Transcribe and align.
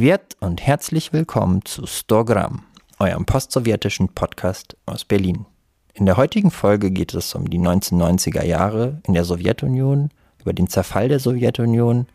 Privet 0.00 0.34
und 0.40 0.66
herzlich 0.66 1.12
willkommen 1.12 1.62
zu 1.66 1.82
100 1.82 2.26
Gramm, 2.26 2.62
eurem 2.98 3.26
postsowjetischen 3.26 4.08
Podcast 4.08 4.74
aus 4.86 5.04
Berlin. 5.04 5.44
In 5.92 6.06
der 6.06 6.16
heutigen 6.16 6.50
Folge 6.50 6.90
geht 6.90 7.12
es 7.12 7.34
um 7.34 7.50
die 7.50 7.58
1990er 7.58 8.42
Jahre 8.42 9.02
in 9.06 9.12
der 9.12 9.26
Sowjetunion, 9.26 10.08
über 10.38 10.54
den 10.54 10.68
Zerfall 10.68 11.08
der 11.08 11.18
Sowjetunion, 11.18 12.06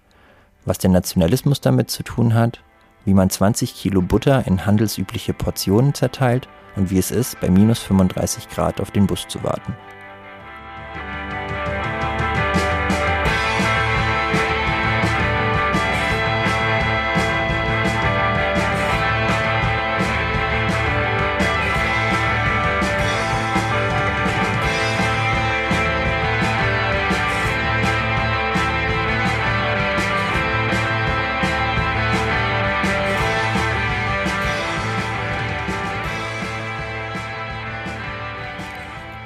was 0.66 0.80
der 0.80 0.90
Nationalismus 0.90 1.62
damit 1.62 1.92
zu 1.92 2.02
tun 2.02 2.34
hat, 2.34 2.64
wie 3.04 3.14
man 3.14 3.30
20 3.30 3.76
Kilo 3.76 4.02
Butter 4.02 4.48
in 4.48 4.66
handelsübliche 4.66 5.36
Portionen 5.36 5.94
zerteilt 5.94 6.48
und 6.76 6.90
wie 6.90 6.98
es 6.98 7.12
ist, 7.12 7.40
bei 7.40 7.52
minus 7.52 7.78
35 7.82 8.50
Grad 8.50 8.82
auf 8.82 8.90
den 8.90 9.06
Bus 9.06 9.28
zu 9.28 9.44
warten. 9.44 9.76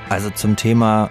Also 0.08 0.30
zum 0.30 0.56
Thema, 0.56 1.10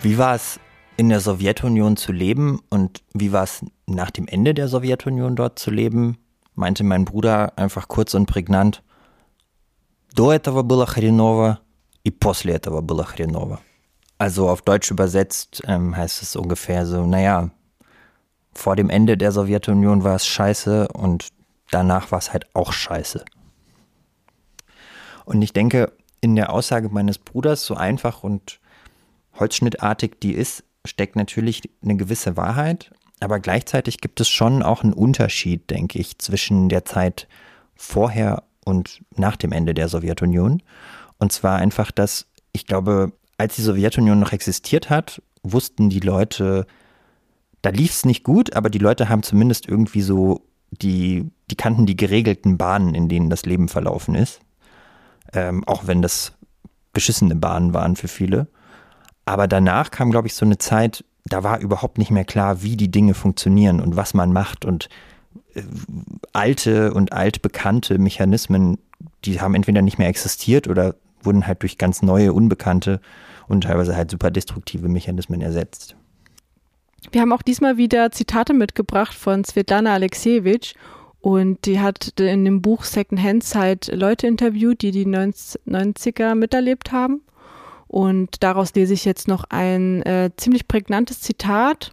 wie 0.00 0.18
war 0.18 0.34
es 0.34 0.60
in 0.96 1.08
der 1.08 1.20
Sowjetunion 1.20 1.96
zu 1.96 2.12
leben 2.12 2.60
und 2.68 3.02
wie 3.14 3.32
war 3.32 3.44
es 3.44 3.64
nach 3.86 4.10
dem 4.10 4.26
Ende 4.28 4.54
der 4.54 4.68
Sowjetunion 4.68 5.36
dort 5.36 5.58
zu 5.58 5.70
leben, 5.70 6.18
meinte 6.54 6.84
mein 6.84 7.04
Bruder 7.04 7.56
einfach 7.56 7.88
kurz 7.88 8.14
und 8.14 8.26
prägnant, 8.26 8.82
до 10.14 10.32
этого 10.32 10.62
было 10.62 10.86
хреново 10.86 11.58
и 12.04 12.10
после 12.10 12.54
этого 12.54 12.82
было 12.82 13.04
хреново. 13.04 13.60
Also 14.18 14.48
auf 14.48 14.62
Deutsch 14.62 14.90
übersetzt 14.90 15.62
ähm, 15.66 15.96
heißt 15.96 16.22
es 16.22 16.36
ungefähr 16.36 16.86
so, 16.86 17.06
naja, 17.06 17.50
vor 18.52 18.76
dem 18.76 18.90
Ende 18.90 19.16
der 19.16 19.32
Sowjetunion 19.32 20.04
war 20.04 20.16
es 20.16 20.26
scheiße 20.26 20.88
und 20.88 21.28
danach 21.70 22.12
war 22.12 22.18
es 22.18 22.32
halt 22.32 22.46
auch 22.54 22.72
scheiße. 22.72 23.24
Und 25.24 25.42
ich 25.42 25.52
denke, 25.52 25.92
in 26.21 26.35
der 26.35 26.51
Aussage 26.51 26.89
meines 26.89 27.17
Bruders, 27.17 27.65
so 27.65 27.75
einfach 27.75 28.23
und 28.23 28.59
holzschnittartig 29.39 30.19
die 30.21 30.33
ist, 30.33 30.63
steckt 30.85 31.15
natürlich 31.15 31.69
eine 31.83 31.97
gewisse 31.97 32.37
Wahrheit, 32.37 32.91
aber 33.19 33.39
gleichzeitig 33.39 33.99
gibt 33.99 34.19
es 34.21 34.29
schon 34.29 34.63
auch 34.63 34.83
einen 34.83 34.93
Unterschied, 34.93 35.69
denke 35.69 35.99
ich, 35.99 36.17
zwischen 36.19 36.69
der 36.69 36.85
Zeit 36.85 37.27
vorher 37.75 38.43
und 38.63 39.01
nach 39.15 39.35
dem 39.35 39.51
Ende 39.51 39.73
der 39.73 39.89
Sowjetunion. 39.89 40.61
Und 41.19 41.31
zwar 41.31 41.57
einfach, 41.57 41.91
dass 41.91 42.27
ich 42.53 42.65
glaube, 42.65 43.11
als 43.37 43.55
die 43.55 43.61
Sowjetunion 43.61 44.19
noch 44.19 44.33
existiert 44.33 44.89
hat, 44.89 45.21
wussten 45.43 45.89
die 45.89 45.99
Leute, 45.99 46.65
da 47.61 47.69
lief 47.69 47.91
es 47.91 48.05
nicht 48.05 48.23
gut, 48.23 48.55
aber 48.55 48.69
die 48.69 48.77
Leute 48.77 49.09
haben 49.09 49.23
zumindest 49.23 49.67
irgendwie 49.67 50.01
so 50.01 50.41
die, 50.71 51.29
die 51.49 51.55
kannten 51.55 51.85
die 51.85 51.95
geregelten 51.95 52.57
Bahnen, 52.57 52.93
in 52.93 53.09
denen 53.09 53.29
das 53.29 53.45
Leben 53.45 53.67
verlaufen 53.67 54.15
ist 54.15 54.41
ähm, 55.33 55.63
auch 55.65 55.87
wenn 55.87 56.01
das 56.01 56.33
beschissene 56.93 57.35
Bahnen 57.35 57.73
waren 57.73 57.95
für 57.95 58.07
viele. 58.07 58.47
Aber 59.25 59.47
danach 59.47 59.91
kam, 59.91 60.09
glaube 60.11 60.27
ich, 60.27 60.35
so 60.35 60.45
eine 60.45 60.57
Zeit, 60.57 61.03
da 61.25 61.43
war 61.43 61.59
überhaupt 61.59 61.97
nicht 61.97 62.11
mehr 62.11 62.25
klar, 62.25 62.63
wie 62.63 62.77
die 62.77 62.89
Dinge 62.89 63.13
funktionieren 63.13 63.81
und 63.81 63.95
was 63.95 64.13
man 64.13 64.31
macht 64.31 64.65
und 64.65 64.89
äh, 65.53 65.61
alte 66.33 66.93
und 66.93 67.13
altbekannte 67.13 67.99
Mechanismen, 67.99 68.77
die 69.25 69.41
haben 69.41 69.55
entweder 69.55 69.81
nicht 69.81 69.97
mehr 69.97 70.07
existiert 70.07 70.67
oder 70.67 70.95
wurden 71.21 71.45
halt 71.45 71.61
durch 71.61 71.77
ganz 71.77 72.01
neue, 72.01 72.33
unbekannte 72.33 73.01
und 73.47 73.65
teilweise 73.65 73.95
halt 73.95 74.11
super 74.11 74.31
destruktive 74.31 74.87
Mechanismen 74.87 75.41
ersetzt. 75.41 75.95
Wir 77.11 77.21
haben 77.21 77.31
auch 77.31 77.41
diesmal 77.41 77.77
wieder 77.77 78.11
Zitate 78.11 78.53
mitgebracht 78.53 79.13
von 79.13 79.43
Svetlana 79.43 79.93
Alexievich 79.93 80.75
und 81.27 81.65
die 81.65 81.81
hat 81.81 82.17
in 82.21 82.45
dem 82.45 82.61
Buch 82.61 82.85
Secondhand 82.85 83.43
Zeit 83.43 83.91
Leute 83.93 84.27
interviewt, 84.27 84.81
die 84.81 84.91
die 84.91 85.05
90er 85.05 86.35
miterlebt 86.35 86.93
haben. 86.93 87.19
Und 87.89 88.43
daraus 88.43 88.73
lese 88.75 88.93
ich 88.93 89.03
jetzt 89.03 89.27
noch 89.27 89.43
ein 89.49 90.03
äh, 90.03 90.31
ziemlich 90.37 90.69
prägnantes 90.69 91.19
Zitat, 91.19 91.91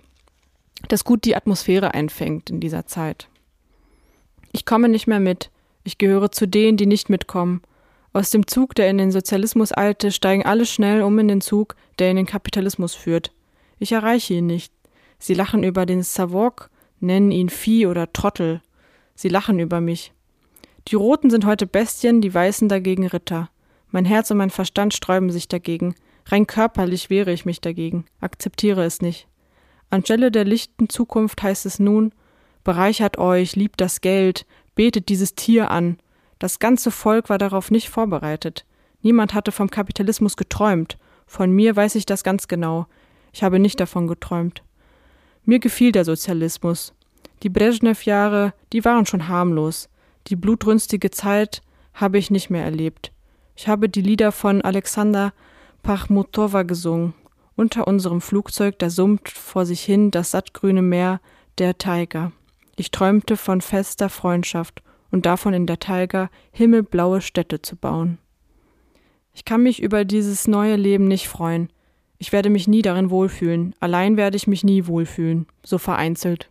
das 0.87 1.03
gut 1.03 1.25
die 1.25 1.35
Atmosphäre 1.35 1.95
einfängt 1.95 2.49
in 2.49 2.61
dieser 2.61 2.87
Zeit. 2.87 3.27
Ich 4.53 4.65
komme 4.65 4.89
nicht 4.89 5.09
mehr 5.09 5.19
mit. 5.19 5.51
Ich 5.83 5.99
gehöre 5.99 6.31
zu 6.31 6.47
denen, 6.47 6.77
die 6.77 6.87
nicht 6.87 7.11
mitkommen. 7.11 7.61
Aus 8.13 8.31
dem 8.31 8.47
Zug, 8.47 8.77
der 8.77 8.89
in 8.89 8.99
den 8.99 9.11
Sozialismus 9.11 9.77
eilte, 9.77 10.13
steigen 10.13 10.47
alle 10.47 10.65
schnell 10.65 11.03
um 11.03 11.19
in 11.19 11.27
den 11.27 11.41
Zug, 11.41 11.75
der 11.99 12.09
in 12.09 12.17
den 12.19 12.27
Kapitalismus 12.27 12.95
führt. 12.95 13.33
Ich 13.81 13.91
erreiche 13.91 14.35
ihn 14.35 14.47
nicht. 14.47 14.73
Sie 15.19 15.35
lachen 15.35 15.65
über 15.65 15.87
den 15.87 16.05
Savok, 16.05 16.71
nennen 17.01 17.33
ihn 17.33 17.49
Vieh 17.49 17.89
oder 17.89 18.13
Trottel. 18.13 18.61
Sie 19.15 19.29
lachen 19.29 19.59
über 19.59 19.81
mich. 19.81 20.13
Die 20.89 20.97
Roten 20.97 21.31
sind 21.31 21.47
heute 21.47 21.67
Bestien, 21.67 22.21
die 22.21 22.35
Weißen 22.35 22.69
dagegen 22.69 23.07
Ritter. 23.07 23.51
Mein 23.91 24.05
Herz 24.05 24.31
und 24.31 24.39
mein 24.39 24.51
Verstand 24.51 24.93
sträuben 24.93 25.31
sich 25.31 25.49
dagegen. 25.49 25.95
Rein 26.27 26.47
körperlich 26.47 27.11
wehre 27.11 27.33
ich 27.33 27.45
mich 27.45 27.61
dagegen, 27.61 28.07
akzeptiere 28.21 28.85
es 28.85 29.01
nicht. 29.01 29.29
Anstelle 29.91 30.31
der 30.31 30.45
lichten 30.45 30.89
Zukunft 30.89 31.43
heißt 31.43 31.67
es 31.67 31.79
nun, 31.79 32.13
bereichert 32.65 33.19
euch, 33.19 33.57
liebt 33.57 33.81
das 33.81 34.01
Geld, 34.01 34.47
betet 34.75 35.09
dieses 35.09 35.35
Tier 35.35 35.71
an. 35.71 35.99
Das 36.39 36.59
ganze 36.59 36.91
Volk 36.91 37.29
war 37.29 37.39
darauf 37.39 37.71
nicht 37.71 37.89
vorbereitet. 37.89 38.65
Niemand 39.03 39.35
hatte 39.35 39.53
vom 39.53 39.71
Kapitalismus 39.71 40.37
geträumt. 40.37 40.99
Von 41.27 41.53
mir 41.53 41.77
weiß 41.77 41.95
ich 41.95 42.07
das 42.07 42.25
ganz 42.25 42.49
genau. 42.49 42.87
Ich 43.33 43.43
habe 43.43 43.59
nicht 43.59 43.79
davon 43.79 44.07
geträumt. 44.07 44.63
Mir 45.45 45.59
gefiel 45.59 45.93
der 45.93 46.05
Sozialismus. 46.05 46.95
Die 47.45 47.51
Brezhnev-Jahre, 47.51 48.55
die 48.73 48.87
waren 48.87 49.05
schon 49.05 49.29
harmlos. 49.29 49.91
Die 50.29 50.35
blutrünstige 50.35 51.11
Zeit 51.11 51.61
habe 51.93 52.17
ich 52.17 52.31
nicht 52.31 52.49
mehr 52.49 52.65
erlebt. 52.65 53.13
Ich 53.55 53.69
habe 53.69 53.91
die 53.91 54.01
Lieder 54.01 54.33
von 54.33 54.63
Alexander 54.63 55.35
Pachmutowa 55.83 56.63
gesungen. 56.63 57.13
Unter 57.55 57.87
unserem 57.87 58.23
Flugzeug, 58.23 58.79
da 58.79 58.89
summt 58.89 59.29
vor 59.29 59.67
sich 59.67 59.83
hin 59.83 60.11
das 60.11 60.31
sattgrüne 60.31 60.81
Meer 60.81 61.21
der 61.59 61.77
Taiga. 61.77 62.33
Ich 62.77 62.91
träumte 62.91 63.37
von 63.37 63.61
fester 63.61 64.09
Freundschaft 64.09 64.83
und 65.11 65.27
davon 65.27 65.53
in 65.53 65.67
der 65.67 65.79
Taiga 65.79 66.31
himmelblaue 66.51 67.21
Städte 67.21 67.61
zu 67.61 67.77
bauen. 67.77 68.17
Ich 69.35 69.45
kann 69.45 69.63
mich 69.63 69.83
über 69.83 70.07
dieses 70.07 70.49
neue 70.49 70.77
Leben 70.77 71.09
nicht 71.09 71.29
freuen. 71.29 71.69
Ich 72.17 72.33
werde 72.33 72.49
mich 72.49 72.69
nie 72.69 72.81
darin 72.81 73.11
wohlfühlen. 73.11 73.75
Allein 73.81 74.17
werde 74.17 74.39
ich 74.39 74.47
mich 74.47 74.65
nie 74.65 74.87
wohlfühlen. 74.87 75.47
So 75.63 75.77
vereinzelt. 75.77 76.49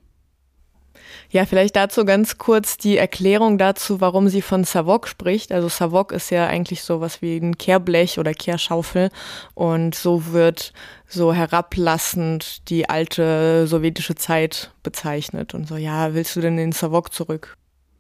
Ja, 1.29 1.45
vielleicht 1.45 1.75
dazu 1.75 2.05
ganz 2.05 2.37
kurz 2.37 2.77
die 2.77 2.97
Erklärung 2.97 3.57
dazu, 3.57 4.01
warum 4.01 4.29
sie 4.29 4.41
von 4.41 4.63
Savok 4.63 5.07
spricht. 5.07 5.51
Also 5.51 5.67
Savok 5.67 6.11
ist 6.11 6.29
ja 6.29 6.47
eigentlich 6.47 6.83
sowas 6.83 7.21
wie 7.21 7.37
ein 7.37 7.57
Kehrblech 7.57 8.19
oder 8.19 8.33
Kehrschaufel 8.33 9.09
und 9.53 9.95
so 9.95 10.31
wird 10.31 10.73
so 11.07 11.33
herablassend 11.33 12.69
die 12.69 12.89
alte 12.89 13.67
sowjetische 13.67 14.15
Zeit 14.15 14.71
bezeichnet 14.83 15.53
und 15.53 15.67
so, 15.67 15.77
ja, 15.77 16.13
willst 16.13 16.35
du 16.35 16.41
denn 16.41 16.57
in 16.57 16.71
Savok 16.71 17.13
zurück? 17.13 17.55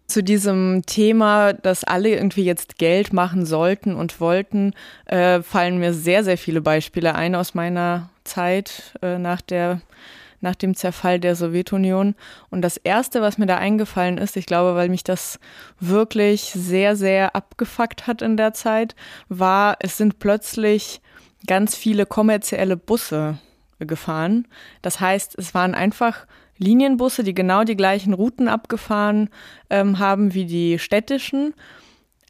Zu 0.07 0.21
diesem 0.21 0.83
Thema, 0.85 1.53
dass 1.53 1.83
alle 1.83 2.09
irgendwie 2.09 2.43
jetzt 2.43 2.77
Geld 2.77 3.13
machen 3.13 3.45
sollten 3.45 3.95
und 3.95 4.19
wollten, 4.19 4.73
äh, 5.05 5.41
fallen 5.41 5.79
mir 5.79 5.93
sehr, 5.93 6.23
sehr 6.23 6.37
viele 6.37 6.61
Beispiele 6.61 7.15
ein 7.15 7.35
aus 7.35 7.53
meiner 7.53 8.09
Zeit 8.23 8.97
äh, 9.01 9.17
nach 9.17 9.41
der 9.41 9.81
nach 10.43 10.55
dem 10.55 10.75
Zerfall 10.75 11.19
der 11.19 11.35
Sowjetunion. 11.35 12.15
Und 12.51 12.61
das 12.61 12.77
Erste, 12.77 13.21
was 13.21 13.37
mir 13.37 13.47
da 13.47 13.57
eingefallen 13.57 14.17
ist, 14.17 14.37
ich 14.37 14.45
glaube, 14.45 14.75
weil 14.75 14.89
mich 14.89 15.03
das 15.03 15.39
wirklich 15.79 16.41
sehr, 16.41 16.95
sehr 16.95 17.35
abgefuckt 17.35 18.05
hat 18.05 18.21
in 18.21 18.37
der 18.37 18.53
Zeit, 18.53 18.95
war, 19.29 19.77
es 19.79 19.97
sind 19.97 20.19
plötzlich 20.19 21.01
ganz 21.47 21.75
viele 21.75 22.05
kommerzielle 22.05 22.77
Busse 22.77 23.39
gefahren. 23.79 24.47
Das 24.81 24.99
heißt, 24.99 25.37
es 25.37 25.53
waren 25.53 25.73
einfach 25.73 26.27
Linienbusse, 26.57 27.23
die 27.23 27.33
genau 27.33 27.63
die 27.63 27.75
gleichen 27.75 28.13
Routen 28.13 28.47
abgefahren 28.47 29.29
ähm, 29.69 29.99
haben 29.99 30.33
wie 30.33 30.45
die 30.45 30.79
städtischen, 30.79 31.53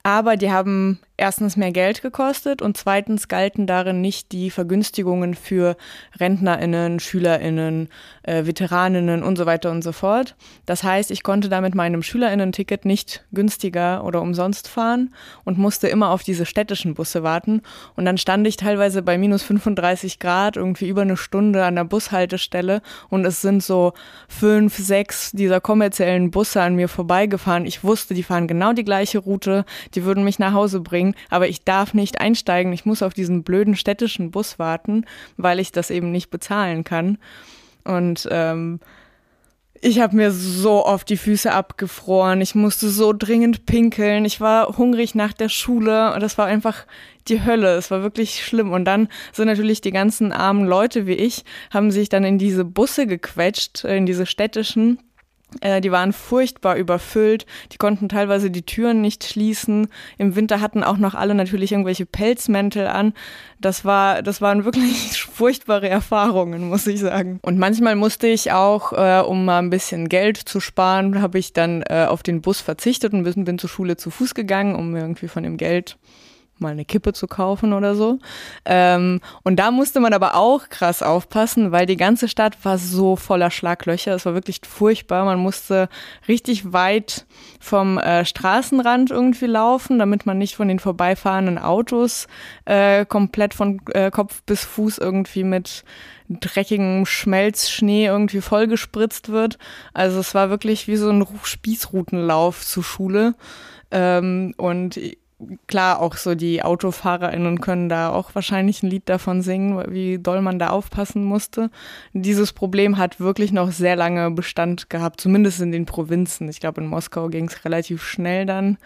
aber 0.04 0.38
die 0.38 0.52
haben 0.52 1.00
erstens 1.16 1.56
mehr 1.58 1.72
Geld 1.72 2.02
gekostet 2.02 2.62
und 2.62 2.76
zweitens 2.76 3.28
galten 3.28 3.68
darin 3.68 4.02
nicht 4.02 4.32
die 4.32 4.50
Vergünstigungen 4.50 5.36
für 5.36 5.78
Rentnerinnen, 6.20 7.00
Schülerinnen, 7.00 7.90
äh, 8.24 8.46
Veteraninnen 8.46 9.22
und 9.22 9.38
so 9.38 9.46
weiter 9.46 9.70
und 9.70 9.84
so 9.84 9.92
fort. 9.92 10.36
Das 10.66 10.84
heißt, 10.84 11.12
ich 11.12 11.22
konnte 11.22 11.50
da 11.50 11.62
mit 11.62 11.76
meinem 11.76 12.02
Schülerinnen-Ticket 12.02 12.86
nicht 12.86 13.24
günstiger 13.32 14.04
oder 14.04 14.22
umsonst 14.22 14.68
fahren 14.68 15.14
und 15.44 15.60
musste 15.60 15.88
immer 15.88 16.10
auf 16.10 16.24
diese 16.24 16.48
städtischen 16.48 16.96
Busse 16.96 17.22
warten. 17.22 17.62
Und 17.96 18.06
dann 18.06 18.18
stand 18.18 18.48
ich 18.48 18.58
teilweise 18.58 19.04
bei 19.04 19.18
minus 19.20 19.44
35 19.44 20.18
Grad 20.18 20.58
irgendwie 20.58 20.88
über 20.88 21.04
eine 21.04 21.18
Stunde 21.18 21.64
an 21.64 21.76
der 21.76 21.84
Bushaltestelle 21.84 22.82
und 23.10 23.24
es 23.26 23.42
sind 23.42 23.62
so 23.62 23.94
fünf, 24.28 24.78
sechs 24.78 25.32
dieser 25.32 25.62
kommerziellen 25.62 26.32
Busse 26.32 26.62
an 26.62 26.76
mir 26.76 26.90
vorbeigefahren. 26.90 27.68
Ich 27.68 27.84
wusste, 27.84 28.16
die 28.16 28.24
fahren 28.24 28.48
genau 28.48 28.74
die 28.74 28.84
gleiche 28.84 29.20
Route, 29.20 29.64
die 29.94 30.06
würden 30.06 30.24
mich 30.24 30.40
nach 30.40 30.54
Hause 30.54 30.80
bringen 30.80 31.03
bringen, 31.04 31.16
aber 31.30 31.48
ich 31.48 31.64
darf 31.64 31.94
nicht 31.94 32.20
einsteigen. 32.20 32.74
Ich 32.74 32.86
muss 32.86 33.04
auf 33.04 33.14
diesen 33.14 33.44
blöden 33.44 33.76
städtischen 33.76 34.32
Bus 34.32 34.60
warten, 34.60 35.06
weil 35.38 35.60
ich 35.60 35.72
das 35.72 35.90
eben 35.90 36.12
nicht 36.12 36.30
bezahlen 36.30 36.84
kann. 36.84 37.18
Und 37.84 38.28
ähm, 38.32 38.80
ich 39.82 40.00
habe 40.00 40.16
mir 40.16 40.32
so 40.32 40.86
oft 40.86 41.10
die 41.10 41.18
Füße 41.18 41.52
abgefroren. 41.52 42.40
Ich 42.40 42.56
musste 42.56 42.88
so 42.90 43.12
dringend 43.12 43.66
pinkeln. 43.66 44.24
Ich 44.24 44.40
war 44.40 44.78
hungrig 44.78 45.14
nach 45.14 45.34
der 45.34 45.50
Schule 45.50 46.14
und 46.14 46.24
das 46.24 46.38
war 46.38 46.46
einfach 46.46 46.86
die 47.28 47.44
Hölle. 47.44 47.76
Es 47.76 47.92
war 47.92 48.02
wirklich 48.02 48.46
schlimm. 48.46 48.72
Und 48.72 48.86
dann 48.86 49.10
sind 49.34 49.48
natürlich 49.48 49.82
die 49.82 49.92
ganzen 49.92 50.32
armen 50.32 50.66
Leute 50.66 51.06
wie 51.06 51.14
ich, 51.16 51.44
haben 51.70 51.92
sich 51.92 52.08
dann 52.08 52.24
in 52.24 52.38
diese 52.38 52.64
Busse 52.64 53.08
gequetscht, 53.08 53.84
in 53.84 54.06
diese 54.06 54.26
städtischen 54.26 55.00
die 55.62 55.92
waren 55.92 56.14
furchtbar 56.14 56.76
überfüllt, 56.76 57.46
die 57.72 57.78
konnten 57.78 58.10
teilweise 58.10 58.50
die 58.50 58.64
Türen 58.64 59.02
nicht 59.02 59.24
schließen. 59.24 59.88
Im 60.18 60.36
Winter 60.36 60.62
hatten 60.62 60.84
auch 60.84 60.98
noch 60.98 61.16
alle 61.16 61.36
natürlich 61.36 61.72
irgendwelche 61.72 62.06
Pelzmäntel 62.06 62.88
an. 62.88 63.14
Das 63.60 63.86
war, 63.86 64.22
das 64.22 64.42
waren 64.42 64.66
wirklich 64.66 65.24
furchtbare 65.32 65.90
Erfahrungen, 65.90 66.70
muss 66.70 66.88
ich 66.88 67.00
sagen. 67.00 67.40
Und 67.42 67.58
manchmal 67.58 67.96
musste 67.96 68.28
ich 68.28 68.52
auch, 68.52 68.94
äh, 68.94 69.22
um 69.22 69.46
mal 69.46 69.60
ein 69.60 69.70
bisschen 69.70 70.10
Geld 70.10 70.38
zu 70.38 70.60
sparen, 70.60 71.22
habe 71.22 71.40
ich 71.40 71.54
dann 71.54 71.84
äh, 71.84 72.06
auf 72.08 72.24
den 72.24 72.42
Bus 72.42 72.62
verzichtet 72.62 73.14
und 73.14 73.24
bin, 73.24 73.46
bin 73.46 73.60
zur 73.60 73.70
Schule 73.70 73.98
zu 73.98 74.10
Fuß 74.10 74.34
gegangen, 74.36 74.76
um 74.76 74.96
irgendwie 74.96 75.28
von 75.28 75.44
dem 75.44 75.58
Geld 75.58 75.98
mal 76.64 76.72
eine 76.72 76.86
Kippe 76.86 77.14
zu 77.14 77.28
kaufen 77.28 77.74
oder 77.74 77.94
so. 77.94 78.18
Ähm, 78.66 79.22
und 79.44 79.58
da 79.58 79.70
musste 79.70 80.00
man 80.00 80.14
aber 80.14 80.34
auch 80.36 80.70
krass 80.70 81.04
aufpassen, 81.04 81.72
weil 81.72 81.86
die 81.86 81.98
ganze 81.98 82.28
Stadt 82.28 82.58
war 82.64 82.80
so 82.80 83.16
voller 83.16 83.52
Schlaglöcher. 83.52 84.16
Es 84.16 84.26
war 84.26 84.34
wirklich 84.34 84.62
furchtbar. 84.68 85.26
Man 85.26 85.40
musste 85.40 85.90
richtig 86.28 86.74
weit 86.74 87.28
vom 87.60 88.00
äh, 88.00 88.26
Straßenrand 88.26 89.12
irgendwie 89.12 89.46
laufen, 89.46 90.00
damit 90.00 90.26
man 90.26 90.40
nicht 90.40 90.56
von 90.56 90.68
den 90.68 90.80
vorbeifahrenden 90.80 91.60
Autos 91.60 92.28
äh, 92.66 93.06
komplett 93.06 93.54
von 93.54 93.82
äh, 93.94 94.10
Kopf 94.10 94.42
bis 94.44 94.64
Fuß 94.66 94.98
irgendwie 94.98 95.44
mit 95.44 95.84
dreckigem 96.30 97.06
Schmelzschnee 97.06 98.06
irgendwie 98.06 98.42
vollgespritzt 98.42 99.30
wird. 99.30 99.58
Also 99.94 100.20
es 100.20 100.34
war 100.34 100.50
wirklich 100.50 100.88
wie 100.88 100.96
so 100.96 101.10
ein 101.10 101.26
Spießrutenlauf 101.44 102.66
zur 102.66 102.84
Schule. 102.84 103.36
Ähm, 103.92 104.54
und 104.58 105.00
klar, 105.68 106.00
auch 106.00 106.16
so 106.16 106.36
die 106.36 106.64
AutofahrerInnen 106.64 107.62
können 107.62 107.90
da 107.90 108.10
auch 108.10 108.36
wahrscheinlich 108.36 108.84
ein 108.84 108.90
Lied 108.90 109.10
davon 109.10 109.42
singen, 109.42 109.92
wie 109.92 110.20
doll 110.20 110.42
man 110.42 110.60
da 110.60 110.70
aufpassen 110.70 111.24
musste. 111.24 111.70
Dieses 112.14 112.54
Problem 112.54 112.98
hat 112.98 113.20
wirklich 113.20 113.52
noch 113.52 113.72
sehr 113.72 113.96
lange 113.96 114.32
Bestand 114.32 114.90
gehabt, 114.90 115.22
zumindest 115.22 115.62
in 115.62 115.72
den 115.72 115.86
Provinzen. 115.86 116.50
Ich 116.50 116.60
glaube, 116.60 116.82
in 116.82 116.88
Moskau 116.88 117.30
ging 117.30 117.48
es 117.48 117.66
relativ 117.66 118.04
schnell 118.04 118.46
dann 118.46 118.78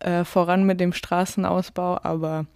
äh, 0.00 0.24
voran 0.24 0.64
mit 0.64 0.80
dem 0.80 0.92
Straßenausbau, 0.92 2.00
aber 2.02 2.46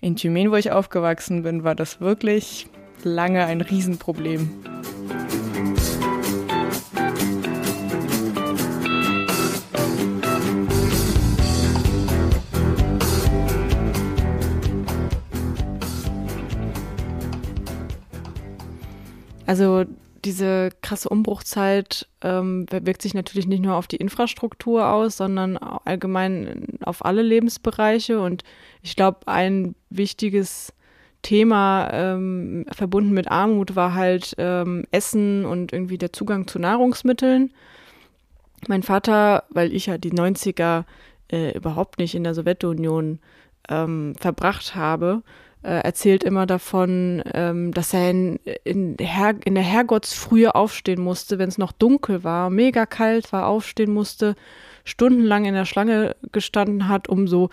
in 0.00 0.16
Thymen, 0.16 0.50
wo 0.50 0.56
ich 0.56 0.72
aufgewachsen 0.72 1.42
bin, 1.42 1.64
war 1.64 1.74
das 1.74 2.00
wirklich 2.00 2.66
lange 3.02 3.44
ein 3.44 3.60
Riesenproblem. 3.60 4.50
Also 19.46 19.84
diese 20.24 20.70
krasse 20.82 21.08
Umbruchzeit 21.08 22.08
ähm, 22.20 22.66
wirkt 22.70 23.02
sich 23.02 23.14
natürlich 23.14 23.46
nicht 23.46 23.62
nur 23.62 23.76
auf 23.76 23.86
die 23.86 23.96
Infrastruktur 23.96 24.88
aus, 24.88 25.16
sondern 25.16 25.56
allgemein 25.56 26.78
auf 26.82 27.04
alle 27.04 27.22
Lebensbereiche. 27.22 28.20
Und 28.20 28.42
ich 28.82 28.96
glaube, 28.96 29.20
ein 29.26 29.76
wichtiges 29.88 30.72
Thema 31.22 31.88
ähm, 31.92 32.66
verbunden 32.72 33.12
mit 33.12 33.28
Armut 33.28 33.76
war 33.76 33.94
halt 33.94 34.34
ähm, 34.38 34.84
Essen 34.90 35.44
und 35.44 35.72
irgendwie 35.72 35.98
der 35.98 36.12
Zugang 36.12 36.46
zu 36.46 36.58
Nahrungsmitteln. 36.58 37.52
Mein 38.68 38.82
Vater, 38.82 39.44
weil 39.50 39.72
ich 39.72 39.86
ja 39.86 39.96
die 39.98 40.12
90er 40.12 40.84
äh, 41.30 41.56
überhaupt 41.56 41.98
nicht 41.98 42.14
in 42.14 42.24
der 42.24 42.34
Sowjetunion 42.34 43.20
ähm, 43.68 44.14
verbracht 44.18 44.74
habe, 44.74 45.22
erzählt 45.62 46.22
immer 46.22 46.46
davon, 46.46 47.22
ähm, 47.34 47.72
dass 47.72 47.92
er 47.92 48.10
in, 48.10 48.38
in, 48.64 48.96
Her 49.00 49.34
in 49.44 49.54
der 49.54 49.64
Herrgottsfrühe 49.64 50.54
aufstehen 50.54 51.00
musste, 51.00 51.38
wenn 51.38 51.48
es 51.48 51.58
noch 51.58 51.72
dunkel 51.72 52.22
war, 52.24 52.50
mega 52.50 52.86
kalt 52.86 53.32
war, 53.32 53.46
aufstehen 53.46 53.92
musste, 53.92 54.36
stundenlang 54.84 55.44
in 55.44 55.54
der 55.54 55.64
Schlange 55.64 56.14
gestanden 56.30 56.88
hat, 56.88 57.08
um 57.08 57.26
so 57.26 57.50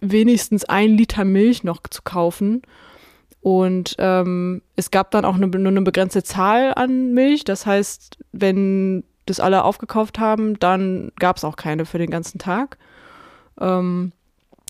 wenigstens 0.00 0.64
ein 0.64 0.96
Liter 0.96 1.24
Milch 1.24 1.64
noch 1.64 1.80
zu 1.88 2.02
kaufen. 2.02 2.62
Und 3.40 3.94
ähm, 3.98 4.62
es 4.74 4.90
gab 4.90 5.10
dann 5.10 5.24
auch 5.24 5.34
eine, 5.34 5.46
nur 5.46 5.70
eine 5.70 5.82
begrenzte 5.82 6.22
Zahl 6.22 6.72
an 6.74 7.12
Milch. 7.12 7.44
Das 7.44 7.66
heißt, 7.66 8.18
wenn 8.32 9.04
das 9.26 9.38
alle 9.38 9.64
aufgekauft 9.64 10.18
haben, 10.18 10.58
dann 10.58 11.12
gab 11.18 11.36
es 11.36 11.44
auch 11.44 11.56
keine 11.56 11.84
für 11.84 11.98
den 11.98 12.10
ganzen 12.10 12.38
Tag. 12.38 12.78
Ähm, 13.60 14.12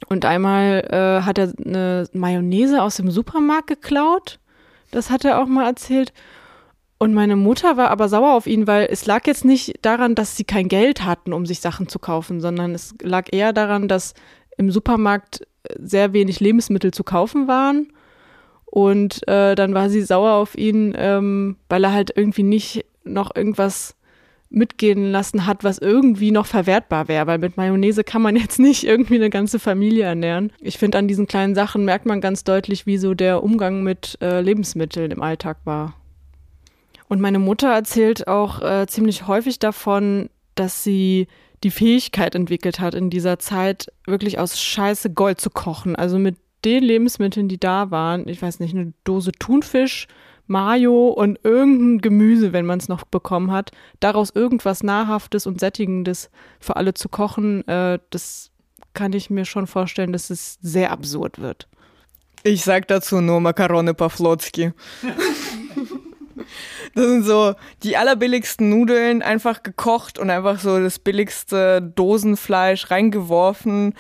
und 0.08 0.25
einmal 0.25 0.81
äh, 0.91 1.25
hat 1.25 1.38
er 1.38 1.52
eine 1.64 2.08
Mayonnaise 2.12 2.82
aus 2.82 2.96
dem 2.96 3.11
Supermarkt 3.11 3.69
geklaut. 3.69 4.38
Das 4.91 5.11
hat 5.11 5.25
er 5.25 5.41
auch 5.41 5.46
mal 5.46 5.67
erzählt. 5.67 6.12
Und 6.99 7.14
meine 7.14 7.37
Mutter 7.37 7.76
war 7.76 7.91
aber 7.91 8.08
sauer 8.08 8.35
auf 8.35 8.46
ihn, 8.46 8.67
weil 8.67 8.88
es 8.91 9.06
lag 9.06 9.26
jetzt 9.26 9.44
nicht 9.44 9.75
daran, 9.82 10.14
dass 10.14 10.37
sie 10.37 10.44
kein 10.44 10.69
Geld 10.69 11.05
hatten, 11.05 11.32
um 11.32 11.44
sich 11.44 11.61
Sachen 11.61 11.88
zu 11.88 11.99
kaufen, 11.99 12.41
sondern 12.41 12.75
es 12.75 12.94
lag 13.02 13.26
eher 13.32 13.52
daran, 13.52 13.88
dass 13.88 14.14
im 14.56 14.70
Supermarkt 14.70 15.46
sehr 15.79 16.12
wenig 16.12 16.41
Lebensmittel 16.41 16.93
zu 16.93 17.05
kaufen 17.05 17.49
waren. 17.49 17.93
Und 18.64 19.26
äh, 19.29 19.55
dann 19.55 19.75
war 19.75 19.88
sie 19.88 20.02
sauer 20.02 20.32
auf 20.32 20.56
ihn, 20.56 20.94
ähm, 20.96 21.56
weil 21.69 21.85
er 21.85 21.93
halt 21.93 22.12
irgendwie 22.17 22.43
nicht 22.43 22.85
noch 23.05 23.35
irgendwas 23.35 23.96
mitgehen 24.55 25.11
lassen 25.11 25.46
hat, 25.46 25.65
was 25.65 25.79
irgendwie 25.79 26.31
noch 26.31 26.46
verwertbar 26.46 27.08
wäre, 27.08 27.27
weil 27.27 27.39
mit 27.39 27.56
Mayonnaise 27.56 28.05
kann 28.05 28.23
man 28.23 28.37
jetzt 28.37 28.58
nicht 28.58 28.84
irgendwie 28.84 29.17
eine 29.17 29.31
ganze 29.31 29.58
Familie 29.58 30.05
ernähren. 30.05 30.53
Ich 30.61 30.79
finde, 30.79 30.99
an 30.99 31.08
diesen 31.08 31.27
kleinen 31.27 31.55
Sachen 31.55 31.84
merkt 31.84 32.06
man 32.06 32.20
ganz 32.20 32.44
deutlich, 32.44 32.87
wie 32.87 32.99
so 32.99 33.15
der 33.15 33.43
Umgang 33.43 33.82
mit 33.82 34.19
äh, 34.20 34.41
Lebensmitteln 34.41 35.11
im 35.11 35.23
Alltag 35.23 35.58
war. 35.65 35.94
Und 37.08 37.20
meine 37.20 37.39
Mutter 37.39 37.69
erzählt 37.69 38.29
auch 38.29 38.63
äh, 38.63 38.87
ziemlich 38.87 39.27
häufig 39.27 39.58
davon, 39.58 40.31
dass 40.55 40.84
sie 40.84 41.27
die 41.63 41.70
Fähigkeit 41.70 42.34
entwickelt 42.34 42.81
hat, 42.81 42.94
in 42.94 43.11
dieser 43.11 43.39
Zeit 43.39 43.91
wirklich 44.06 44.39
aus 44.39 44.61
Scheiße 44.61 45.11
Gold 45.11 45.41
zu 45.41 45.51
kochen. 45.51 45.96
Also 45.96 46.19
mit 46.19 46.37
den 46.65 46.82
Lebensmitteln, 46.82 47.49
die 47.49 47.58
da 47.58 47.91
waren, 47.91 48.29
ich 48.29 48.41
weiß 48.41 48.61
nicht, 48.61 48.75
eine 48.75 48.93
Dose 49.05 49.32
Thunfisch, 49.32 50.06
Mayo 50.46 51.08
und 51.08 51.39
irgendein 51.43 52.01
Gemüse, 52.01 52.53
wenn 52.53 52.67
man 52.67 52.79
es 52.79 52.89
noch 52.89 53.05
bekommen 53.05 53.51
hat, 53.51 53.70
daraus 54.01 54.31
irgendwas 54.31 54.82
Nahrhaftes 54.82 55.46
und 55.46 55.60
Sättigendes 55.60 56.31
für 56.60 56.77
alle 56.77 56.94
zu 56.94 57.08
kochen, 57.08 57.67
äh, 57.67 57.98
das 58.10 58.51
kann 58.93 59.13
ich 59.13 59.31
mir 59.31 59.44
schon 59.44 59.67
vorstellen, 59.67 60.13
dass 60.13 60.31
es 60.31 60.58
sehr 60.60 60.91
absurd 60.91 61.41
wird. 61.41 61.69
Ich 62.43 62.63
sag 62.63 62.89
dazu 62.89 63.20
nur 63.20 63.41
Makarone 63.41 63.94
Pawlowski. 63.94 64.72
Das 66.94 67.06
sind 67.06 67.24
so 67.24 67.55
die 67.82 67.96
allerbilligsten 67.96 68.69
Nudeln, 68.69 69.22
einfach 69.22 69.63
gekocht 69.63 70.19
und 70.19 70.31
einfach 70.31 70.60
so 70.60 70.79
das 70.79 70.98
billigste 70.98 71.81
Dosenfleisch 71.82 72.91
reingeworfen, 72.91 73.94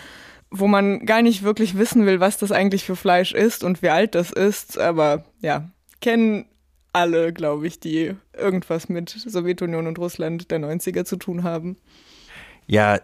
wo 0.50 0.68
man 0.68 1.04
gar 1.06 1.22
nicht 1.22 1.42
wirklich 1.42 1.76
wissen 1.76 2.06
will, 2.06 2.20
was 2.20 2.38
das 2.38 2.52
eigentlich 2.52 2.84
für 2.84 2.96
Fleisch 2.96 3.32
ist 3.32 3.64
und 3.64 3.82
wie 3.82 3.88
alt 3.88 4.14
das 4.14 4.30
ist. 4.30 4.78
Aber 4.78 5.24
ja, 5.40 5.70
kennen 6.04 6.44
alle, 6.92 7.32
glaube 7.32 7.66
ich, 7.66 7.80
die 7.80 8.14
irgendwas 8.36 8.90
mit 8.90 9.08
Sowjetunion 9.08 9.86
und 9.86 9.98
Russland 9.98 10.50
der 10.50 10.60
90er 10.60 11.06
zu 11.06 11.16
tun 11.16 11.42
haben. 11.42 11.78
Ja, 12.66 13.00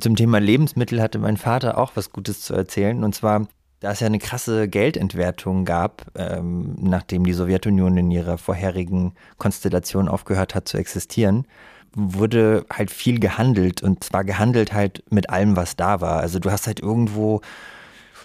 zum 0.00 0.16
Thema 0.16 0.40
Lebensmittel 0.40 1.02
hatte 1.02 1.18
mein 1.18 1.36
Vater 1.36 1.76
auch 1.76 1.92
was 1.96 2.10
Gutes 2.10 2.40
zu 2.40 2.54
erzählen. 2.54 3.04
Und 3.04 3.14
zwar, 3.14 3.46
da 3.80 3.92
es 3.92 4.00
ja 4.00 4.06
eine 4.06 4.18
krasse 4.18 4.68
Geldentwertung 4.68 5.66
gab, 5.66 6.06
ähm, 6.16 6.76
nachdem 6.80 7.24
die 7.24 7.34
Sowjetunion 7.34 7.98
in 7.98 8.10
ihrer 8.10 8.38
vorherigen 8.38 9.12
Konstellation 9.36 10.08
aufgehört 10.08 10.54
hat 10.54 10.66
zu 10.66 10.78
existieren, 10.78 11.46
wurde 11.94 12.64
halt 12.72 12.90
viel 12.90 13.20
gehandelt 13.20 13.82
und 13.82 14.02
zwar 14.02 14.24
gehandelt 14.24 14.72
halt 14.72 15.04
mit 15.10 15.28
allem, 15.28 15.56
was 15.56 15.76
da 15.76 16.00
war. 16.00 16.20
Also 16.20 16.38
du 16.38 16.50
hast 16.50 16.66
halt 16.66 16.80
irgendwo 16.80 17.42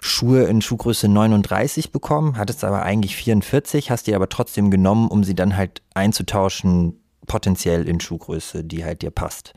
Schuhe 0.06 0.44
in 0.44 0.62
Schuhgröße 0.62 1.08
39 1.08 1.94
bekommen, 1.94 2.38
hattest 2.38 2.66
aber 2.66 2.84
eigentlich 2.84 3.16
44, 3.16 3.90
hast 3.90 4.06
die 4.06 4.16
aber 4.16 4.28
trotzdem 4.28 4.70
genommen, 4.70 5.08
um 5.08 5.24
sie 5.24 5.34
dann 5.34 5.56
halt 5.56 5.82
einzutauschen, 5.94 7.02
potenziell 7.26 7.88
in 7.88 8.02
Schuhgröße, 8.02 8.66
die 8.66 8.84
halt 8.84 9.02
dir 9.02 9.12
passt. 9.12 9.54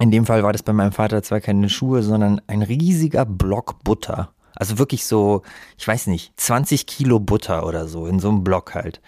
In 0.00 0.10
dem 0.10 0.26
Fall 0.26 0.42
war 0.42 0.52
das 0.52 0.64
bei 0.64 0.72
meinem 0.72 0.90
Vater 0.90 1.22
zwar 1.22 1.40
keine 1.40 1.68
Schuhe, 1.68 2.02
sondern 2.02 2.40
ein 2.48 2.62
riesiger 2.62 3.24
Block 3.24 3.84
Butter. 3.84 4.32
Also 4.56 4.78
wirklich 4.78 5.06
so, 5.06 5.42
ich 5.78 5.86
weiß 5.86 6.08
nicht, 6.08 6.32
20 6.40 6.88
Kilo 6.88 7.20
Butter 7.20 7.68
oder 7.68 7.86
so 7.86 8.06
in 8.06 8.18
so 8.18 8.30
einem 8.30 8.42
Block 8.42 8.74
halt. 8.74 9.00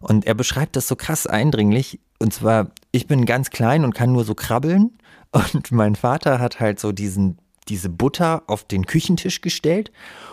Und 0.00 0.24
er 0.24 0.34
beschreibt 0.34 0.74
das 0.74 0.88
so 0.88 0.96
krass 0.96 1.26
eindringlich. 1.26 2.00
Und 2.18 2.32
zwar, 2.32 2.70
ich 2.92 3.06
bin 3.06 3.26
ganz 3.26 3.50
klein 3.50 3.84
und 3.84 3.94
kann 3.94 4.10
nur 4.10 4.24
so 4.24 4.34
krabbeln. 4.34 4.96
Und 5.32 5.70
mein 5.70 5.96
Vater 5.96 6.38
hat 6.38 6.60
halt 6.60 6.80
so 6.80 6.92
diesen, 6.92 7.36
diese 7.68 7.88
Butter 7.88 8.42
auf 8.46 8.64
den 8.64 8.86
Küchentisch 8.86 9.40
gestellt 9.40 9.92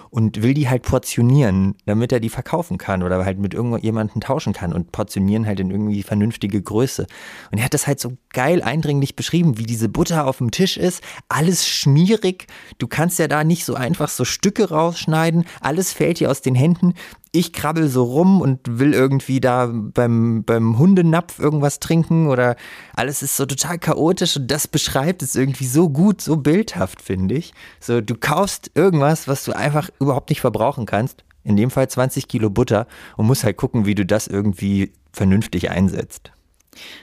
und 0.10 0.42
will 0.42 0.54
die 0.54 0.70
halt 0.70 0.84
portionieren, 0.84 1.76
damit 1.86 2.12
er 2.12 2.20
die 2.20 2.30
verkaufen 2.30 2.78
kann 2.78 3.04
oder 3.04 3.24
halt 3.24 3.38
mit 3.38 3.54
irgendjemandem 3.54 4.22
tauschen 4.22 4.54
kann 4.54 4.74
und 4.74 4.92
portionieren 4.92 5.46
halt 5.46 5.60
in 5.60 5.70
irgendwie 5.70 6.02
vernünftige 6.02 6.62
Größe. 6.62 7.06
Und 7.52 7.60
er 7.60 7.66
hat 7.66 7.74
das 7.74 7.86
halt 7.86 8.00
so 8.00 8.18
geil 8.34 8.64
eindringlich 8.64 9.16
beschrieben, 9.16 9.58
wie 9.58 9.66
diese 9.66 9.90
Butter 9.90 10.26
auf 10.26 10.40
dem 10.40 10.52
Tisch 10.52 10.78
ist, 10.78 11.04
alles 11.28 11.68
schmierig, 11.68 12.48
du 12.80 12.88
kannst 12.88 13.20
ja 13.20 13.28
da 13.28 13.44
nicht 13.44 13.66
so 13.66 13.76
einfach 13.76 14.10
so 14.10 14.26
Stücke 14.26 14.70
rausschneiden, 14.70 15.46
alles 15.62 15.94
fällt 15.94 16.20
dir 16.20 16.32
aus 16.32 16.42
den 16.42 16.56
Händen 16.56 16.94
ich 17.32 17.54
krabbel 17.54 17.90
so 17.90 18.04
rum 18.04 18.42
und 18.42 18.60
will 18.80 18.94
irgendwie 18.94 19.40
da 19.40 19.70
beim, 19.72 20.44
beim 20.44 20.78
Hundenapf 20.78 21.40
irgendwas 21.40 21.80
trinken 21.80 22.28
oder 22.28 22.56
alles 22.96 23.22
ist 23.22 23.38
so 23.38 23.46
total 23.46 23.78
chaotisch 23.78 24.38
und 24.38 24.50
das 24.50 24.68
beschreibt 24.68 25.22
es 25.22 25.36
irgendwie 25.36 25.68
so 25.68 25.90
gut, 25.90 26.22
so 26.22 26.38
bildhaft, 26.38 27.02
finde 27.02 27.36
ich. 27.36 27.54
So, 27.80 28.02
du 28.02 28.16
kaufst 28.16 28.72
irgendwas, 28.74 29.28
was 29.28 29.44
du 29.44 29.54
einfach 29.54 29.90
überhaupt 30.00 30.30
nicht 30.30 30.42
verbrauchen 30.42 30.86
kannst. 30.86 31.24
In 31.44 31.56
dem 31.56 31.72
Fall 31.72 31.88
20 31.88 32.28
Kilo 32.28 32.50
Butter 32.50 32.88
und 33.16 33.28
musst 33.28 33.44
halt 33.44 33.58
gucken, 33.58 33.86
wie 33.86 33.96
du 33.96 34.06
das 34.06 34.28
irgendwie 34.28 34.92
vernünftig 35.14 35.70
einsetzt. 35.70 36.32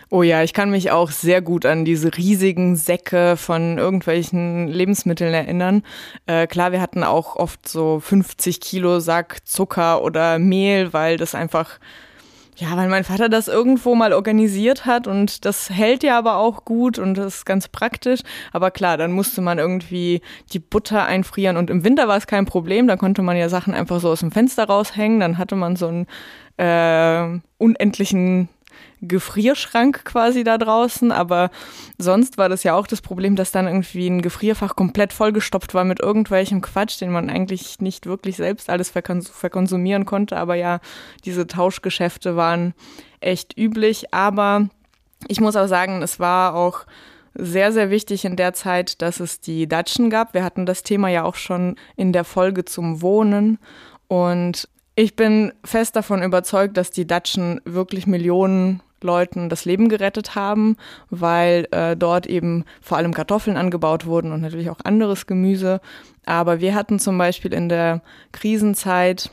Oh 0.08 0.22
ja, 0.22 0.44
ich 0.44 0.52
kann 0.52 0.70
mich 0.70 0.92
auch 0.92 1.10
sehr 1.10 1.42
gut 1.42 1.66
an 1.66 1.84
diese 1.84 2.16
riesigen 2.16 2.76
Säcke 2.76 3.36
von 3.36 3.76
irgendwelchen 3.76 4.68
Lebensmitteln 4.68 5.34
erinnern. 5.34 5.82
Äh, 6.26 6.46
klar, 6.46 6.70
wir 6.70 6.80
hatten 6.80 7.02
auch 7.02 7.34
oft 7.34 7.68
so 7.68 7.98
50 7.98 8.60
Kilo 8.60 9.00
Sack 9.00 9.38
Zucker 9.44 10.04
oder 10.04 10.38
Mehl, 10.38 10.92
weil 10.92 11.16
das 11.16 11.34
einfach, 11.34 11.80
ja, 12.54 12.76
weil 12.76 12.88
mein 12.88 13.02
Vater 13.02 13.28
das 13.28 13.48
irgendwo 13.48 13.96
mal 13.96 14.12
organisiert 14.12 14.86
hat 14.86 15.08
und 15.08 15.44
das 15.44 15.70
hält 15.70 16.04
ja 16.04 16.16
aber 16.16 16.36
auch 16.36 16.64
gut 16.64 17.00
und 17.00 17.14
das 17.14 17.38
ist 17.38 17.44
ganz 17.44 17.66
praktisch. 17.66 18.20
Aber 18.52 18.70
klar, 18.70 18.96
dann 18.98 19.10
musste 19.10 19.40
man 19.40 19.58
irgendwie 19.58 20.20
die 20.52 20.60
Butter 20.60 21.04
einfrieren 21.04 21.56
und 21.56 21.68
im 21.68 21.82
Winter 21.82 22.06
war 22.06 22.16
es 22.16 22.28
kein 22.28 22.46
Problem, 22.46 22.86
da 22.86 22.96
konnte 22.96 23.22
man 23.22 23.36
ja 23.36 23.48
Sachen 23.48 23.74
einfach 23.74 24.00
so 24.00 24.10
aus 24.10 24.20
dem 24.20 24.30
Fenster 24.30 24.66
raushängen, 24.66 25.18
dann 25.18 25.36
hatte 25.36 25.56
man 25.56 25.74
so 25.74 25.88
einen 25.88 26.06
äh, 26.58 27.40
unendlichen 27.58 28.50
Gefrierschrank 29.02 30.04
quasi 30.04 30.44
da 30.44 30.58
draußen, 30.58 31.12
aber 31.12 31.50
sonst 31.98 32.38
war 32.38 32.48
das 32.48 32.62
ja 32.62 32.74
auch 32.74 32.86
das 32.86 33.02
Problem, 33.02 33.36
dass 33.36 33.52
dann 33.52 33.66
irgendwie 33.66 34.08
ein 34.08 34.22
Gefrierfach 34.22 34.76
komplett 34.76 35.12
vollgestopft 35.12 35.74
war 35.74 35.84
mit 35.84 36.00
irgendwelchem 36.00 36.62
Quatsch, 36.62 37.00
den 37.00 37.10
man 37.10 37.30
eigentlich 37.30 37.80
nicht 37.80 38.06
wirklich 38.06 38.36
selbst 38.36 38.70
alles 38.70 38.90
verkonsumieren 38.90 40.06
konnte, 40.06 40.36
aber 40.36 40.54
ja, 40.54 40.80
diese 41.24 41.46
Tauschgeschäfte 41.46 42.36
waren 42.36 42.74
echt 43.20 43.58
üblich, 43.58 44.14
aber 44.14 44.68
ich 45.28 45.40
muss 45.40 45.56
auch 45.56 45.66
sagen, 45.66 46.02
es 46.02 46.20
war 46.20 46.54
auch 46.54 46.86
sehr, 47.38 47.72
sehr 47.72 47.90
wichtig 47.90 48.24
in 48.24 48.36
der 48.36 48.54
Zeit, 48.54 49.02
dass 49.02 49.20
es 49.20 49.40
die 49.40 49.68
Datschen 49.68 50.10
gab. 50.10 50.34
Wir 50.34 50.44
hatten 50.44 50.66
das 50.66 50.82
Thema 50.82 51.08
ja 51.08 51.24
auch 51.24 51.34
schon 51.34 51.76
in 51.96 52.12
der 52.12 52.24
Folge 52.24 52.64
zum 52.64 53.02
Wohnen. 53.02 53.58
Und 54.08 54.68
ich 54.94 55.16
bin 55.16 55.52
fest 55.62 55.96
davon 55.96 56.22
überzeugt, 56.22 56.76
dass 56.76 56.90
die 56.90 57.06
Datschen 57.06 57.60
wirklich 57.64 58.06
Millionen 58.06 58.80
Leuten 59.06 59.48
das 59.48 59.64
Leben 59.64 59.88
gerettet 59.88 60.34
haben, 60.34 60.76
weil 61.08 61.66
äh, 61.70 61.96
dort 61.96 62.26
eben 62.26 62.64
vor 62.82 62.98
allem 62.98 63.14
Kartoffeln 63.14 63.56
angebaut 63.56 64.04
wurden 64.04 64.32
und 64.32 64.42
natürlich 64.42 64.68
auch 64.68 64.80
anderes 64.84 65.26
Gemüse. 65.26 65.80
Aber 66.26 66.60
wir 66.60 66.74
hatten 66.74 66.98
zum 66.98 67.16
Beispiel 67.16 67.54
in 67.54 67.68
der 67.68 68.02
Krisenzeit 68.32 69.30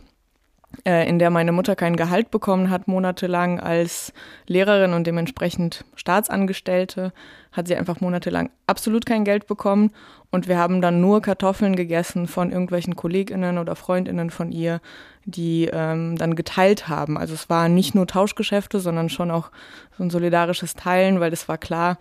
in 0.86 1.20
der 1.20 1.30
meine 1.30 1.52
Mutter 1.52 1.76
kein 1.76 1.96
Gehalt 1.96 2.32
bekommen 2.32 2.70
hat, 2.70 2.88
monatelang 2.88 3.60
als 3.60 4.12
Lehrerin 4.48 4.94
und 4.94 5.06
dementsprechend 5.06 5.86
Staatsangestellte, 5.96 7.14
hat 7.52 7.68
sie 7.68 7.76
einfach 7.76 8.02
monatelang 8.02 8.50
absolut 8.68 9.06
kein 9.06 9.24
Geld 9.24 9.48
bekommen. 9.48 9.92
Und 10.32 10.48
wir 10.48 10.58
haben 10.58 10.82
dann 10.82 11.00
nur 11.00 11.22
Kartoffeln 11.22 11.76
gegessen 11.76 12.28
von 12.28 12.52
irgendwelchen 12.52 12.96
Kolleginnen 12.96 13.60
oder 13.60 13.76
Freundinnen 13.76 14.32
von 14.32 14.52
ihr, 14.52 14.82
die 15.26 15.70
ähm, 15.72 16.18
dann 16.18 16.36
geteilt 16.36 16.88
haben. 16.88 17.18
Also 17.18 17.36
es 17.36 17.50
waren 17.50 17.76
nicht 17.76 17.94
nur 17.94 18.08
Tauschgeschäfte, 18.08 18.80
sondern 18.80 19.10
schon 19.10 19.30
auch 19.30 19.52
so 19.96 20.04
ein 20.04 20.10
solidarisches 20.10 20.74
Teilen, 20.74 21.20
weil 21.20 21.32
es 21.32 21.48
war 21.48 21.60
klar, 21.60 22.00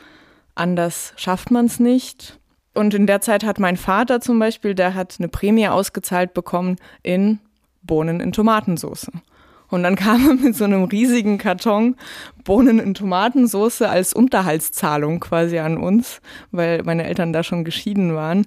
anders 0.54 1.12
schafft 1.16 1.50
man 1.50 1.66
es 1.66 1.78
nicht. 1.78 2.38
Und 2.74 2.94
in 2.94 3.06
der 3.06 3.20
Zeit 3.20 3.44
hat 3.44 3.58
mein 3.60 3.76
Vater 3.76 4.20
zum 4.20 4.38
Beispiel, 4.38 4.74
der 4.74 4.94
hat 4.94 5.16
eine 5.18 5.28
Prämie 5.28 5.68
ausgezahlt 5.68 6.32
bekommen 6.32 6.76
in 7.02 7.38
Bohnen 7.82 8.20
in 8.20 8.32
Tomatensauce. 8.32 9.10
Und 9.68 9.82
dann 9.82 9.96
kam 9.96 10.28
er 10.28 10.34
mit 10.34 10.54
so 10.54 10.64
einem 10.64 10.84
riesigen 10.84 11.38
Karton 11.38 11.96
Bohnen 12.44 12.78
in 12.78 12.94
Tomatensauce 12.94 13.82
als 13.82 14.12
Unterhaltszahlung 14.12 15.20
quasi 15.20 15.58
an 15.58 15.78
uns, 15.78 16.20
weil 16.50 16.82
meine 16.82 17.04
Eltern 17.04 17.32
da 17.32 17.42
schon 17.42 17.64
geschieden 17.64 18.14
waren. 18.14 18.46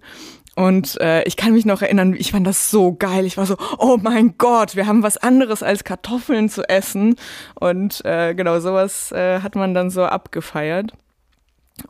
Und 0.55 0.99
äh, 1.01 1.23
ich 1.23 1.35
kann 1.35 1.51
mich 1.51 1.65
noch 1.65 1.81
erinnern, 1.81 2.15
ich 2.17 2.31
fand 2.31 2.47
das 2.47 2.71
so 2.71 2.93
geil. 2.93 3.25
Ich 3.25 3.35
war 3.35 3.45
so, 3.45 3.57
oh 3.77 3.97
mein 4.01 4.37
Gott, 4.37 4.77
wir 4.77 4.87
haben 4.87 5.03
was 5.03 5.17
anderes 5.17 5.61
als 5.61 5.83
Kartoffeln 5.83 6.47
zu 6.47 6.67
essen. 6.69 7.15
Und 7.55 8.03
äh, 8.05 8.33
genau 8.33 8.59
sowas 8.61 9.11
äh, 9.11 9.41
hat 9.41 9.55
man 9.55 9.73
dann 9.73 9.89
so 9.89 10.05
abgefeiert. 10.05 10.93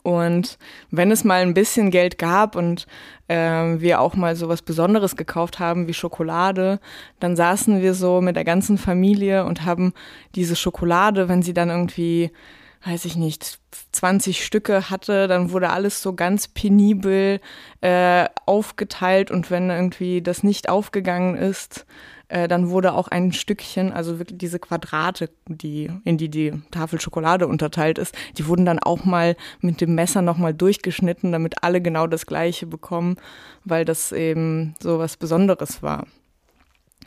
Und 0.02 0.58
wenn 0.90 1.10
es 1.10 1.24
mal 1.24 1.42
ein 1.42 1.54
bisschen 1.54 1.90
Geld 1.90 2.18
gab 2.18 2.56
und 2.56 2.86
äh, 3.28 3.36
wir 3.36 4.00
auch 4.00 4.14
mal 4.14 4.34
so 4.34 4.48
was 4.48 4.62
Besonderes 4.62 5.16
gekauft 5.16 5.58
haben 5.58 5.86
wie 5.86 5.94
Schokolade, 5.94 6.80
dann 7.20 7.36
saßen 7.36 7.80
wir 7.80 7.94
so 7.94 8.20
mit 8.20 8.36
der 8.36 8.44
ganzen 8.44 8.78
Familie 8.78 9.44
und 9.44 9.64
haben 9.64 9.92
diese 10.34 10.56
Schokolade, 10.56 11.28
wenn 11.28 11.42
sie 11.42 11.54
dann 11.54 11.70
irgendwie, 11.70 12.32
weiß 12.84 13.04
ich 13.04 13.16
nicht, 13.16 13.60
20 13.92 14.44
Stücke 14.44 14.90
hatte, 14.90 15.28
dann 15.28 15.52
wurde 15.52 15.70
alles 15.70 16.02
so 16.02 16.14
ganz 16.14 16.48
penibel 16.48 17.40
äh, 17.80 18.26
aufgeteilt. 18.44 19.30
Und 19.30 19.50
wenn 19.50 19.70
irgendwie 19.70 20.20
das 20.20 20.42
nicht 20.42 20.68
aufgegangen 20.68 21.36
ist, 21.36 21.86
äh, 22.28 22.48
dann 22.48 22.70
wurde 22.70 22.94
auch 22.94 23.08
ein 23.08 23.32
Stückchen, 23.32 23.92
also 23.92 24.18
wirklich 24.18 24.38
diese 24.38 24.58
Quadrate, 24.58 25.30
die, 25.46 25.90
in 26.04 26.18
die 26.18 26.28
die 26.28 26.52
Tafel 26.70 27.00
Schokolade 27.00 27.46
unterteilt 27.46 27.98
ist, 27.98 28.14
die 28.36 28.46
wurden 28.46 28.64
dann 28.64 28.78
auch 28.78 29.04
mal 29.04 29.36
mit 29.60 29.80
dem 29.80 29.94
Messer 29.94 30.22
nochmal 30.22 30.52
durchgeschnitten, 30.52 31.32
damit 31.32 31.62
alle 31.62 31.80
genau 31.80 32.06
das 32.06 32.26
Gleiche 32.26 32.66
bekommen, 32.66 33.16
weil 33.64 33.84
das 33.84 34.12
eben 34.12 34.74
so 34.80 34.98
was 34.98 35.16
Besonderes 35.16 35.82
war. 35.82 36.06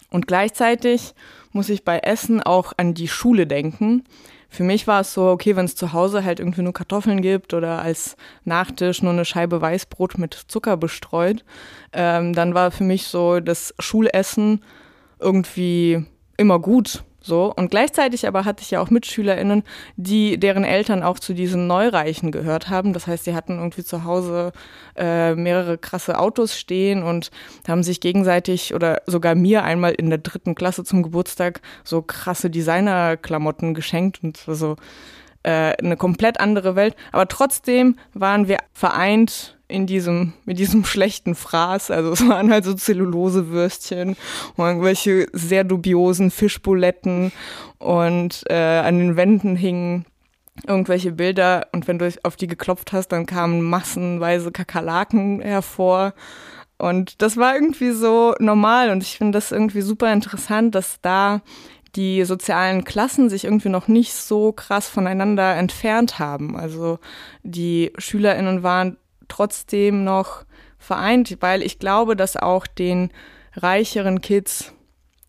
Und 0.10 0.26
gleichzeitig 0.26 1.14
muss 1.52 1.70
ich 1.70 1.84
bei 1.84 2.00
Essen 2.00 2.42
auch 2.42 2.74
an 2.78 2.94
die 2.94 3.08
Schule 3.08 3.46
denken. 3.46 4.04
Für 4.52 4.64
mich 4.64 4.88
war 4.88 5.02
es 5.02 5.14
so, 5.14 5.28
okay, 5.28 5.56
wenn 5.56 5.66
es 5.66 5.76
zu 5.76 5.94
Hause 5.94 6.24
halt 6.24 6.40
irgendwie 6.40 6.64
nur 6.64 6.74
Kartoffeln 6.74 7.22
gibt 7.22 7.54
oder 7.54 7.82
als 7.82 8.18
Nachtisch 8.46 9.04
nur 9.04 9.14
eine 9.14 9.26
Scheibe 9.26 9.62
Weißbrot 9.62 10.18
mit 10.18 10.34
Zucker 10.34 10.76
bestreut, 10.76 11.46
ähm, 11.94 12.34
dann 12.34 12.56
war 12.56 12.72
für 12.72 12.84
mich 12.84 13.04
so 13.08 13.40
das 13.40 13.76
Schulessen 13.78 14.62
irgendwie 15.20 16.06
immer 16.38 16.60
gut. 16.60 17.04
So. 17.22 17.54
Und 17.54 17.70
gleichzeitig 17.70 18.28
aber 18.28 18.46
hatte 18.46 18.64
ich 18.64 18.72
ja 18.72 18.82
auch 18.82 18.90
MitschülerInnen, 18.90 19.64
die, 19.98 20.40
deren 20.40 20.64
Eltern 20.64 21.04
auch 21.04 21.20
zu 21.20 21.34
diesen 21.34 21.68
Neureichen 21.68 22.32
gehört 22.32 22.70
haben. 22.70 22.94
Das 22.94 23.08
heißt, 23.08 23.26
sie 23.26 23.36
hatten 23.36 23.58
irgendwie 23.58 23.84
zu 23.84 24.06
Hause 24.06 24.54
äh, 24.96 25.36
mehrere 25.36 25.78
krasse 25.78 26.18
Autos 26.18 26.58
stehen 26.58 27.04
und 27.04 27.30
haben 27.68 27.84
sich 27.84 28.00
gegenseitig 28.00 28.74
oder 28.74 29.02
sogar 29.06 29.36
mir 29.36 29.64
einmal 29.64 29.92
in 29.92 30.10
der 30.10 30.20
dritten 30.20 30.56
Klasse 30.56 30.84
zum 30.84 31.04
Geburtstag 31.04 31.62
so 31.84 32.02
krasse 32.02 32.50
Designerklamotten 32.50 33.74
geschenkt 33.74 34.24
und 34.24 34.38
so 34.38 34.78
äh, 35.44 35.74
eine 35.78 35.98
komplett 35.98 36.40
andere 36.40 36.76
Welt. 36.76 36.96
Aber 37.12 37.28
trotzdem 37.28 37.98
waren 38.14 38.48
wir 38.48 38.60
vereint 38.74 39.59
in 39.70 39.88
diesem, 39.88 40.34
mit 40.44 40.60
diesem 40.60 40.84
schlechten 40.84 41.36
Fraß. 41.36 41.92
Also 41.92 42.12
es 42.14 42.28
waren 42.28 42.52
halt 42.52 42.66
so 42.66 42.74
Zellulosewürstchen 42.74 44.18
und 44.58 44.66
irgendwelche 44.66 45.28
sehr 45.32 45.64
dubiosen 45.64 46.32
Fischbuletten 46.32 47.32
und 47.78 48.44
äh, 48.50 48.80
an 48.80 48.98
den 49.00 49.16
Wänden 49.16 49.56
hingen 49.56 50.06
irgendwelche 50.68 51.14
Bilder 51.14 51.68
und 51.72 51.88
wenn 51.88 52.00
du 52.00 52.12
auf 52.24 52.36
die 52.36 52.48
geklopft 52.48 52.92
hast, 52.92 53.10
dann 53.10 53.26
kamen 53.26 53.62
massenweise 53.62 54.52
Kakerlaken 54.52 55.40
hervor. 55.40 56.14
Und 56.78 57.22
das 57.22 57.38
war 57.38 57.56
irgendwie 57.56 57.92
so 57.92 58.36
normal 58.40 58.90
und 58.90 59.04
ich 59.04 59.18
finde 59.18 59.38
das 59.38 59.52
irgendwie 59.52 59.82
super 59.82 60.12
interessant, 60.12 60.76
dass 60.76 61.00
da 61.02 61.42
die 61.96 62.24
sozialen 62.24 62.84
Klassen 62.84 63.30
sich 63.30 63.46
irgendwie 63.46 63.70
noch 63.70 63.88
nicht 63.88 64.14
so 64.14 64.52
krass 64.52 64.88
voneinander 64.88 65.56
entfernt 65.56 66.20
haben. 66.20 66.56
Also 66.56 67.00
die 67.44 67.92
Schülerinnen 67.98 68.64
waren 68.64 68.98
trotzdem 69.30 70.04
noch 70.04 70.46
vereint, 70.78 71.38
weil 71.40 71.62
ich 71.62 71.80
glaube, 71.80 72.16
dass 72.16 72.36
auch 72.36 72.68
den 72.68 73.12
reicheren 73.54 74.22
Kids 74.22 74.74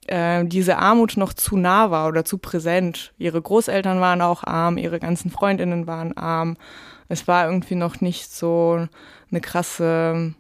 äh, 0.07 0.45
diese 0.45 0.79
Armut 0.79 1.17
noch 1.17 1.33
zu 1.33 1.57
nah 1.57 1.91
war 1.91 2.09
oder 2.09 2.25
zu 2.25 2.39
präsent. 2.39 3.13
Ihre 3.19 3.41
Großeltern 3.41 4.01
waren 4.01 4.23
auch 4.23 4.45
arm, 4.45 4.79
ihre 4.79 4.99
ganzen 4.99 5.31
Freundinnen 5.31 5.87
waren 5.87 6.17
arm. 6.17 6.57
Es 7.09 7.29
war 7.29 7.47
irgendwie 7.47 7.75
noch 7.77 8.01
nicht 8.01 8.33
so 8.33 8.87
eine 9.31 9.41
krasse 9.41 10.35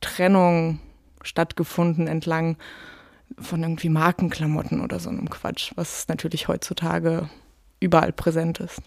Trennung 0.00 0.80
stattgefunden 1.22 2.06
entlang 2.06 2.56
von 3.38 3.62
irgendwie 3.62 3.88
Markenklamotten 3.88 4.80
oder 4.80 5.00
so 5.00 5.10
einem 5.10 5.28
Quatsch, 5.28 5.72
was 5.76 6.08
natürlich 6.08 6.48
heutzutage 6.48 7.28
überall 7.80 8.12
präsent 8.12 8.60
ist. 8.60 8.82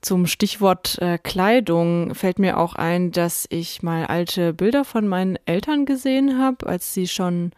Zum 0.00 0.26
Stichwort 0.26 0.98
äh, 1.00 1.18
Kleidung 1.18 2.14
fällt 2.14 2.38
mir 2.38 2.58
auch 2.58 2.76
ein, 2.76 3.10
dass 3.10 3.46
ich 3.50 3.82
mal 3.82 4.06
alte 4.06 4.52
Bilder 4.54 4.84
von 4.84 5.08
meinen 5.08 5.38
Eltern 5.44 5.86
gesehen 5.86 6.38
habe, 6.38 6.66
als 6.66 6.94
sie 6.94 7.08
schon 7.08 7.50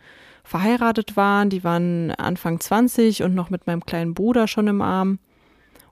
verheiratet 0.42 1.16
waren. 1.16 1.50
Die 1.50 1.64
waren 1.64 2.12
Anfang 2.12 2.58
20 2.58 3.22
und 3.22 3.34
noch 3.34 3.50
mit 3.50 3.66
meinem 3.66 3.84
kleinen 3.84 4.14
Bruder 4.14 4.48
schon 4.48 4.68
im 4.68 4.80
Arm. 4.80 5.18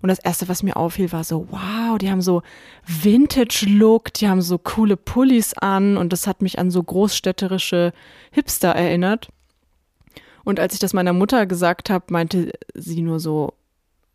Und 0.00 0.08
das 0.08 0.20
erste, 0.20 0.48
was 0.48 0.62
mir 0.62 0.76
auffiel, 0.76 1.12
war 1.12 1.24
so, 1.24 1.48
wow, 1.50 1.98
die 1.98 2.10
haben 2.10 2.22
so 2.22 2.42
Vintage-Look, 2.86 4.14
die 4.14 4.28
haben 4.28 4.42
so 4.42 4.56
coole 4.56 4.96
Pullis 4.96 5.54
an 5.54 5.96
und 5.96 6.12
das 6.12 6.26
hat 6.26 6.40
mich 6.40 6.58
an 6.58 6.70
so 6.70 6.82
großstädterische 6.82 7.92
Hipster 8.30 8.70
erinnert. 8.70 9.28
Und 10.44 10.60
als 10.60 10.72
ich 10.72 10.80
das 10.80 10.94
meiner 10.94 11.12
Mutter 11.12 11.46
gesagt 11.46 11.90
habe, 11.90 12.06
meinte 12.10 12.52
sie 12.74 13.02
nur 13.02 13.20
so, 13.20 13.54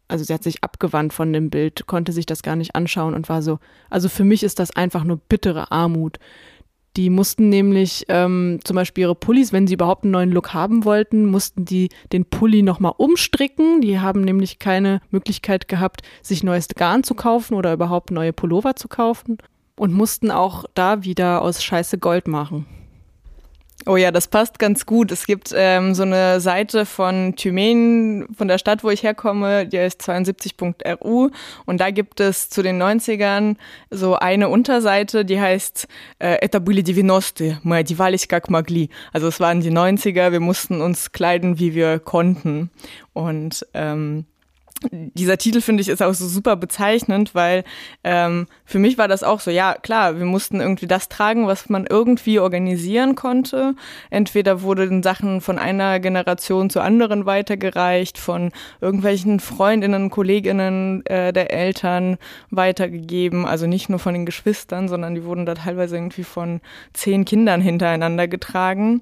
also 0.07 0.23
sie 0.23 0.33
hat 0.33 0.43
sich 0.43 0.63
abgewandt 0.63 1.13
von 1.13 1.33
dem 1.33 1.49
Bild, 1.49 1.87
konnte 1.87 2.11
sich 2.11 2.25
das 2.25 2.43
gar 2.43 2.55
nicht 2.55 2.75
anschauen 2.75 3.13
und 3.13 3.29
war 3.29 3.41
so, 3.41 3.59
also 3.89 4.09
für 4.09 4.23
mich 4.23 4.43
ist 4.43 4.59
das 4.59 4.71
einfach 4.71 5.03
nur 5.03 5.17
bittere 5.17 5.71
Armut. 5.71 6.19
Die 6.95 7.09
mussten 7.09 7.49
nämlich 7.49 8.05
ähm, 8.09 8.59
zum 8.63 8.75
Beispiel 8.75 9.03
ihre 9.03 9.15
Pullis, 9.15 9.51
wenn 9.51 9.65
sie 9.65 9.73
überhaupt 9.73 10.03
einen 10.03 10.11
neuen 10.11 10.31
Look 10.31 10.53
haben 10.53 10.85
wollten, 10.85 11.25
mussten 11.25 11.65
die 11.65 11.89
den 12.11 12.25
Pulli 12.25 12.61
nochmal 12.61 12.93
umstricken. 12.97 13.81
Die 13.81 13.99
haben 13.99 14.21
nämlich 14.21 14.59
keine 14.59 15.01
Möglichkeit 15.09 15.67
gehabt, 15.67 16.01
sich 16.21 16.43
neues 16.43 16.67
Garn 16.67 17.03
zu 17.03 17.15
kaufen 17.15 17.55
oder 17.55 17.73
überhaupt 17.73 18.11
neue 18.11 18.31
Pullover 18.31 18.75
zu 18.75 18.87
kaufen 18.87 19.39
und 19.75 19.91
mussten 19.91 20.29
auch 20.29 20.65
da 20.75 21.03
wieder 21.03 21.41
aus 21.41 21.63
Scheiße 21.63 21.97
Gold 21.97 22.27
machen. 22.27 22.67
Oh 23.86 23.96
ja, 23.96 24.10
das 24.10 24.28
passt 24.28 24.58
ganz 24.58 24.84
gut. 24.84 25.12
Es 25.12 25.24
gibt 25.24 25.54
ähm, 25.56 25.94
so 25.94 26.02
eine 26.02 26.40
Seite 26.40 26.84
von 26.84 27.36
Thymen, 27.36 28.26
von 28.34 28.46
der 28.48 28.58
Stadt, 28.58 28.84
wo 28.84 28.90
ich 28.90 29.02
herkomme, 29.02 29.66
die 29.66 29.78
heißt 29.78 30.02
72.ru 30.02 31.30
und 31.64 31.80
da 31.80 31.90
gibt 31.90 32.20
es 32.20 32.50
zu 32.50 32.62
den 32.62 32.82
90ern 32.82 33.56
so 33.90 34.16
eine 34.16 34.48
Unterseite, 34.48 35.24
die 35.24 35.40
heißt 35.40 35.86
äh, 36.18 36.36
Это 36.44 36.60
были 36.60 36.82
90 36.82 37.64
мы 37.64 37.76
одевались 37.76 38.28
как 38.28 38.50
могли. 38.50 38.90
Also 39.12 39.28
es 39.28 39.40
waren 39.40 39.60
die 39.60 39.70
90er, 39.70 40.32
wir 40.32 40.40
mussten 40.40 40.82
uns 40.82 41.12
kleiden, 41.12 41.58
wie 41.58 41.74
wir 41.74 41.98
konnten. 41.98 42.70
Und 43.14 43.64
ähm, 43.74 44.26
dieser 44.91 45.37
Titel 45.37 45.61
finde 45.61 45.81
ich 45.81 45.89
ist 45.89 46.01
auch 46.01 46.13
so 46.13 46.27
super 46.27 46.55
bezeichnend, 46.55 47.35
weil 47.35 47.63
ähm, 48.03 48.47
für 48.65 48.79
mich 48.79 48.97
war 48.97 49.07
das 49.07 49.23
auch 49.23 49.39
so, 49.39 49.51
ja 49.51 49.75
klar, 49.75 50.17
wir 50.17 50.25
mussten 50.25 50.59
irgendwie 50.59 50.87
das 50.87 51.09
tragen, 51.09 51.47
was 51.47 51.69
man 51.69 51.85
irgendwie 51.85 52.39
organisieren 52.39 53.15
konnte. 53.15 53.75
Entweder 54.09 54.61
wurden 54.61 55.03
Sachen 55.03 55.41
von 55.41 55.59
einer 55.59 55.99
Generation 55.99 56.69
zur 56.69 56.83
anderen 56.83 57.25
weitergereicht, 57.25 58.17
von 58.17 58.51
irgendwelchen 58.81 59.39
Freundinnen, 59.39 60.09
Kolleginnen 60.09 61.05
äh, 61.05 61.33
der 61.33 61.53
Eltern 61.53 62.17
weitergegeben, 62.49 63.45
also 63.45 63.67
nicht 63.67 63.89
nur 63.89 63.99
von 63.99 64.13
den 64.13 64.25
Geschwistern, 64.25 64.87
sondern 64.87 65.15
die 65.15 65.23
wurden 65.23 65.45
da 65.45 65.55
teilweise 65.55 65.95
irgendwie 65.95 66.23
von 66.23 66.61
zehn 66.93 67.25
Kindern 67.25 67.61
hintereinander 67.61 68.27
getragen. 68.27 69.01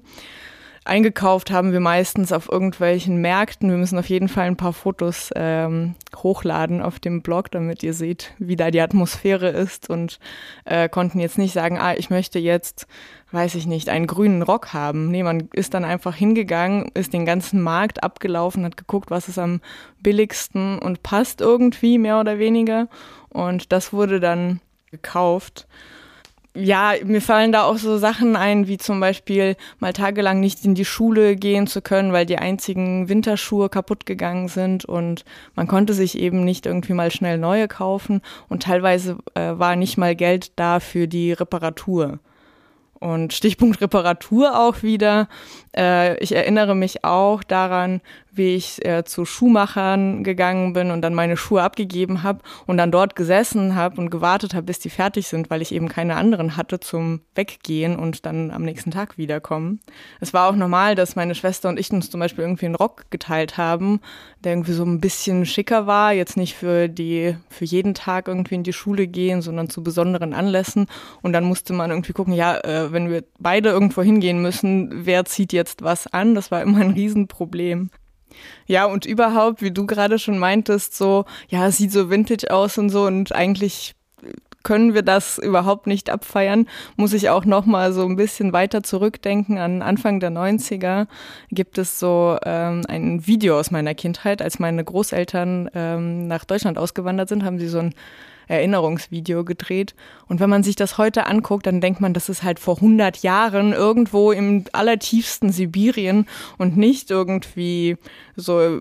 Eingekauft 0.84 1.52
haben 1.52 1.72
wir 1.72 1.78
meistens 1.78 2.32
auf 2.32 2.50
irgendwelchen 2.50 3.18
Märkten. 3.18 3.70
Wir 3.70 3.76
müssen 3.76 3.98
auf 3.98 4.08
jeden 4.08 4.28
Fall 4.28 4.46
ein 4.46 4.56
paar 4.56 4.72
Fotos 4.72 5.30
ähm, 5.36 5.94
hochladen 6.16 6.82
auf 6.82 6.98
dem 6.98 7.22
Blog, 7.22 7.52
damit 7.52 7.84
ihr 7.84 7.94
seht, 7.94 8.34
wie 8.38 8.56
da 8.56 8.72
die 8.72 8.80
Atmosphäre 8.80 9.48
ist 9.48 9.88
und 9.88 10.18
äh, 10.64 10.88
konnten 10.88 11.20
jetzt 11.20 11.38
nicht 11.38 11.52
sagen, 11.52 11.78
ah, 11.78 11.94
ich 11.94 12.10
möchte 12.10 12.40
jetzt, 12.40 12.88
weiß 13.30 13.54
ich 13.54 13.66
nicht, 13.66 13.90
einen 13.90 14.08
grünen 14.08 14.42
Rock 14.42 14.72
haben. 14.72 15.08
Nee, 15.08 15.22
man 15.22 15.48
ist 15.52 15.72
dann 15.74 15.84
einfach 15.84 16.16
hingegangen, 16.16 16.90
ist 16.94 17.12
den 17.12 17.26
ganzen 17.26 17.60
Markt 17.60 18.02
abgelaufen, 18.02 18.64
hat 18.64 18.76
geguckt, 18.76 19.12
was 19.12 19.28
ist 19.28 19.38
am 19.38 19.60
billigsten 20.00 20.80
und 20.80 21.04
passt 21.04 21.40
irgendwie 21.40 21.98
mehr 21.98 22.18
oder 22.18 22.40
weniger. 22.40 22.88
Und 23.28 23.70
das 23.70 23.92
wurde 23.92 24.18
dann 24.18 24.60
gekauft 24.90 25.68
ja, 26.54 26.92
mir 27.04 27.22
fallen 27.22 27.50
da 27.50 27.64
auch 27.64 27.78
so 27.78 27.96
Sachen 27.96 28.36
ein, 28.36 28.68
wie 28.68 28.76
zum 28.76 29.00
Beispiel 29.00 29.56
mal 29.78 29.94
tagelang 29.94 30.40
nicht 30.40 30.64
in 30.64 30.74
die 30.74 30.84
Schule 30.84 31.34
gehen 31.34 31.66
zu 31.66 31.80
können, 31.80 32.12
weil 32.12 32.26
die 32.26 32.36
einzigen 32.36 33.08
Winterschuhe 33.08 33.70
kaputt 33.70 34.04
gegangen 34.04 34.48
sind 34.48 34.84
und 34.84 35.24
man 35.54 35.66
konnte 35.66 35.94
sich 35.94 36.18
eben 36.18 36.44
nicht 36.44 36.66
irgendwie 36.66 36.92
mal 36.92 37.10
schnell 37.10 37.38
neue 37.38 37.68
kaufen 37.68 38.20
und 38.48 38.64
teilweise 38.64 39.16
äh, 39.34 39.52
war 39.58 39.76
nicht 39.76 39.96
mal 39.96 40.14
Geld 40.14 40.52
da 40.56 40.78
für 40.80 41.08
die 41.08 41.32
Reparatur. 41.32 42.18
Und 43.02 43.32
Stichpunkt 43.32 43.80
Reparatur 43.80 44.56
auch 44.60 44.84
wieder. 44.84 45.28
Äh, 45.76 46.22
ich 46.22 46.36
erinnere 46.36 46.76
mich 46.76 47.02
auch 47.02 47.42
daran, 47.42 48.00
wie 48.34 48.56
ich 48.56 48.84
äh, 48.84 49.04
zu 49.04 49.24
Schuhmachern 49.24 50.24
gegangen 50.24 50.72
bin 50.72 50.90
und 50.90 51.02
dann 51.02 51.14
meine 51.14 51.36
Schuhe 51.36 51.62
abgegeben 51.62 52.22
habe 52.22 52.40
und 52.66 52.78
dann 52.78 52.90
dort 52.90 53.14
gesessen 53.14 53.74
habe 53.74 54.00
und 54.00 54.10
gewartet 54.10 54.54
habe, 54.54 54.64
bis 54.64 54.78
die 54.78 54.90
fertig 54.90 55.28
sind, 55.28 55.50
weil 55.50 55.62
ich 55.62 55.72
eben 55.72 55.88
keine 55.88 56.16
anderen 56.16 56.56
hatte 56.56 56.80
zum 56.80 57.20
Weggehen 57.34 57.96
und 57.96 58.26
dann 58.26 58.50
am 58.50 58.62
nächsten 58.62 58.90
Tag 58.90 59.18
wiederkommen. 59.18 59.80
Es 60.20 60.32
war 60.32 60.48
auch 60.48 60.56
normal, 60.56 60.94
dass 60.94 61.14
meine 61.14 61.34
Schwester 61.34 61.68
und 61.68 61.78
ich 61.78 61.92
uns 61.92 62.10
zum 62.10 62.20
Beispiel 62.20 62.44
irgendwie 62.44 62.66
einen 62.66 62.74
Rock 62.74 63.10
geteilt 63.10 63.58
haben, 63.58 64.00
der 64.44 64.52
irgendwie 64.52 64.72
so 64.72 64.84
ein 64.84 65.00
bisschen 65.00 65.44
schicker 65.44 65.86
war, 65.86 66.12
jetzt 66.12 66.36
nicht 66.36 66.54
für 66.54 66.88
die, 66.88 67.36
für 67.50 67.64
jeden 67.64 67.94
Tag 67.94 68.28
irgendwie 68.28 68.54
in 68.54 68.62
die 68.62 68.72
Schule 68.72 69.06
gehen, 69.06 69.42
sondern 69.42 69.68
zu 69.68 69.82
besonderen 69.82 70.32
Anlässen. 70.32 70.86
Und 71.20 71.32
dann 71.32 71.44
musste 71.44 71.72
man 71.72 71.90
irgendwie 71.90 72.12
gucken, 72.12 72.32
ja, 72.32 72.56
äh, 72.58 72.92
wenn 72.92 73.10
wir 73.10 73.24
beide 73.38 73.68
irgendwo 73.68 74.02
hingehen 74.02 74.40
müssen, 74.40 75.04
wer 75.04 75.24
zieht 75.26 75.52
jetzt 75.52 75.82
was 75.82 76.06
an? 76.06 76.34
Das 76.34 76.50
war 76.50 76.62
immer 76.62 76.78
ein 76.78 76.90
Riesenproblem. 76.92 77.90
Ja, 78.66 78.86
und 78.86 79.06
überhaupt, 79.06 79.62
wie 79.62 79.70
du 79.70 79.86
gerade 79.86 80.18
schon 80.18 80.38
meintest, 80.38 80.96
so, 80.96 81.24
ja, 81.48 81.66
es 81.66 81.76
sieht 81.76 81.92
so 81.92 82.10
vintage 82.10 82.50
aus 82.50 82.78
und 82.78 82.90
so 82.90 83.04
und 83.04 83.32
eigentlich 83.32 83.94
können 84.62 84.94
wir 84.94 85.02
das 85.02 85.38
überhaupt 85.38 85.86
nicht 85.86 86.10
abfeiern, 86.10 86.68
muss 86.96 87.12
ich 87.12 87.28
auch 87.28 87.44
noch 87.44 87.66
mal 87.66 87.92
so 87.92 88.06
ein 88.06 88.16
bisschen 88.16 88.52
weiter 88.52 88.82
zurückdenken. 88.82 89.58
An 89.58 89.82
Anfang 89.82 90.20
der 90.20 90.30
90er 90.30 91.06
gibt 91.50 91.78
es 91.78 91.98
so 91.98 92.38
ähm, 92.44 92.82
ein 92.88 93.26
Video 93.26 93.58
aus 93.58 93.70
meiner 93.70 93.94
Kindheit, 93.94 94.42
als 94.42 94.58
meine 94.58 94.84
Großeltern 94.84 95.70
ähm, 95.74 96.26
nach 96.28 96.44
Deutschland 96.44 96.78
ausgewandert 96.78 97.28
sind, 97.28 97.44
haben 97.44 97.58
sie 97.58 97.68
so 97.68 97.78
ein 97.78 97.94
Erinnerungsvideo 98.48 99.44
gedreht. 99.44 99.94
Und 100.26 100.40
wenn 100.40 100.50
man 100.50 100.62
sich 100.62 100.76
das 100.76 100.98
heute 100.98 101.26
anguckt, 101.26 101.66
dann 101.66 101.80
denkt 101.80 102.00
man, 102.00 102.14
das 102.14 102.28
ist 102.28 102.42
halt 102.42 102.58
vor 102.58 102.76
100 102.76 103.22
Jahren 103.22 103.72
irgendwo 103.72 104.32
im 104.32 104.64
allertiefsten 104.72 105.52
Sibirien 105.52 106.26
und 106.58 106.76
nicht 106.76 107.10
irgendwie 107.10 107.96
so 108.36 108.80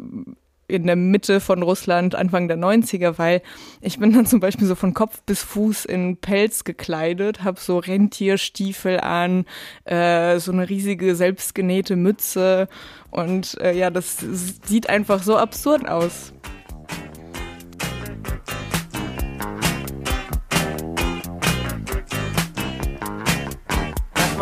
in 0.72 0.88
der 0.88 0.96
Mitte 0.96 1.40
von 1.40 1.62
Russland 1.62 2.16
Anfang 2.16 2.48
der 2.48 2.58
90er, 2.58 3.18
weil 3.18 3.42
ich 3.82 4.00
bin 4.00 4.14
dann 4.14 4.26
zum 4.26 4.40
Beispiel 4.40 4.68
so 4.68 4.76
von 4.76 4.94
Kopf 4.94 5.22
bis 5.24 5.44
Fuß 5.44 5.86
in 5.86 6.18
Pelz 6.18 6.64
gekleidet, 6.64 7.44
habe 7.44 7.60
so 7.60 7.78
Rentierstiefel 7.78 9.00
an, 9.00 9.46
äh, 9.86 10.40
so 10.40 10.52
eine 10.52 10.70
riesige 10.70 11.16
selbstgenähte 11.16 11.96
Mütze 11.96 12.68
und 13.12 13.60
äh, 13.60 13.74
ja, 13.74 13.90
das 13.90 14.18
sieht 14.64 14.90
einfach 14.90 15.22
so 15.22 15.38
absurd 15.38 15.88
aus. 15.88 16.34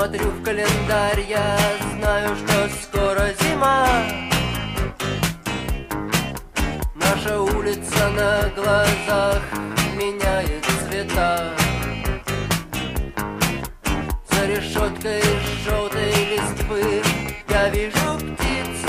Смотрю 0.10 0.30
в 0.32 0.43
календарь, 0.43 1.22
я 1.30 1.58
знаю, 1.95 2.36
что 2.36 2.67
скоро 2.82 3.30
зима. 3.41 3.88
Наша 6.95 7.39
улица 7.39 8.10
на 8.10 8.50
глазах 8.56 9.41
меняет 9.95 10.65
цвета. 10.88 11.54
За 14.32 14.45
решеткой 14.48 15.22
желтой 15.63 16.12
листвы 16.32 17.04
я 17.50 17.69
вижу 17.69 18.17
птиц. 18.17 18.86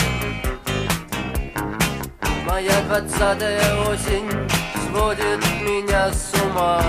Моя 2.46 2.80
двадцатая 2.88 3.61
осень 3.83 4.30
сводит 4.88 5.44
меня 5.61 6.11
с 6.12 6.33
ума. 6.42 6.83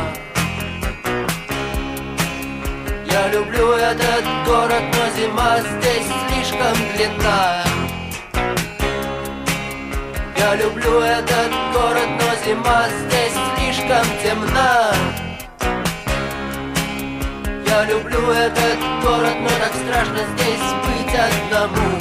Люблю 3.31 3.71
этот 3.73 4.25
город, 4.45 4.83
но 4.93 5.09
зима 5.15 5.59
здесь 5.59 6.07
слишком 6.27 6.75
длинна 6.95 7.63
Я 10.37 10.55
люблю 10.55 10.99
этот 10.99 11.51
город, 11.73 12.09
но 12.19 12.45
зима 12.45 12.87
здесь 12.89 13.33
слишком 13.55 14.05
темна. 14.21 14.93
Я 17.65 17.85
люблю 17.85 18.31
этот 18.31 18.79
город, 19.01 19.35
но 19.39 19.49
так 19.49 19.73
страшно 19.75 20.19
здесь 20.35 20.67
быть 20.85 21.15
одному. 21.15 21.99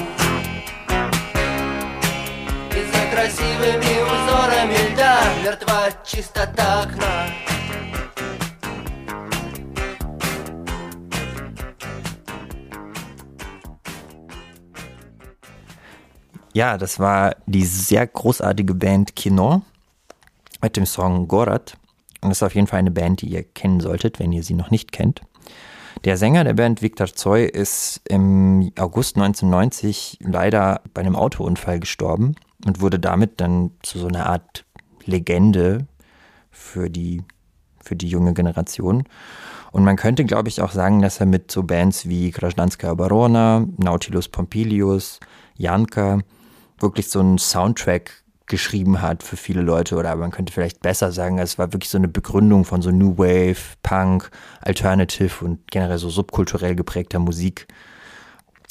И 2.74 2.82
за 2.92 3.14
красивыми 3.14 4.02
узорами 4.02 4.92
льда 4.92 5.20
мертва 5.44 5.90
чистота 6.04 6.82
окна 6.82 7.49
Ja, 16.52 16.78
das 16.78 16.98
war 16.98 17.36
die 17.46 17.64
sehr 17.64 18.06
großartige 18.06 18.74
Band 18.74 19.14
Kino 19.14 19.62
mit 20.60 20.76
dem 20.76 20.84
Song 20.84 21.28
Gorat. 21.28 21.76
Und 22.20 22.30
das 22.30 22.38
ist 22.38 22.42
auf 22.42 22.54
jeden 22.54 22.66
Fall 22.66 22.80
eine 22.80 22.90
Band, 22.90 23.22
die 23.22 23.28
ihr 23.28 23.44
kennen 23.44 23.80
solltet, 23.80 24.18
wenn 24.18 24.32
ihr 24.32 24.42
sie 24.42 24.54
noch 24.54 24.70
nicht 24.70 24.90
kennt. 24.90 25.22
Der 26.04 26.16
Sänger 26.16 26.44
der 26.44 26.54
Band, 26.54 26.82
Viktor 26.82 27.06
Zoy, 27.06 27.44
ist 27.44 28.00
im 28.08 28.72
August 28.78 29.16
1990 29.16 30.18
leider 30.22 30.82
bei 30.92 31.02
einem 31.02 31.16
Autounfall 31.16 31.78
gestorben 31.78 32.34
und 32.66 32.80
wurde 32.80 32.98
damit 32.98 33.40
dann 33.40 33.70
zu 33.82 33.98
so 33.98 34.08
einer 34.08 34.26
Art 34.26 34.64
Legende 35.04 35.86
für 36.50 36.90
die, 36.90 37.22
für 37.82 37.96
die 37.96 38.08
junge 38.08 38.34
Generation. 38.34 39.04
Und 39.72 39.84
man 39.84 39.96
könnte, 39.96 40.24
glaube 40.24 40.48
ich, 40.48 40.60
auch 40.60 40.72
sagen, 40.72 41.00
dass 41.00 41.20
er 41.20 41.26
mit 41.26 41.50
so 41.50 41.62
Bands 41.62 42.08
wie 42.08 42.32
Krasnanska 42.32 42.92
Barona, 42.94 43.66
Nautilus 43.76 44.28
Pompilius, 44.28 45.20
Janka 45.56 46.20
wirklich 46.80 47.08
so 47.08 47.20
einen 47.20 47.38
Soundtrack 47.38 48.24
geschrieben 48.46 49.00
hat 49.00 49.22
für 49.22 49.36
viele 49.36 49.62
Leute 49.62 49.96
oder 49.96 50.14
man 50.16 50.32
könnte 50.32 50.52
vielleicht 50.52 50.80
besser 50.80 51.12
sagen, 51.12 51.38
es 51.38 51.56
war 51.56 51.72
wirklich 51.72 51.88
so 51.88 51.98
eine 51.98 52.08
Begründung 52.08 52.64
von 52.64 52.82
so 52.82 52.90
New 52.90 53.16
Wave, 53.16 53.76
Punk, 53.82 54.30
Alternative 54.60 55.44
und 55.44 55.70
generell 55.70 55.98
so 55.98 56.10
subkulturell 56.10 56.74
geprägter 56.74 57.20
Musik 57.20 57.68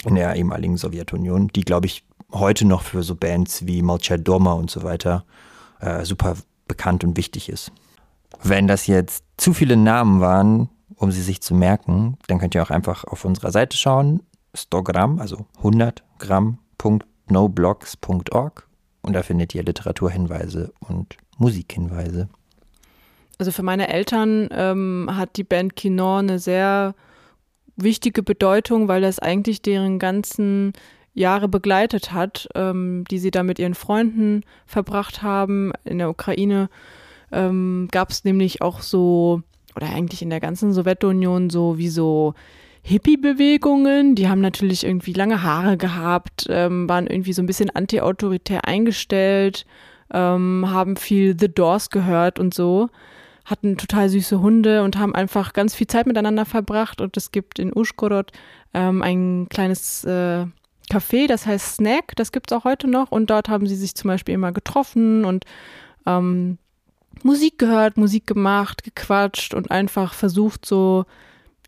in 0.05 0.15
der 0.15 0.35
ehemaligen 0.35 0.77
Sowjetunion, 0.77 1.47
die 1.47 1.61
glaube 1.61 1.87
ich 1.87 2.05
heute 2.31 2.65
noch 2.65 2.81
für 2.81 3.03
so 3.03 3.15
Bands 3.15 3.65
wie 3.65 3.81
Molchad 3.81 4.27
Doma 4.27 4.53
und 4.53 4.69
so 4.69 4.83
weiter 4.83 5.25
äh, 5.79 6.05
super 6.05 6.35
bekannt 6.67 7.03
und 7.03 7.17
wichtig 7.17 7.49
ist. 7.49 7.71
Wenn 8.43 8.67
das 8.67 8.85
jetzt 8.85 9.23
zu 9.37 9.53
viele 9.53 9.77
Namen 9.77 10.19
waren, 10.19 10.69
um 10.95 11.11
sie 11.11 11.21
sich 11.21 11.41
zu 11.41 11.55
merken, 11.55 12.17
dann 12.27 12.39
könnt 12.39 12.53
ihr 12.53 12.61
auch 12.61 12.69
einfach 12.69 13.05
auf 13.05 13.25
unserer 13.25 13.51
Seite 13.51 13.77
schauen, 13.77 14.21
100 14.53 14.85
Gramm, 14.85 15.19
also 15.19 15.45
100 15.57 16.03
Gramm.noblogs.org 17.29 18.67
und 19.01 19.13
da 19.13 19.23
findet 19.23 19.55
ihr 19.55 19.63
Literaturhinweise 19.63 20.73
und 20.79 21.15
Musikhinweise. 21.37 22.27
Also 23.37 23.51
für 23.51 23.63
meine 23.63 23.87
Eltern 23.87 24.49
ähm, 24.51 25.09
hat 25.11 25.37
die 25.37 25.45
Band 25.45 25.75
Kinon 25.75 26.29
eine 26.29 26.39
sehr 26.39 26.95
wichtige 27.77 28.23
Bedeutung, 28.23 28.89
weil 28.89 29.01
das 29.01 29.19
eigentlich 29.19 29.61
deren 29.61 29.99
ganzen 29.99 30.73
Jahre 31.13 31.47
begleitet 31.47 32.11
hat, 32.11 32.49
ähm, 32.55 33.05
die 33.09 33.19
sie 33.19 33.31
da 33.31 33.43
mit 33.43 33.57
ihren 33.57 33.75
Freunden 33.75 34.43
verbracht 34.65 35.21
haben. 35.21 35.71
In 35.85 35.99
der 35.99 36.09
Ukraine 36.09 36.69
ähm, 37.31 37.87
gab 37.91 38.09
es 38.09 38.25
nämlich 38.25 38.61
auch 38.61 38.81
so, 38.81 39.41
oder 39.75 39.87
eigentlich 39.89 40.21
in 40.21 40.29
der 40.29 40.41
ganzen 40.41 40.73
Sowjetunion 40.73 41.49
so 41.49 41.77
wie 41.77 41.89
so 41.89 42.33
Hippie-Bewegungen. 42.83 44.15
Die 44.15 44.29
haben 44.29 44.41
natürlich 44.41 44.85
irgendwie 44.85 45.13
lange 45.13 45.43
Haare 45.43 45.77
gehabt, 45.77 46.45
ähm, 46.49 46.87
waren 46.89 47.07
irgendwie 47.07 47.33
so 47.33 47.41
ein 47.41 47.45
bisschen 47.45 47.69
anti-autoritär 47.69 48.65
eingestellt, 48.65 49.65
ähm, 50.11 50.65
haben 50.69 50.95
viel 50.95 51.35
The 51.39 51.53
Doors 51.53 51.89
gehört 51.89 52.39
und 52.39 52.53
so, 52.53 52.89
hatten 53.45 53.77
total 53.77 54.09
süße 54.09 54.41
Hunde 54.41 54.83
und 54.83 54.97
haben 54.97 55.15
einfach 55.15 55.53
ganz 55.53 55.75
viel 55.75 55.87
Zeit 55.87 56.07
miteinander 56.07 56.45
verbracht. 56.45 57.01
Und 57.01 57.17
es 57.17 57.31
gibt 57.31 57.59
in 57.59 57.75
Uschgorod 57.75 58.31
ähm, 58.73 59.01
ein 59.01 59.47
kleines 59.49 60.03
äh, 60.05 60.45
Café, 60.89 61.27
das 61.27 61.45
heißt 61.45 61.75
Snack, 61.75 62.15
das 62.15 62.31
gibt 62.31 62.51
es 62.51 62.57
auch 62.57 62.63
heute 62.63 62.87
noch. 62.87 63.11
Und 63.11 63.29
dort 63.29 63.49
haben 63.49 63.67
sie 63.67 63.75
sich 63.75 63.95
zum 63.95 64.07
Beispiel 64.07 64.33
immer 64.33 64.51
getroffen 64.51 65.25
und 65.25 65.45
ähm, 66.05 66.57
Musik 67.23 67.57
gehört, 67.57 67.97
Musik 67.97 68.25
gemacht, 68.27 68.83
gequatscht 68.83 69.53
und 69.53 69.71
einfach 69.71 70.13
versucht, 70.13 70.65
so 70.65 71.05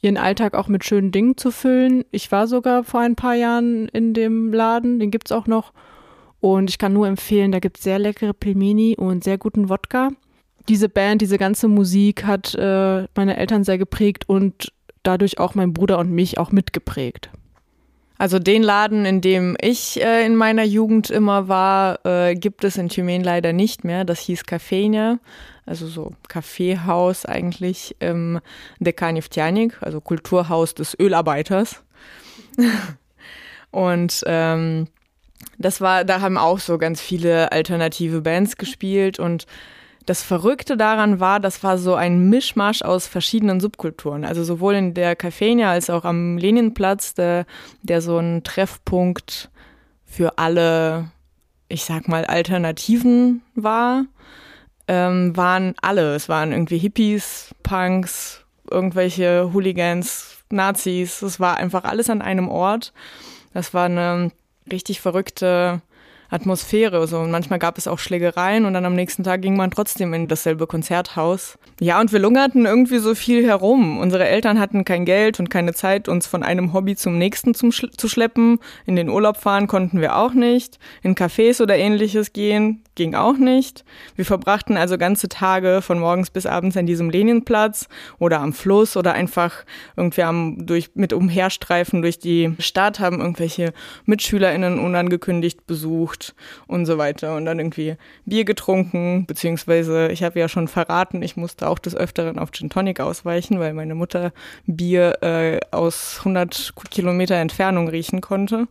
ihren 0.01 0.17
Alltag 0.17 0.55
auch 0.55 0.67
mit 0.67 0.83
schönen 0.83 1.11
Dingen 1.11 1.37
zu 1.37 1.51
füllen. 1.51 2.03
Ich 2.11 2.31
war 2.31 2.47
sogar 2.47 2.83
vor 2.83 3.01
ein 3.01 3.15
paar 3.15 3.35
Jahren 3.35 3.87
in 3.89 4.13
dem 4.13 4.51
Laden, 4.51 4.99
den 4.99 5.11
gibt 5.11 5.27
es 5.27 5.31
auch 5.31 5.47
noch. 5.47 5.73
Und 6.39 6.69
ich 6.69 6.79
kann 6.79 6.93
nur 6.93 7.07
empfehlen, 7.07 7.51
da 7.51 7.59
gibt 7.59 7.77
es 7.77 7.83
sehr 7.83 7.99
leckere 7.99 8.33
Pelmeni 8.33 8.95
und 8.97 9.23
sehr 9.23 9.37
guten 9.37 9.69
Wodka. 9.69 10.09
Diese 10.69 10.89
Band, 10.89 11.21
diese 11.21 11.37
ganze 11.37 11.67
Musik 11.67 12.25
hat 12.25 12.55
äh, 12.55 13.05
meine 13.15 13.37
Eltern 13.37 13.63
sehr 13.63 13.77
geprägt 13.77 14.27
und 14.27 14.73
dadurch 15.03 15.39
auch 15.39 15.55
mein 15.55 15.73
Bruder 15.73 15.99
und 15.99 16.11
mich 16.11 16.37
auch 16.37 16.51
mitgeprägt. 16.51 17.29
Also 18.21 18.37
den 18.37 18.61
Laden, 18.61 19.03
in 19.05 19.19
dem 19.19 19.57
ich 19.59 19.99
äh, 19.99 20.23
in 20.23 20.35
meiner 20.35 20.63
Jugend 20.63 21.09
immer 21.09 21.47
war, 21.47 22.05
äh, 22.05 22.35
gibt 22.35 22.63
es 22.63 22.77
in 22.77 22.87
Thymen 22.87 23.23
leider 23.23 23.51
nicht 23.51 23.83
mehr. 23.83 24.05
Das 24.05 24.19
hieß 24.19 24.45
Cafenia, 24.45 25.17
also 25.65 25.87
so 25.87 26.11
Kaffeehaus 26.27 27.25
eigentlich 27.25 27.95
im 27.97 28.39
Dekanivtjanik, 28.79 29.81
also 29.81 30.01
Kulturhaus 30.01 30.75
des 30.75 30.95
Ölarbeiters. 30.99 31.81
Und 33.71 34.21
ähm, 34.27 34.85
das 35.57 35.81
war, 35.81 36.05
da 36.05 36.21
haben 36.21 36.37
auch 36.37 36.59
so 36.59 36.77
ganz 36.77 37.01
viele 37.01 37.51
alternative 37.51 38.21
Bands 38.21 38.57
gespielt 38.57 39.17
und 39.17 39.47
das 40.05 40.23
Verrückte 40.23 40.77
daran 40.77 41.19
war, 41.19 41.39
das 41.39 41.63
war 41.63 41.77
so 41.77 41.95
ein 41.95 42.29
Mischmasch 42.29 42.81
aus 42.81 43.07
verschiedenen 43.07 43.59
Subkulturen. 43.59 44.25
Also 44.25 44.43
sowohl 44.43 44.75
in 44.75 44.93
der 44.93 45.15
Cafenia 45.15 45.71
als 45.71 45.89
auch 45.89 46.05
am 46.05 46.37
Leninplatz, 46.37 47.13
der, 47.13 47.45
der 47.83 48.01
so 48.01 48.17
ein 48.17 48.43
Treffpunkt 48.43 49.49
für 50.05 50.37
alle, 50.37 51.11
ich 51.67 51.85
sag 51.85 52.07
mal, 52.07 52.25
Alternativen 52.25 53.41
war, 53.55 54.05
ähm, 54.87 55.35
waren 55.37 55.75
alle. 55.81 56.15
Es 56.15 56.29
waren 56.29 56.51
irgendwie 56.51 56.77
Hippies, 56.77 57.53
Punks, 57.63 58.43
irgendwelche 58.69 59.53
Hooligans, 59.53 60.37
Nazis. 60.49 61.21
Es 61.21 61.39
war 61.39 61.57
einfach 61.57 61.83
alles 61.83 62.09
an 62.09 62.21
einem 62.21 62.49
Ort. 62.49 62.93
Das 63.53 63.73
war 63.73 63.85
eine 63.85 64.31
richtig 64.71 65.01
verrückte 65.01 65.81
Atmosphäre. 66.31 67.05
So. 67.07 67.19
Manchmal 67.19 67.59
gab 67.59 67.77
es 67.77 67.87
auch 67.87 67.99
Schlägereien 67.99 68.65
und 68.65 68.73
dann 68.73 68.85
am 68.85 68.95
nächsten 68.95 69.23
Tag 69.23 69.41
ging 69.41 69.55
man 69.55 69.69
trotzdem 69.69 70.13
in 70.13 70.27
dasselbe 70.27 70.65
Konzerthaus. 70.65 71.59
Ja, 71.79 71.99
und 71.99 72.11
wir 72.11 72.19
lungerten 72.19 72.65
irgendwie 72.65 72.99
so 72.99 73.13
viel 73.15 73.45
herum. 73.45 73.99
Unsere 73.99 74.27
Eltern 74.27 74.59
hatten 74.59 74.85
kein 74.85 75.05
Geld 75.05 75.39
und 75.39 75.49
keine 75.49 75.73
Zeit, 75.73 76.07
uns 76.07 76.27
von 76.27 76.41
einem 76.41 76.73
Hobby 76.73 76.95
zum 76.95 77.17
nächsten 77.17 77.53
zum 77.53 77.71
Sch 77.71 77.85
zu 77.97 78.07
schleppen. 78.07 78.59
In 78.85 78.95
den 78.95 79.09
Urlaub 79.09 79.37
fahren 79.37 79.67
konnten 79.67 79.99
wir 79.99 80.15
auch 80.15 80.33
nicht. 80.33 80.79
In 81.03 81.15
Cafés 81.15 81.61
oder 81.61 81.77
ähnliches 81.77 82.33
gehen 82.33 82.83
ging 82.95 83.15
auch 83.15 83.37
nicht. 83.37 83.83
Wir 84.15 84.25
verbrachten 84.25 84.77
also 84.77 84.97
ganze 84.97 85.27
Tage 85.27 85.81
von 85.81 85.99
morgens 85.99 86.29
bis 86.29 86.45
abends 86.45 86.77
an 86.77 86.85
diesem 86.85 87.09
Leninplatz 87.09 87.87
oder 88.19 88.39
am 88.41 88.53
Fluss 88.53 88.95
oder 88.95 89.13
einfach 89.13 89.65
irgendwie 89.97 90.23
am, 90.23 90.65
durch, 90.65 90.91
mit 90.93 91.13
Umherstreifen 91.13 92.01
durch 92.01 92.19
die 92.19 92.53
Stadt, 92.59 92.99
haben 92.99 93.19
irgendwelche 93.19 93.73
MitschülerInnen 94.05 94.79
unangekündigt 94.79 95.65
besucht 95.67 96.20
und 96.67 96.85
so 96.85 96.97
weiter 96.97 97.35
und 97.35 97.45
dann 97.45 97.59
irgendwie 97.59 97.95
Bier 98.25 98.45
getrunken, 98.45 99.25
beziehungsweise 99.25 100.09
ich 100.09 100.23
habe 100.23 100.39
ja 100.39 100.47
schon 100.47 100.67
verraten, 100.67 101.21
ich 101.21 101.37
musste 101.37 101.67
auch 101.67 101.79
des 101.79 101.95
Öfteren 101.95 102.39
auf 102.39 102.51
Gin 102.51 102.69
Tonic 102.69 102.99
ausweichen, 102.99 103.59
weil 103.59 103.73
meine 103.73 103.95
Mutter 103.95 104.31
Bier 104.65 105.21
äh, 105.21 105.59
aus 105.71 106.17
100 106.19 106.73
Kilometer 106.89 107.35
Entfernung 107.35 107.87
riechen 107.87 108.21
konnte. 108.21 108.67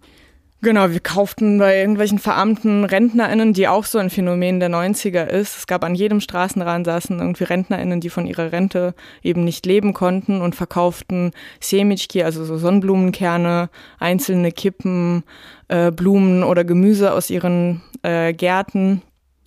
Genau, 0.63 0.91
wir 0.91 1.01
kauften 1.01 1.59
bei 1.59 1.79
irgendwelchen 1.79 2.19
verarmten 2.19 2.85
RentnerInnen, 2.85 3.55
die 3.55 3.67
auch 3.67 3.87
so 3.87 3.97
ein 3.97 4.11
Phänomen 4.11 4.61
der 4.61 4.69
90er 4.69 5.25
ist. 5.25 5.57
Es 5.57 5.67
gab 5.67 5.83
an 5.83 5.95
jedem 5.95 6.21
Straßenrand 6.21 6.85
saßen 6.85 7.19
irgendwie 7.19 7.45
RentnerInnen, 7.45 8.01
die 8.01 8.11
von 8.11 8.27
ihrer 8.27 8.53
Rente 8.53 8.95
eben 9.23 9.45
nicht 9.45 9.65
leben 9.65 9.95
konnten 9.95 10.43
und 10.43 10.55
verkauften 10.55 11.33
Semitschki, 11.61 12.23
also 12.23 12.45
so 12.45 12.59
Sonnenblumenkerne, 12.59 13.71
einzelne 13.99 14.53
Kippen, 14.53 15.25
äh, 15.69 15.91
Blumen 15.91 16.45
oder 16.45 16.65
Gemüse 16.65 17.15
aus 17.15 17.31
ihren 17.31 17.81
äh, 18.03 18.35
Gärten. 18.35 19.01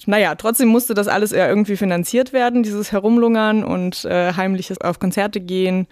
Naja, 0.07 0.33
trotzdem 0.33 0.69
musste 0.69 0.95
das 0.95 1.07
alles 1.07 1.31
eher 1.31 1.47
irgendwie 1.47 1.77
finanziert 1.77 2.33
werden, 2.33 2.63
dieses 2.63 2.91
Herumlungern 2.91 3.63
und 3.63 4.03
äh, 4.05 4.33
heimliches 4.33 4.81
auf 4.81 4.97
Konzerte 4.97 5.41
gehen. 5.41 5.85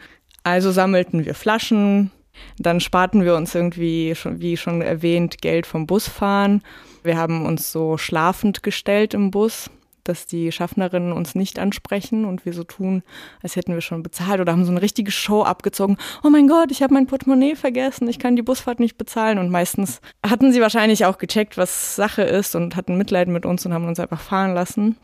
Also 0.44 0.72
sammelten 0.72 1.26
wir 1.28 1.36
Flaschen, 1.36 2.10
dann 2.58 2.80
sparten 2.80 3.24
wir 3.24 3.36
uns 3.36 3.56
irgendwie, 3.56 4.13
wie 4.26 4.58
schon 4.58 4.82
erwähnt, 4.82 5.41
Geld 5.41 5.65
vom 5.65 5.88
Busfahren. 5.88 6.62
Wir 7.04 7.17
haben 7.17 7.46
uns 7.46 7.72
so 7.72 7.98
schlafend 7.98 8.63
gestellt 8.63 9.13
im 9.13 9.32
Bus. 9.32 9.70
dass 10.04 10.26
die 10.26 10.52
Schaffnerinnen 10.52 11.12
uns 11.12 11.36
nicht 11.36 11.60
ansprechen 11.60 12.26
und 12.26 12.46
wir 12.46 12.54
so 12.54 12.63
tun, 12.63 13.04
als 13.41 13.56
hätten 13.56 13.74
wir 13.74 13.82
schon 13.82 14.04
bezahlt 14.04 14.39
oder 14.39 14.52
haben 14.52 14.65
so 14.65 14.72
eine 14.72 14.82
richtige 14.82 15.12
Show 15.12 15.44
abgezogen. 15.44 15.98
Oh 16.24 16.30
mein 16.30 16.48
Gott, 16.48 16.72
ich 16.72 16.82
habe 16.82 16.94
mein 16.94 17.08
Portemonnaie 17.08 17.56
vergessen, 17.56 18.08
ich 18.08 18.20
kann 18.20 18.36
die 18.36 18.41
Busfahrt 18.41 18.80
nicht 18.80 18.98
bezahlen. 18.98 19.38
Und 19.38 19.50
meistens 19.50 20.02
hatten 20.26 20.52
sie 20.52 20.62
wahrscheinlich 20.62 21.06
auch 21.06 21.17
gecheckt, 21.17 21.58
was 21.58 21.96
Sache 21.96 22.24
ist 22.24 22.56
und 22.56 22.76
hatten 22.76 22.98
Mitleid 22.98 23.28
mit 23.28 23.46
uns 23.46 23.65
und 23.65 23.74
haben 23.74 23.88
uns 23.88 24.00
einfach 24.00 24.22
fahren 24.22 24.54
lassen. 24.54 24.98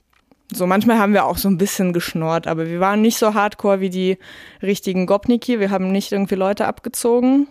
So 0.54 0.66
manchmal 0.66 0.98
haben 0.98 1.14
wir 1.14 1.26
auch 1.26 1.38
so 1.38 1.50
ein 1.50 1.58
bisschen 1.58 1.92
geschnort, 1.92 2.48
aber 2.48 2.68
wir 2.68 2.80
waren 2.80 3.02
nicht 3.02 3.18
so 3.18 3.34
hardcore 3.34 3.82
wie 3.82 3.90
die 3.90 4.18
richtigen 4.62 5.06
Gopniki. 5.06 5.60
Wir 5.60 5.72
haben 5.72 5.92
nicht 5.92 6.12
irgendwie 6.12 6.36
Leute 6.36 6.68
abgezogen. 6.68 7.48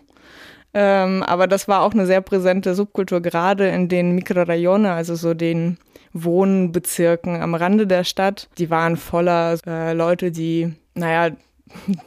Ähm, 0.73 1.23
aber 1.23 1.47
das 1.47 1.69
war 1.69 1.83
auch 1.83 1.93
eine 1.93 2.07
sehr 2.07 2.21
präsente 2.21 2.75
Subkultur, 2.75 3.21
gerade 3.21 3.69
in 3.69 3.89
den 3.89 4.15
Mikrorayone, 4.15 4.93
also 4.93 5.15
so 5.15 5.33
den 5.33 5.79
Wohnbezirken 6.13 7.41
am 7.41 7.55
Rande 7.55 7.87
der 7.87 8.05
Stadt. 8.05 8.49
Die 8.59 8.69
waren 8.71 8.97
voller 8.97 9.59
äh, 9.67 9.93
Leute, 9.95 10.31
die, 10.31 10.75
naja, 10.95 11.35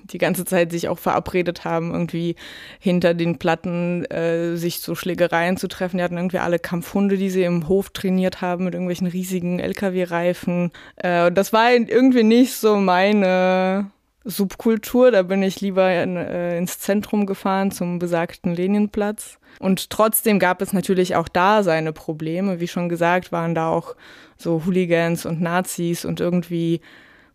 die 0.03 0.17
ganze 0.17 0.45
Zeit 0.45 0.71
sich 0.71 0.87
auch 0.87 0.99
verabredet 0.99 1.65
haben, 1.65 1.91
irgendwie 1.91 2.35
hinter 2.79 3.13
den 3.13 3.37
Platten 3.37 4.05
äh, 4.05 4.55
sich 4.55 4.81
zu 4.81 4.95
Schlägereien 4.95 5.57
zu 5.57 5.67
treffen. 5.67 5.97
Die 5.97 6.03
hatten 6.03 6.17
irgendwie 6.17 6.39
alle 6.39 6.59
Kampfhunde, 6.59 7.17
die 7.17 7.29
sie 7.29 7.43
im 7.43 7.67
Hof 7.67 7.89
trainiert 7.89 8.41
haben 8.41 8.65
mit 8.65 8.73
irgendwelchen 8.73 9.07
riesigen 9.07 9.59
LKW-Reifen. 9.59 10.71
Äh, 10.97 11.31
das 11.31 11.51
war 11.53 11.71
irgendwie 11.71 12.23
nicht 12.23 12.53
so 12.53 12.77
meine 12.77 13.91
Subkultur. 14.23 15.11
Da 15.11 15.23
bin 15.23 15.43
ich 15.43 15.61
lieber 15.61 15.91
in, 16.01 16.15
äh, 16.15 16.57
ins 16.57 16.79
Zentrum 16.79 17.25
gefahren 17.25 17.71
zum 17.71 17.99
besagten 17.99 18.55
Leninplatz. 18.55 19.39
Und 19.59 19.89
trotzdem 19.89 20.39
gab 20.39 20.61
es 20.61 20.71
natürlich 20.71 21.15
auch 21.15 21.27
da 21.27 21.63
seine 21.63 21.91
Probleme. 21.91 22.59
Wie 22.59 22.67
schon 22.67 22.87
gesagt, 22.87 23.31
waren 23.31 23.55
da 23.55 23.69
auch 23.69 23.95
so 24.37 24.63
Hooligans 24.65 25.25
und 25.25 25.41
Nazis 25.41 26.05
und 26.05 26.21
irgendwie 26.21 26.79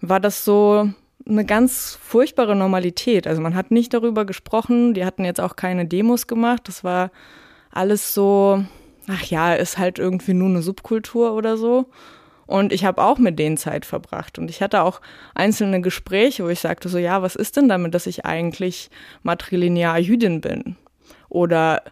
war 0.00 0.20
das 0.20 0.44
so 0.44 0.90
eine 1.28 1.44
ganz 1.44 1.98
furchtbare 2.02 2.54
Normalität. 2.54 3.26
Also 3.26 3.40
man 3.40 3.54
hat 3.54 3.70
nicht 3.70 3.94
darüber 3.94 4.24
gesprochen, 4.24 4.94
die 4.94 5.04
hatten 5.04 5.24
jetzt 5.24 5.40
auch 5.40 5.56
keine 5.56 5.86
Demos 5.86 6.26
gemacht. 6.26 6.62
Das 6.66 6.84
war 6.84 7.10
alles 7.70 8.14
so, 8.14 8.64
ach 9.08 9.24
ja, 9.24 9.54
ist 9.54 9.78
halt 9.78 9.98
irgendwie 9.98 10.34
nur 10.34 10.48
eine 10.48 10.62
Subkultur 10.62 11.32
oder 11.32 11.56
so. 11.56 11.86
Und 12.46 12.72
ich 12.72 12.84
habe 12.84 13.02
auch 13.02 13.18
mit 13.18 13.38
denen 13.38 13.56
Zeit 13.56 13.86
verbracht. 13.86 14.38
Und 14.38 14.50
ich 14.50 14.60
hatte 14.60 14.82
auch 14.82 15.00
einzelne 15.34 15.80
Gespräche, 15.80 16.44
wo 16.44 16.48
ich 16.48 16.60
sagte 16.60 16.88
so, 16.90 16.98
ja, 16.98 17.22
was 17.22 17.36
ist 17.36 17.56
denn 17.56 17.68
damit, 17.68 17.94
dass 17.94 18.06
ich 18.06 18.26
eigentlich 18.26 18.90
matrilinear 19.22 19.98
Jüdin 19.98 20.42
bin? 20.42 20.76
Oder 21.30 21.82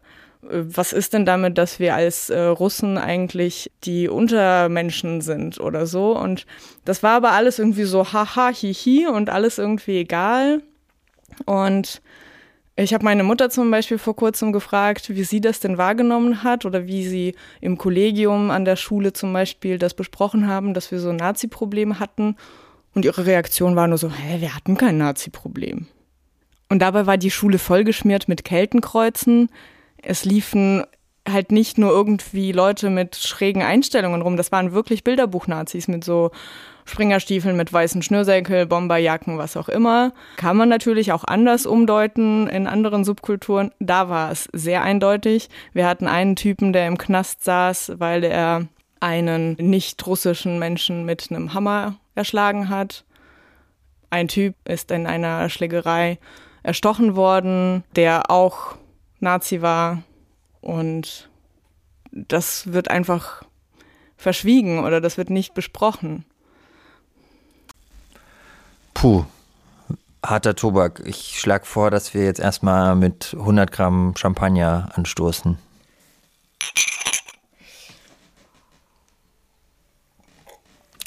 was 0.42 0.92
ist 0.92 1.12
denn 1.12 1.24
damit, 1.24 1.56
dass 1.56 1.78
wir 1.78 1.94
als 1.94 2.28
äh, 2.28 2.40
Russen 2.40 2.98
eigentlich 2.98 3.70
die 3.84 4.08
Untermenschen 4.08 5.20
sind 5.20 5.60
oder 5.60 5.86
so? 5.86 6.18
Und 6.18 6.46
das 6.84 7.02
war 7.02 7.12
aber 7.12 7.30
alles 7.30 7.60
irgendwie 7.60 7.84
so 7.84 8.12
haha, 8.12 8.48
hihi 8.48 9.06
und 9.06 9.30
alles 9.30 9.58
irgendwie 9.58 9.98
egal. 9.98 10.62
Und 11.46 12.02
ich 12.74 12.92
habe 12.92 13.04
meine 13.04 13.22
Mutter 13.22 13.50
zum 13.50 13.70
Beispiel 13.70 13.98
vor 13.98 14.16
kurzem 14.16 14.52
gefragt, 14.52 15.10
wie 15.10 15.22
sie 15.22 15.40
das 15.40 15.60
denn 15.60 15.78
wahrgenommen 15.78 16.42
hat 16.42 16.64
oder 16.64 16.86
wie 16.86 17.06
sie 17.06 17.36
im 17.60 17.78
Kollegium 17.78 18.50
an 18.50 18.64
der 18.64 18.76
Schule 18.76 19.12
zum 19.12 19.32
Beispiel 19.32 19.78
das 19.78 19.94
besprochen 19.94 20.48
haben, 20.48 20.74
dass 20.74 20.90
wir 20.90 20.98
so 20.98 21.12
Nazi-Probleme 21.12 22.00
hatten. 22.00 22.36
Und 22.94 23.04
ihre 23.04 23.26
Reaktion 23.26 23.76
war 23.76 23.86
nur 23.86 23.98
so, 23.98 24.10
hä, 24.10 24.40
wir 24.40 24.54
hatten 24.56 24.76
kein 24.76 24.98
Nazi-Problem. 24.98 25.86
Und 26.68 26.80
dabei 26.80 27.06
war 27.06 27.16
die 27.16 27.30
Schule 27.30 27.58
vollgeschmiert 27.58 28.28
mit 28.28 28.44
Keltenkreuzen, 28.44 29.50
es 30.02 30.24
liefen 30.24 30.84
halt 31.28 31.52
nicht 31.52 31.78
nur 31.78 31.90
irgendwie 31.90 32.52
Leute 32.52 32.90
mit 32.90 33.16
schrägen 33.16 33.62
Einstellungen 33.62 34.22
rum, 34.22 34.36
das 34.36 34.50
waren 34.50 34.72
wirklich 34.72 35.04
Bilderbuch-Nazis 35.04 35.88
mit 35.88 36.04
so 36.04 36.30
Springerstiefeln 36.84 37.56
mit 37.56 37.72
weißen 37.72 38.02
Schnürsenkel, 38.02 38.66
Bomberjacken, 38.66 39.38
was 39.38 39.56
auch 39.56 39.68
immer. 39.68 40.12
Kann 40.36 40.56
man 40.56 40.68
natürlich 40.68 41.12
auch 41.12 41.24
anders 41.24 41.64
umdeuten 41.64 42.48
in 42.48 42.66
anderen 42.66 43.04
Subkulturen. 43.04 43.70
Da 43.78 44.08
war 44.08 44.32
es 44.32 44.48
sehr 44.52 44.82
eindeutig. 44.82 45.48
Wir 45.72 45.86
hatten 45.86 46.08
einen 46.08 46.34
Typen, 46.34 46.72
der 46.72 46.88
im 46.88 46.98
Knast 46.98 47.44
saß, 47.44 47.92
weil 47.98 48.24
er 48.24 48.66
einen 48.98 49.52
nicht 49.54 50.04
russischen 50.06 50.58
Menschen 50.58 51.04
mit 51.04 51.28
einem 51.30 51.54
Hammer 51.54 51.96
erschlagen 52.14 52.68
hat. 52.68 53.04
Ein 54.10 54.28
Typ 54.28 54.54
ist 54.64 54.90
in 54.90 55.06
einer 55.06 55.48
Schlägerei 55.48 56.18
erstochen 56.62 57.16
worden, 57.16 57.84
der 57.96 58.30
auch 58.30 58.76
Nazi 59.22 59.62
war. 59.62 60.02
Und 60.60 61.30
das 62.10 62.72
wird 62.72 62.90
einfach 62.90 63.42
verschwiegen 64.16 64.84
oder 64.84 65.00
das 65.00 65.16
wird 65.16 65.30
nicht 65.30 65.54
besprochen. 65.54 66.24
Puh, 68.94 69.24
harter 70.24 70.54
Tobak. 70.54 71.02
Ich 71.04 71.40
schlage 71.40 71.64
vor, 71.64 71.90
dass 71.90 72.14
wir 72.14 72.24
jetzt 72.24 72.38
erstmal 72.38 72.94
mit 72.94 73.34
100 73.36 73.72
Gramm 73.72 74.14
Champagner 74.16 74.90
anstoßen. 74.94 75.58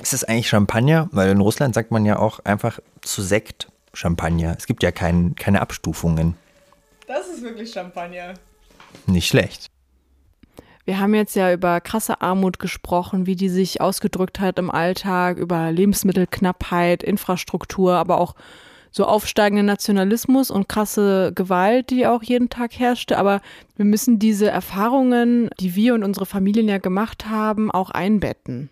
Ist 0.01 0.13
das 0.13 0.23
eigentlich 0.23 0.49
Champagner? 0.49 1.07
Weil 1.11 1.29
in 1.29 1.39
Russland 1.39 1.73
sagt 1.73 1.91
man 1.91 2.05
ja 2.05 2.19
auch 2.19 2.39
einfach 2.43 2.79
zu 3.01 3.21
Sekt 3.21 3.71
Champagner. 3.93 4.55
Es 4.57 4.67
gibt 4.67 4.83
ja 4.83 4.91
kein, 4.91 5.35
keine 5.35 5.61
Abstufungen. 5.61 6.35
Das 7.07 7.27
ist 7.27 7.41
wirklich 7.41 7.71
Champagner. 7.71 8.33
Nicht 9.07 9.27
schlecht. 9.27 9.67
Wir 10.85 10.99
haben 10.99 11.15
jetzt 11.15 11.35
ja 11.35 11.51
über 11.51 11.81
krasse 11.81 12.21
Armut 12.21 12.59
gesprochen, 12.59 13.25
wie 13.25 13.35
die 13.35 13.49
sich 13.49 13.81
ausgedrückt 13.81 14.39
hat 14.39 14.59
im 14.59 14.69
Alltag, 14.69 15.37
über 15.37 15.71
Lebensmittelknappheit, 15.71 17.01
Infrastruktur, 17.01 17.93
aber 17.93 18.19
auch 18.19 18.35
so 18.91 19.05
aufsteigenden 19.05 19.65
Nationalismus 19.65 20.51
und 20.51 20.69
krasse 20.69 21.33
Gewalt, 21.33 21.89
die 21.89 22.07
auch 22.07 22.23
jeden 22.23 22.49
Tag 22.49 22.79
herrschte. 22.79 23.17
Aber 23.17 23.41
wir 23.75 23.83
müssen 23.83 24.19
diese 24.19 24.49
Erfahrungen, 24.49 25.49
die 25.59 25.75
wir 25.75 25.95
und 25.95 26.03
unsere 26.03 26.25
Familien 26.25 26.69
ja 26.69 26.77
gemacht 26.77 27.25
haben, 27.27 27.71
auch 27.71 27.89
einbetten. 27.89 28.69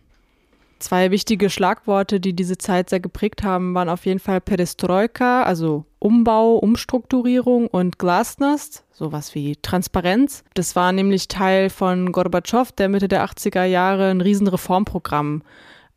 Zwei 0.83 1.11
wichtige 1.11 1.49
Schlagworte, 1.49 2.19
die 2.19 2.33
diese 2.33 2.57
Zeit 2.57 2.89
sehr 2.89 2.99
geprägt 2.99 3.41
haben, 3.41 3.73
waren 3.73 3.87
auf 3.87 4.05
jeden 4.05 4.19
Fall 4.19 4.41
Perestroika, 4.41 5.43
also 5.43 5.85
Umbau, 5.97 6.57
Umstrukturierung 6.57 7.67
und 7.67 7.99
Glasnost, 7.99 8.83
sowas 8.91 9.33
wie 9.33 9.55
Transparenz. 9.55 10.43
Das 10.55 10.75
war 10.75 10.91
nämlich 10.91 11.29
Teil 11.29 11.69
von 11.69 12.11
Gorbatschow, 12.11 12.69
der 12.73 12.89
Mitte 12.89 13.07
der 13.07 13.23
80er 13.25 13.63
Jahre 13.63 14.09
ein 14.09 14.19
Riesenreformprogramm 14.19 15.43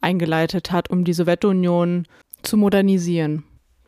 eingeleitet 0.01 0.71
hat, 0.71 0.89
um 0.89 1.03
die 1.03 1.15
Sowjetunion 1.15 2.07
zu 2.43 2.57
modernisieren. 2.57 3.43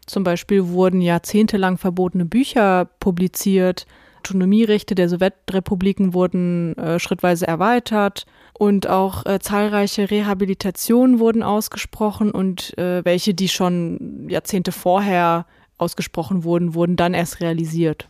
Zum 0.04 0.24
Beispiel 0.24 0.66
wurden 0.66 1.00
jahrzehntelang 1.00 1.78
verbotene 1.78 2.24
Bücher 2.24 2.86
publiziert, 2.98 3.86
Autonomierechte 4.28 4.94
der 4.94 5.08
Sowjetrepubliken 5.08 6.12
wurden 6.12 6.76
äh, 6.76 6.98
schrittweise 6.98 7.46
erweitert 7.46 8.26
und 8.58 8.86
auch 8.86 9.24
äh, 9.24 9.38
zahlreiche 9.38 10.10
Rehabilitationen 10.10 11.18
wurden 11.18 11.42
ausgesprochen 11.42 12.30
und 12.30 12.76
äh, 12.76 13.04
welche, 13.04 13.32
die 13.32 13.48
schon 13.48 14.26
Jahrzehnte 14.28 14.72
vorher 14.72 15.46
ausgesprochen 15.78 16.44
wurden, 16.44 16.74
wurden 16.74 16.96
dann 16.96 17.14
erst 17.14 17.40
realisiert. 17.40 18.08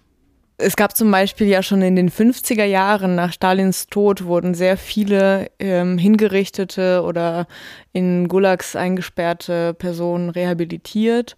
Es 0.56 0.74
gab 0.74 0.96
zum 0.96 1.08
Beispiel 1.12 1.46
ja 1.46 1.62
schon 1.62 1.82
in 1.82 1.94
den 1.94 2.10
50er 2.10 2.64
Jahren 2.64 3.14
nach 3.14 3.32
Stalins 3.32 3.86
Tod 3.86 4.24
wurden 4.24 4.54
sehr 4.54 4.76
viele 4.76 5.52
ähm, 5.60 5.98
hingerichtete 5.98 7.04
oder 7.04 7.46
in 7.92 8.26
Gulags 8.26 8.74
eingesperrte 8.74 9.72
Personen 9.74 10.30
rehabilitiert 10.30 11.36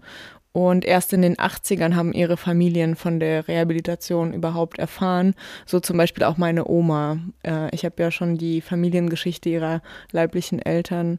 und 0.53 0.85
erst 0.85 1.13
in 1.13 1.23
den 1.23 1.37
80ern 1.37 1.95
haben 1.95 2.13
ihre 2.13 2.37
Familien 2.37 2.97
von 2.97 3.21
der 3.21 3.47
Rehabilitation 3.47 4.33
überhaupt 4.33 4.79
erfahren. 4.79 5.35
So 5.65 5.79
zum 5.79 5.97
Beispiel 5.97 6.25
auch 6.25 6.39
meine 6.39 6.67
Oma. 6.67 7.19
Äh, 7.45 7.73
ich 7.75 7.85
habe 7.85 8.03
ja 8.03 8.11
schon 8.11 8.37
die 8.37 8.61
Familiengeschichte 8.61 9.49
ihrer 9.49 9.81
leiblichen 10.11 10.61
Eltern 10.61 11.19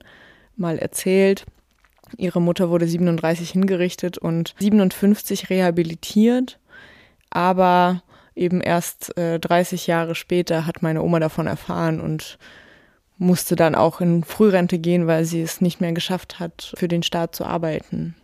mal 0.57 0.77
erzählt. 0.77 1.45
Ihre 2.17 2.41
Mutter 2.41 2.69
wurde 2.69 2.87
37 2.87 3.51
hingerichtet 3.51 4.17
und 4.17 4.53
57 4.59 5.49
rehabilitiert. 5.49 6.59
Aber 7.29 8.03
eben 8.35 8.59
erst 8.59 9.17
äh, 9.17 9.39
30 9.39 9.87
Jahre 9.87 10.15
später 10.15 10.65
hat 10.65 10.81
meine 10.81 11.01
Oma 11.01 11.21
davon 11.21 11.47
erfahren 11.47 12.01
und 12.01 12.37
musste 13.17 13.55
dann 13.55 13.75
auch 13.75 14.01
in 14.01 14.25
Frührente 14.25 14.77
gehen, 14.77 15.07
weil 15.07 15.23
sie 15.23 15.41
es 15.41 15.61
nicht 15.61 15.79
mehr 15.79 15.93
geschafft 15.93 16.39
hat, 16.39 16.73
für 16.75 16.89
den 16.89 17.03
Staat 17.03 17.33
zu 17.33 17.45
arbeiten. 17.45 18.15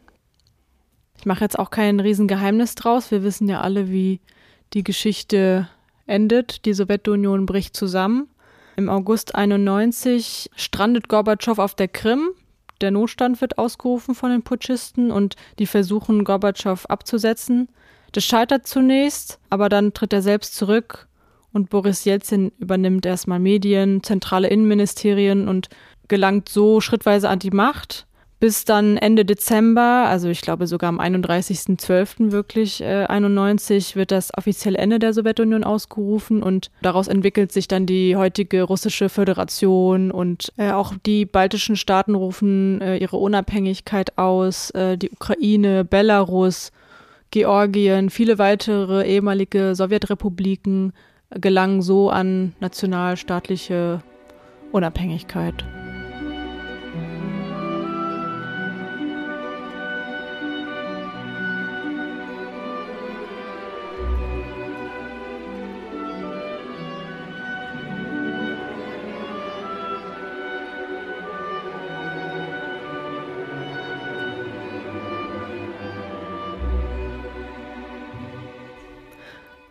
Ich 1.17 1.25
mache 1.25 1.43
jetzt 1.43 1.57
auch 1.57 1.69
kein 1.69 1.99
Riesengeheimnis 1.99 2.75
draus. 2.75 3.11
Wir 3.11 3.23
wissen 3.23 3.49
ja 3.49 3.61
alle, 3.61 3.89
wie 3.89 4.19
die 4.73 4.83
Geschichte 4.83 5.67
endet. 6.05 6.65
Die 6.65 6.73
Sowjetunion 6.73 7.45
bricht 7.45 7.75
zusammen. 7.75 8.27
Im 8.75 8.89
August 8.89 9.35
91 9.35 10.51
strandet 10.55 11.09
Gorbatschow 11.09 11.57
auf 11.59 11.75
der 11.75 11.87
Krim. 11.87 12.29
Der 12.81 12.91
Notstand 12.91 13.41
wird 13.41 13.57
ausgerufen 13.57 14.13
von 14.13 14.29
den 14.29 14.43
Putschisten 14.43 15.11
und 15.11 15.35
die 15.57 15.65
versuchen, 15.65 16.23
Gorbatschow 16.23 16.85
abzusetzen. 16.85 17.69
Das 18.11 18.23
scheitert 18.23 18.67
zunächst, 18.67 19.39
aber 19.49 19.67
dann 19.69 19.93
tritt 19.93 20.13
er 20.13 20.21
selbst 20.21 20.55
zurück 20.55 21.07
und 21.53 21.69
Boris 21.69 22.05
Jelzin 22.05 22.51
übernimmt 22.59 23.05
erstmal 23.05 23.39
Medien, 23.39 24.03
zentrale 24.03 24.47
Innenministerien 24.47 25.47
und 25.47 25.69
gelangt 26.07 26.49
so 26.49 26.81
schrittweise 26.81 27.29
an 27.29 27.39
die 27.39 27.51
Macht 27.51 28.06
bis 28.39 28.65
dann 28.65 28.97
Ende 28.97 29.25
Dezember, 29.25 30.05
also 30.07 30.29
ich 30.29 30.41
glaube 30.41 30.67
sogar 30.67 30.89
am 30.89 30.99
31.12. 30.99 32.31
wirklich 32.31 32.81
äh, 32.81 33.05
91 33.05 33.95
wird 33.95 34.11
das 34.11 34.31
offizielle 34.37 34.77
Ende 34.77 34.99
der 34.99 35.13
Sowjetunion 35.13 35.63
ausgerufen 35.63 36.43
und 36.43 36.69
daraus 36.81 37.07
entwickelt 37.07 37.51
sich 37.51 37.67
dann 37.67 37.87
die 37.87 38.15
heutige 38.15 38.63
russische 38.63 39.09
Föderation 39.09 40.11
und 40.11 40.53
äh, 40.57 40.71
auch 40.71 40.93
die 41.05 41.25
baltischen 41.25 41.75
Staaten 41.75 42.13
rufen 42.13 42.79
äh, 42.81 42.97
ihre 42.97 43.17
Unabhängigkeit 43.17 44.17
aus, 44.17 44.69
äh, 44.71 44.97
die 44.97 45.09
Ukraine, 45.09 45.83
Belarus, 45.83 46.71
Georgien, 47.31 48.09
viele 48.09 48.37
weitere 48.37 49.07
ehemalige 49.07 49.73
Sowjetrepubliken 49.73 50.93
gelangen 51.31 51.81
so 51.81 52.09
an 52.09 52.53
nationalstaatliche 52.59 54.01
Unabhängigkeit. 54.71 55.65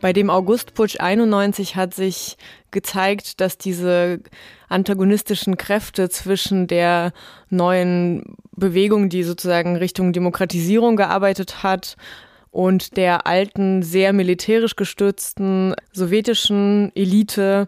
Bei 0.07 0.13
dem 0.13 0.31
Augustputsch 0.31 1.01
91 1.01 1.75
hat 1.75 1.93
sich 1.93 2.37
gezeigt, 2.71 3.41
dass 3.41 3.59
diese 3.59 4.21
antagonistischen 4.69 5.57
Kräfte 5.57 6.09
zwischen 6.09 6.69
der 6.69 7.13
neuen 7.51 8.37
Bewegung, 8.53 9.09
die 9.09 9.25
sozusagen 9.25 9.75
Richtung 9.75 10.13
Demokratisierung 10.13 10.95
gearbeitet 10.95 11.65
hat, 11.65 11.97
und 12.53 12.97
der 12.97 13.27
alten, 13.27 13.83
sehr 13.83 14.13
militärisch 14.13 14.77
gestützten 14.77 15.75
sowjetischen 15.91 16.93
Elite 16.95 17.67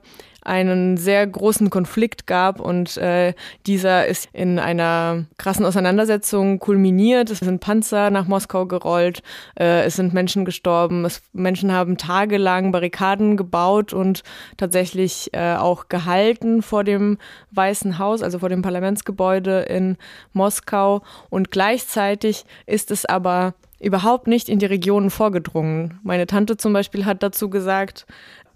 einen 0.49 0.97
sehr 0.97 1.27
großen 1.27 1.71
Konflikt 1.71 2.27
gab 2.27 2.59
und 2.59 2.97
äh, 2.97 3.35
dieser 3.67 4.07
ist 4.07 4.29
in 4.33 4.59
einer 4.59 5.27
krassen 5.37 5.67
Auseinandersetzung 5.67 6.59
kulminiert. 6.59 7.31
Es 7.31 7.41
sind 7.41 7.61
Panzer 7.61 8.11
nach 8.11 8.27
Moskau 8.27 8.67
gerollt, 8.67 9.23
äh, 9.59 9.85
es 9.85 9.97
sind 9.97 10.15
Menschen 10.15 10.45
gestorben, 10.45 11.05
es, 11.05 11.21
Menschen 11.33 11.73
haben 11.73 11.99
tagelang 11.99 12.73
Barrikaden 12.73 13.37
gebaut 13.37 13.93
und 13.93 14.23
tatsächlich 14.57 15.31
äh, 15.35 15.55
auch 15.55 15.89
gehalten 15.89 16.63
vor 16.63 16.83
dem 16.83 17.19
Weißen 17.51 17.99
Haus, 17.99 18.23
also 18.23 18.39
vor 18.39 18.49
dem 18.49 18.63
Parlamentsgebäude 18.63 19.61
in 19.61 19.97
Moskau 20.33 21.03
und 21.29 21.51
gleichzeitig 21.51 22.45
ist 22.67 22.91
es 22.91 23.05
aber 23.05 23.55
überhaupt 23.81 24.27
nicht 24.27 24.49
in 24.49 24.59
die 24.59 24.67
Regionen 24.67 25.11
vorgedrungen. 25.11 26.01
Meine 26.03 26.27
Tante 26.27 26.57
zum 26.57 26.73
Beispiel 26.73 27.05
hat 27.05 27.23
dazu 27.23 27.49
gesagt, 27.49 28.07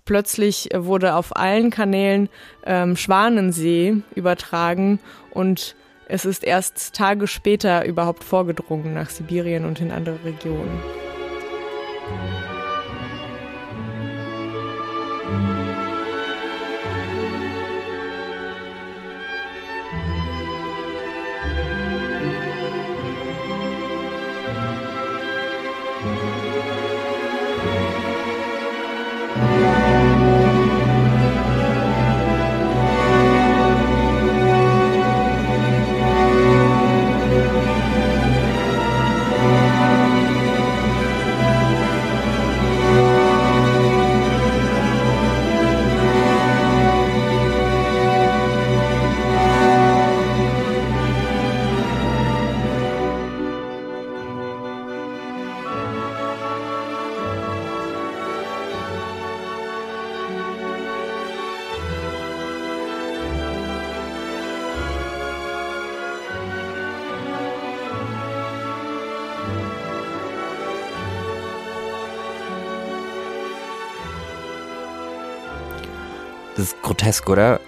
Plötzlich 0.04 0.68
wurde 0.74 1.14
auf 1.14 1.36
allen 1.36 1.70
Kanälen 1.70 2.28
ähm, 2.64 2.96
Schwanensee 2.96 4.02
übertragen 4.14 4.98
und 5.30 5.76
es 6.06 6.24
ist 6.24 6.44
erst 6.44 6.94
Tage 6.94 7.26
später 7.26 7.84
überhaupt 7.84 8.24
vorgedrungen 8.24 8.94
nach 8.94 9.10
Sibirien 9.10 9.64
und 9.64 9.80
in 9.80 9.92
andere 9.92 10.18
Regionen. 10.24 10.80
Das 76.62 76.74
ist 76.74 76.82
grotesk, 76.82 77.28
oder? 77.28 77.60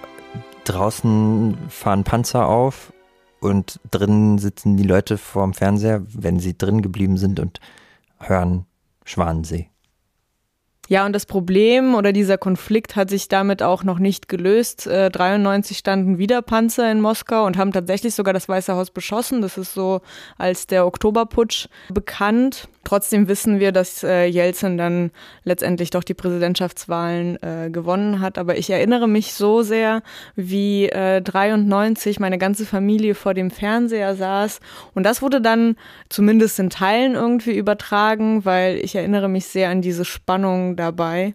Draußen 0.63 1.57
fahren 1.67 2.05
Panzer 2.05 2.47
auf 2.47 2.93
und 3.41 3.81
drinnen 3.91 4.37
sitzen 4.37 4.77
die 4.77 4.87
Leute 4.87 5.17
vorm 5.17 5.53
Fernseher, 5.53 6.05
wenn 6.07 6.39
sie 6.39 6.57
drin 6.57 6.81
geblieben 6.81 7.17
sind 7.17 7.41
und 7.41 7.59
hören 8.19 8.67
Schwanensee. 9.03 9.69
Ja, 10.87 11.05
und 11.05 11.13
das 11.13 11.25
Problem 11.25 11.95
oder 11.95 12.13
dieser 12.13 12.37
Konflikt 12.37 12.95
hat 12.95 13.09
sich 13.09 13.27
damit 13.27 13.63
auch 13.63 13.83
noch 13.83 13.97
nicht 13.97 14.29
gelöst. 14.29 14.85
Äh, 14.85 15.09
93 15.09 15.77
standen 15.77 16.19
wieder 16.19 16.43
Panzer 16.43 16.91
in 16.91 17.01
Moskau 17.01 17.45
und 17.45 17.57
haben 17.57 17.71
tatsächlich 17.71 18.13
sogar 18.13 18.35
das 18.35 18.47
Weiße 18.47 18.75
Haus 18.75 18.91
beschossen. 18.91 19.41
Das 19.41 19.57
ist 19.57 19.73
so 19.73 20.01
als 20.37 20.67
der 20.67 20.85
Oktoberputsch 20.85 21.67
bekannt. 21.89 22.67
Trotzdem 22.83 23.27
wissen 23.27 23.59
wir, 23.59 23.71
dass 23.71 24.03
äh, 24.03 24.25
Jelzin 24.25 24.77
dann 24.77 25.09
letztendlich 25.43 25.89
doch 25.89 26.03
die 26.03 26.13
Präsidentschaftswahlen 26.13 27.41
äh, 27.41 27.69
gewonnen 27.71 28.19
hat. 28.19 28.37
Aber 28.37 28.55
ich 28.55 28.69
erinnere 28.69 29.07
mich 29.07 29.33
so 29.33 29.63
sehr, 29.63 30.03
wie 30.35 30.89
äh, 30.89 31.19
93 31.19 32.19
meine 32.19 32.37
ganze 32.37 32.63
Familie 32.63 33.15
vor 33.15 33.33
dem 33.33 33.49
Fernseher 33.49 34.15
saß. 34.15 34.59
Und 34.93 35.03
das 35.03 35.23
wurde 35.23 35.41
dann 35.41 35.77
zumindest 36.09 36.59
in 36.59 36.69
Teilen 36.69 37.15
irgendwie 37.15 37.57
übertragen, 37.57 38.45
weil 38.45 38.77
ich 38.77 38.95
erinnere 38.95 39.29
mich 39.29 39.47
sehr 39.47 39.69
an 39.69 39.81
diese 39.81 40.05
Spannung 40.05 40.74
dabei. 40.75 41.33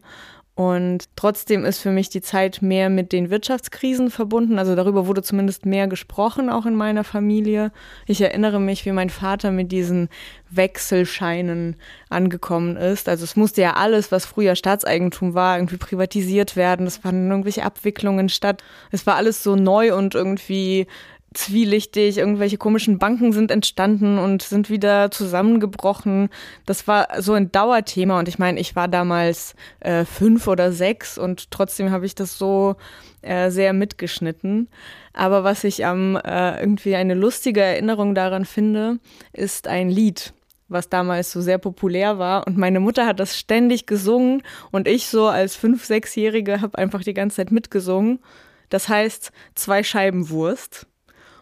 Und 0.61 1.09
trotzdem 1.16 1.64
ist 1.64 1.79
für 1.79 1.90
mich 1.90 2.11
die 2.11 2.20
Zeit 2.20 2.61
mehr 2.61 2.90
mit 2.90 3.12
den 3.12 3.31
Wirtschaftskrisen 3.31 4.11
verbunden. 4.11 4.59
Also 4.59 4.74
darüber 4.74 5.07
wurde 5.07 5.22
zumindest 5.22 5.64
mehr 5.64 5.88
gesprochen, 5.88 6.50
auch 6.50 6.66
in 6.66 6.74
meiner 6.74 7.03
Familie. 7.03 7.72
Ich 8.05 8.20
erinnere 8.20 8.61
mich, 8.61 8.85
wie 8.85 8.92
mein 8.92 9.09
Vater 9.09 9.53
mit 9.53 9.72
diesen 9.72 10.11
Wechselscheinen 10.50 11.76
angekommen 12.11 12.76
ist. 12.76 13.09
Also 13.09 13.24
es 13.24 13.37
musste 13.37 13.62
ja 13.62 13.72
alles, 13.72 14.12
was 14.12 14.26
früher 14.26 14.55
Staatseigentum 14.55 15.33
war, 15.33 15.57
irgendwie 15.57 15.79
privatisiert 15.79 16.57
werden. 16.57 16.87
Es 16.87 16.98
fanden 16.98 17.31
irgendwelche 17.31 17.64
Abwicklungen 17.64 18.29
statt. 18.29 18.62
Es 18.90 19.07
war 19.07 19.14
alles 19.14 19.42
so 19.42 19.57
neu 19.57 19.94
und 19.96 20.14
irgendwie 20.14 20.87
zwielichtig, 21.33 22.19
irgendwelche 22.19 22.59
komischen 22.59 22.99
Banken 22.99 23.33
sind 23.33 23.51
entstanden 23.51 24.19
und 24.19 24.43
sind 24.43 24.69
wieder 24.69 25.11
zusammengebrochen. 25.11 26.29
Das 26.66 26.88
war 26.88 27.23
so 27.23 27.35
ein 27.35 27.53
Dauerthema 27.53 28.19
und 28.19 28.29
ich 28.29 28.38
meine, 28.38 28.59
ich 28.59 28.75
war 28.75 28.88
damals 28.88 29.55
äh, 29.81 30.05
fünf 30.05 30.49
oder 30.49 30.73
sechs 30.73 31.19
und 31.19 31.51
trotzdem 31.51 31.90
habe 31.90 32.07
ich 32.07 32.14
das 32.14 32.37
so 32.37 32.77
äh, 33.23 33.51
sehr 33.51 33.73
mitgeschnitten. 33.73 34.69
Aber 35.12 35.45
was 35.45 35.62
ich 35.64 35.87
am 35.87 36.16
äh, 36.16 36.61
irgendwie 36.61 36.97
eine 36.97 37.14
lustige 37.14 37.61
Erinnerung 37.61 38.14
daran 38.14 38.45
finde, 38.45 38.99
ist 39.33 39.69
ein 39.69 39.88
Lied 39.88 40.33
was 40.71 40.88
damals 40.88 41.33
so 41.33 41.40
sehr 41.40 41.59
populär 41.59 42.19
war. 42.19 42.47
Und 42.47 42.57
meine 42.57 42.81
Mutter 42.81 43.05
hat 43.05 43.19
das 43.19 43.37
ständig 43.37 43.87
gesungen 43.87 44.43
und 44.71 44.87
ich 44.87 45.09
so 45.09 45.27
als 45.27 45.57
fünf, 45.57 45.85
sechsjährige 45.85 46.61
habe 46.61 46.79
einfach 46.79 47.03
die 47.03 47.12
ganze 47.12 47.38
Zeit 47.38 47.51
mitgesungen. 47.51 48.21
Das 48.69 48.88
heißt 48.88 49.33
zwei 49.57 49.83
Scheiben 49.83 50.31
Wurst. 50.31 50.87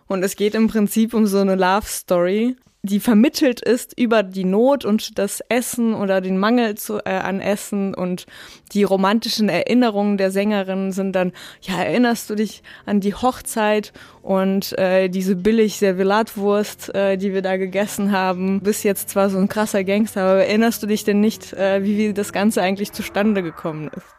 Und 0.09 0.23
es 0.23 0.37
geht 0.37 0.55
im 0.55 0.69
Prinzip 0.69 1.15
um 1.15 1.27
so 1.27 1.39
eine 1.39 1.55
Love 1.55 1.87
Story, 1.87 2.57
die 2.83 3.01
vermittelt 3.01 3.61
ist 3.61 3.99
über 3.99 4.23
die 4.23 4.45
Not 4.45 4.85
und 4.85 5.19
das 5.19 5.41
Essen 5.49 5.95
oder 5.95 6.21
den 6.21 6.39
Mangel 6.39 6.77
zu, 6.77 6.99
äh, 7.05 7.11
an 7.11 7.41
Essen 7.41 7.95
und 7.95 8.27
die 8.73 8.85
romantischen 8.85 9.49
Erinnerungen 9.49 10.17
der 10.17 10.31
Sängerin 10.31 10.93
sind 10.93 11.13
dann, 11.13 11.33
ja, 11.61 11.83
erinnerst 11.83 12.31
du 12.31 12.37
dich 12.37 12.63
an 12.87 13.01
die 13.01 13.15
Hochzeit 13.15 13.93
und 14.23 14.79
äh, 14.79 15.09
diese 15.09 15.35
billig 15.35 15.77
Servelatwurst, 15.79 16.95
äh, 16.95 17.17
die 17.17 17.35
wir 17.35 17.43
da 17.43 17.57
gegessen 17.57 18.13
haben, 18.13 18.61
bist 18.61 18.85
jetzt 18.85 19.11
zwar 19.11 19.29
so 19.29 19.39
ein 19.39 19.49
krasser 19.49 19.83
Gangster, 19.83 20.23
aber 20.23 20.45
erinnerst 20.45 20.83
du 20.83 20.87
dich 20.87 21.05
denn 21.05 21.21
nicht, 21.21 21.53
äh, 21.53 21.83
wie 21.83 22.13
das 22.15 22.33
Ganze 22.33 22.63
eigentlich 22.63 22.93
zustande 22.93 23.43
gekommen 23.43 23.91
ist? 23.95 24.18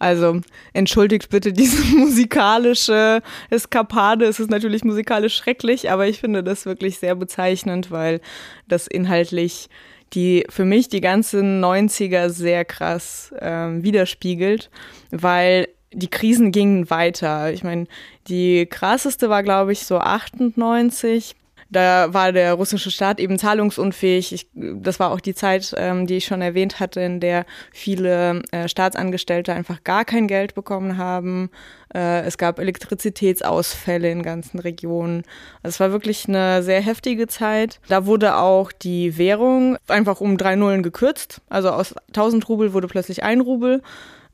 Also 0.00 0.40
entschuldigt 0.72 1.28
bitte 1.28 1.52
diese 1.52 1.84
musikalische 1.96 3.22
Eskapade. 3.50 4.24
Es 4.24 4.40
ist 4.40 4.50
natürlich 4.50 4.82
musikalisch 4.82 5.36
schrecklich, 5.36 5.90
aber 5.90 6.08
ich 6.08 6.20
finde 6.20 6.42
das 6.42 6.66
wirklich 6.66 6.98
sehr 6.98 7.14
bezeichnend, 7.14 7.92
weil 7.92 8.20
das 8.66 8.88
inhaltlich 8.88 9.68
die 10.14 10.44
für 10.48 10.64
mich 10.64 10.88
die 10.88 11.00
ganzen 11.00 11.62
90er 11.64 12.30
sehr 12.30 12.64
krass 12.64 13.32
ähm, 13.40 13.84
widerspiegelt, 13.84 14.70
weil 15.12 15.68
die 15.92 16.08
Krisen 16.08 16.50
gingen 16.50 16.90
weiter. 16.90 17.52
Ich 17.52 17.62
meine, 17.62 17.86
die 18.28 18.66
krasseste 18.66 19.28
war, 19.28 19.42
glaube 19.42 19.72
ich, 19.72 19.84
so 19.86 19.98
98. 19.98 21.36
Da 21.70 22.12
war 22.12 22.32
der 22.32 22.54
russische 22.54 22.90
Staat 22.90 23.20
eben 23.20 23.38
zahlungsunfähig. 23.38 24.32
Ich, 24.32 24.48
das 24.54 24.98
war 24.98 25.12
auch 25.12 25.20
die 25.20 25.34
Zeit, 25.34 25.72
ähm, 25.76 26.06
die 26.06 26.16
ich 26.16 26.24
schon 26.24 26.42
erwähnt 26.42 26.80
hatte, 26.80 27.00
in 27.00 27.20
der 27.20 27.46
viele 27.72 28.42
äh, 28.50 28.68
Staatsangestellte 28.68 29.52
einfach 29.52 29.84
gar 29.84 30.04
kein 30.04 30.26
Geld 30.26 30.54
bekommen 30.54 30.96
haben. 30.96 31.50
Äh, 31.94 32.22
es 32.22 32.38
gab 32.38 32.58
Elektrizitätsausfälle 32.58 34.10
in 34.10 34.22
ganzen 34.22 34.58
Regionen. 34.58 35.22
Also 35.62 35.74
es 35.74 35.80
war 35.80 35.92
wirklich 35.92 36.28
eine 36.28 36.64
sehr 36.64 36.80
heftige 36.80 37.28
Zeit. 37.28 37.80
Da 37.88 38.04
wurde 38.04 38.36
auch 38.36 38.72
die 38.72 39.16
Währung 39.16 39.78
einfach 39.86 40.20
um 40.20 40.36
drei 40.36 40.56
Nullen 40.56 40.82
gekürzt. 40.82 41.40
Also 41.48 41.70
aus 41.70 41.94
1000 42.08 42.48
Rubel 42.48 42.72
wurde 42.72 42.88
plötzlich 42.88 43.22
ein 43.22 43.40
Rubel. 43.40 43.82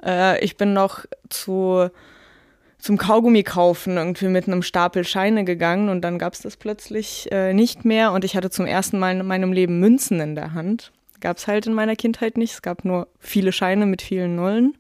Äh, 0.03 0.43
ich 0.43 0.57
bin 0.57 0.73
noch 0.73 1.05
zu 1.29 1.91
zum 2.87 2.99
Kaugummi 2.99 3.43
kaufen 3.43 3.97
irgendwie 3.97 4.29
mit 4.29 4.47
einem 4.47 4.63
Stapel 4.63 5.03
Scheine 5.03 5.45
gegangen 5.45 5.89
und 5.89 6.03
dann 6.03 6.21
gab 6.21 6.35
es 6.35 6.43
das 6.43 6.57
plötzlich 6.57 7.27
äh, 7.33 7.53
nicht 7.53 7.85
mehr 7.85 8.13
und 8.13 8.25
ich 8.25 8.37
hatte 8.37 8.49
zum 8.49 8.65
ersten 8.65 9.01
Mal 9.01 9.19
in 9.19 9.27
meinem 9.27 9.53
Leben 9.53 9.81
Münzen 9.81 10.21
in 10.21 10.37
der 10.37 10.55
Hand. 10.55 10.93
Gab 11.19 11.39
es 11.39 11.49
halt 11.49 11.67
in 11.67 11.75
meiner 11.75 11.97
Kindheit 11.97 12.37
nicht. 12.37 12.53
Es 12.53 12.63
gab 12.63 12.85
nur 12.85 13.09
viele 13.19 13.51
Scheine 13.51 13.87
mit 13.87 14.03
vielen 14.03 14.37
Nullen 14.37 14.79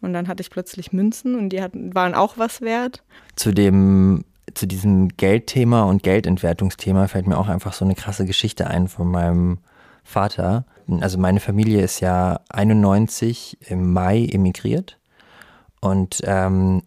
und 0.00 0.14
dann 0.14 0.28
hatte 0.28 0.40
ich 0.40 0.48
plötzlich 0.48 0.94
Münzen 0.94 1.34
und 1.34 1.50
die 1.50 1.60
hatten, 1.60 1.94
waren 1.94 2.14
auch 2.14 2.38
was 2.38 2.62
wert. 2.62 3.02
Zu 3.36 3.52
dem 3.52 4.24
zu 4.54 4.66
diesem 4.66 5.08
Geldthema 5.18 5.82
und 5.82 6.02
Geldentwertungsthema 6.02 7.06
fällt 7.06 7.26
mir 7.26 7.36
auch 7.36 7.48
einfach 7.48 7.74
so 7.74 7.84
eine 7.84 7.94
krasse 7.94 8.24
Geschichte 8.24 8.66
ein 8.66 8.88
von 8.88 9.10
meinem 9.10 9.58
Vater. 10.04 10.64
Also 11.02 11.18
meine 11.18 11.40
Familie 11.40 11.82
ist 11.82 12.00
ja 12.00 12.40
91 12.48 13.58
im 13.68 13.92
Mai 13.92 14.24
emigriert 14.24 14.98
und 15.82 16.22
ähm, 16.24 16.82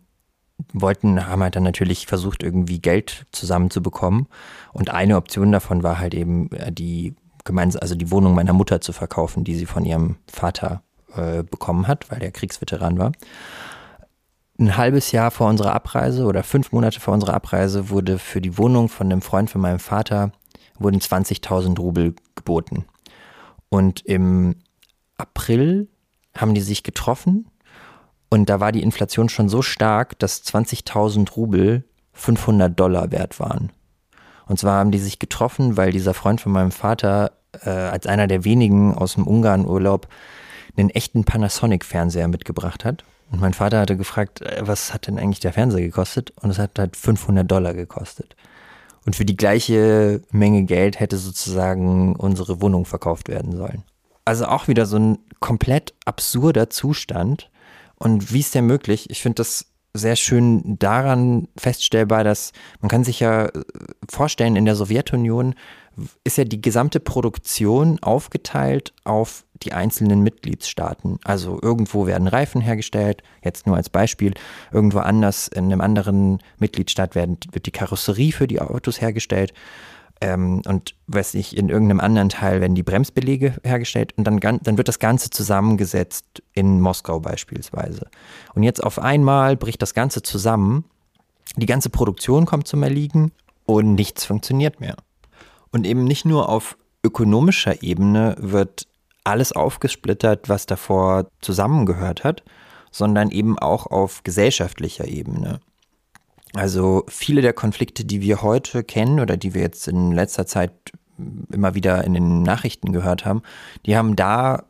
wollten, 0.73 1.27
haben 1.27 1.43
halt 1.43 1.55
dann 1.55 1.63
natürlich 1.63 2.07
versucht, 2.07 2.43
irgendwie 2.43 2.79
Geld 2.79 3.25
zusammenzubekommen. 3.31 4.27
Und 4.73 4.89
eine 4.89 5.17
Option 5.17 5.51
davon 5.51 5.83
war 5.83 5.99
halt 5.99 6.13
eben 6.13 6.51
äh, 6.51 6.71
die 6.71 7.15
gemeinsam, 7.43 7.81
also 7.81 7.95
die 7.95 8.11
Wohnung 8.11 8.35
meiner 8.35 8.53
Mutter 8.53 8.81
zu 8.81 8.91
verkaufen, 8.91 9.43
die 9.43 9.55
sie 9.55 9.65
von 9.65 9.85
ihrem 9.85 10.17
Vater 10.31 10.81
äh, 11.15 11.43
bekommen 11.43 11.87
hat, 11.87 12.09
weil 12.09 12.19
der 12.19 12.31
Kriegsveteran 12.31 12.97
war. 12.97 13.11
Ein 14.57 14.77
halbes 14.77 15.11
Jahr 15.11 15.31
vor 15.31 15.49
unserer 15.49 15.73
Abreise 15.73 16.25
oder 16.25 16.43
fünf 16.43 16.71
Monate 16.71 16.99
vor 16.99 17.13
unserer 17.13 17.33
Abreise 17.33 17.89
wurde 17.89 18.17
für 18.17 18.41
die 18.41 18.57
Wohnung 18.57 18.89
von 18.89 19.11
einem 19.11 19.21
Freund 19.21 19.49
von 19.49 19.61
meinem 19.61 19.79
Vater 19.79 20.31
wurden 20.79 20.99
20.000 20.99 21.77
Rubel 21.77 22.15
geboten. 22.35 22.85
Und 23.69 24.05
im 24.05 24.55
April 25.17 25.89
haben 26.35 26.53
die 26.53 26.61
sich 26.61 26.83
getroffen 26.83 27.47
und 28.35 28.49
da 28.49 28.59
war 28.59 28.73
die 28.73 28.83
Inflation 28.83 29.29
schon 29.29 29.47
so 29.47 29.61
stark, 29.61 30.19
dass 30.19 30.43
20.000 30.43 31.31
Rubel 31.31 31.85
500 32.11 32.77
Dollar 32.77 33.11
wert 33.11 33.39
waren. 33.39 33.71
Und 34.45 34.59
zwar 34.59 34.79
haben 34.79 34.91
die 34.91 34.99
sich 34.99 35.19
getroffen, 35.19 35.77
weil 35.77 35.91
dieser 35.91 36.13
Freund 36.13 36.41
von 36.41 36.51
meinem 36.51 36.71
Vater 36.71 37.31
äh, 37.63 37.69
als 37.69 38.05
einer 38.07 38.27
der 38.27 38.43
wenigen 38.43 38.93
aus 38.93 39.13
dem 39.13 39.25
Ungarn-Urlaub 39.25 40.09
einen 40.75 40.89
echten 40.89 41.23
Panasonic-Fernseher 41.23 42.27
mitgebracht 42.27 42.83
hat. 42.83 43.05
Und 43.31 43.39
mein 43.39 43.53
Vater 43.53 43.79
hatte 43.79 43.95
gefragt, 43.95 44.41
äh, 44.41 44.61
was 44.65 44.93
hat 44.93 45.07
denn 45.07 45.17
eigentlich 45.17 45.39
der 45.39 45.53
Fernseher 45.53 45.81
gekostet? 45.81 46.33
Und 46.41 46.49
es 46.49 46.59
hat 46.59 46.77
halt 46.77 46.97
500 46.97 47.49
Dollar 47.49 47.73
gekostet. 47.73 48.35
Und 49.05 49.15
für 49.15 49.25
die 49.25 49.37
gleiche 49.37 50.21
Menge 50.31 50.63
Geld 50.63 50.99
hätte 50.99 51.15
sozusagen 51.17 52.17
unsere 52.17 52.61
Wohnung 52.61 52.85
verkauft 52.85 53.29
werden 53.29 53.55
sollen. 53.55 53.83
Also 54.25 54.45
auch 54.45 54.67
wieder 54.67 54.85
so 54.85 54.97
ein 54.97 55.19
komplett 55.39 55.93
absurder 56.03 56.69
Zustand, 56.69 57.49
und 57.97 58.33
wie 58.33 58.39
ist 58.39 58.55
der 58.55 58.61
möglich? 58.61 59.09
Ich 59.09 59.21
finde 59.21 59.35
das 59.35 59.67
sehr 59.93 60.15
schön 60.15 60.77
daran 60.77 61.47
feststellbar, 61.57 62.23
dass 62.23 62.51
man 62.81 62.89
kann 62.89 63.03
sich 63.03 63.21
ja 63.21 63.45
äh, 63.45 63.51
vorstellen, 64.09 64.55
in 64.55 64.65
der 64.65 64.75
Sowjetunion 64.75 65.55
ist 66.25 66.37
ja 66.37 66.43
die 66.43 66.61
gesamte 66.61 66.99
Produktion 66.99 67.99
aufgeteilt 68.03 68.93
auf 69.05 69.45
die 69.63 69.71
einzelnen 69.71 70.21
Mitgliedsstaaten. 70.21 71.19
Also 71.23 71.57
irgendwo 71.61 72.05
werden 72.05 72.27
Reifen 72.27 72.59
hergestellt, 72.59 73.23
jetzt 73.43 73.65
nur 73.65 73.77
als 73.77 73.89
Beispiel, 73.89 74.33
irgendwo 74.73 74.99
anders 74.99 75.47
in 75.47 75.65
einem 75.65 75.79
anderen 75.79 76.39
Mitgliedstaat 76.59 77.15
werden, 77.15 77.37
wird 77.53 77.65
die 77.65 77.71
Karosserie 77.71 78.33
für 78.33 78.47
die 78.47 78.59
Autos 78.59 78.99
hergestellt 78.99 79.53
ähm, 80.21 80.61
und 80.65 80.95
weiß 81.07 81.33
ich, 81.35 81.57
in 81.57 81.69
irgendeinem 81.69 81.99
anderen 81.99 82.29
Teil 82.29 82.61
werden 82.61 82.75
die 82.75 82.83
Bremsbelege 82.83 83.55
hergestellt 83.63 84.13
und 84.17 84.25
dann, 84.25 84.39
dann 84.39 84.77
wird 84.77 84.87
das 84.87 84.99
Ganze 84.99 85.29
zusammengesetzt 85.29 86.41
in 86.53 86.79
Moskau 86.81 87.19
beispielsweise. 87.19 88.07
Und 88.53 88.63
jetzt 88.63 88.83
auf 88.83 88.99
einmal 88.99 89.57
bricht 89.57 89.81
das 89.81 89.93
Ganze 89.93 90.21
zusammen, 90.21 90.85
die 91.57 91.65
ganze 91.65 91.89
Produktion 91.89 92.45
kommt 92.45 92.67
zum 92.67 92.83
Erliegen 92.83 93.31
und 93.65 93.95
nichts 93.95 94.25
funktioniert 94.25 94.79
mehr. 94.79 94.95
Und 95.71 95.85
eben 95.85 96.03
nicht 96.03 96.25
nur 96.25 96.49
auf 96.49 96.77
ökonomischer 97.03 97.83
Ebene 97.83 98.35
wird 98.39 98.87
alles 99.23 99.51
aufgesplittert, 99.51 100.49
was 100.49 100.65
davor 100.65 101.27
zusammengehört 101.41 102.23
hat, 102.23 102.43
sondern 102.91 103.31
eben 103.31 103.59
auch 103.59 103.87
auf 103.87 104.23
gesellschaftlicher 104.23 105.07
Ebene. 105.07 105.59
Also 106.55 107.03
viele 107.09 107.41
der 107.41 107.53
Konflikte, 107.53 108.05
die 108.05 108.21
wir 108.21 108.41
heute 108.41 108.83
kennen 108.83 109.19
oder 109.19 109.35
die 109.35 109.53
wir 109.53 109.61
jetzt 109.61 109.87
in 109.87 110.13
letzter 110.13 110.47
Zeit 110.47 110.71
immer 111.51 111.75
wieder 111.75 112.03
in 112.03 112.13
den 112.13 112.43
Nachrichten 112.43 112.93
gehört 112.93 113.25
haben, 113.25 113.41
die 113.85 113.97
haben 113.97 114.15
da 114.15 114.63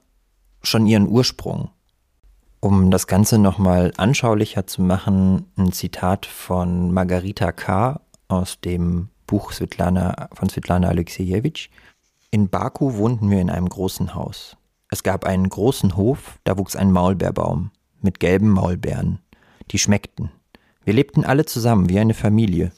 schon 0.64 0.88
ihren 0.88 1.08
Ursprung. 1.08 1.70
Um 2.60 2.90
das 2.90 3.06
Ganze 3.06 3.38
nochmal 3.38 3.92
anschaulicher 3.98 4.66
zu 4.66 4.82
machen, 4.82 5.46
ein 5.56 5.72
Zitat 5.72 6.26
von 6.26 6.92
Margarita 6.92 7.52
K. 7.52 8.02
aus 8.28 8.60
dem 8.60 9.10
Buch 9.28 9.52
Svetlana, 9.52 10.30
von 10.34 10.50
Svetlana 10.50 10.88
Alexejewitsch. 10.88 11.70
In 12.32 12.50
Baku 12.50 12.96
wohnten 12.96 13.30
wir 13.30 13.40
in 13.40 13.52
einem 13.52 13.70
großen 13.70 14.16
Haus. 14.16 14.58
Es 14.90 15.04
gab 15.04 15.26
einen 15.26 15.50
großen 15.50 15.96
Hof, 15.96 16.40
da 16.44 16.58
wuchs 16.58 16.76
ein 16.76 16.92
Maulbeerbaum 16.92 17.72
mit 18.02 18.20
gelben 18.20 18.50
Maulbeeren. 18.50 19.20
Die 19.72 19.80
schmeckten. 19.80 20.32
Wir 20.86 20.94
lebten 20.94 21.26
alle 21.26 21.46
zusammen 21.46 21.90
wie 21.90 22.00
eine 22.00 22.14
Familie. 22.14 22.72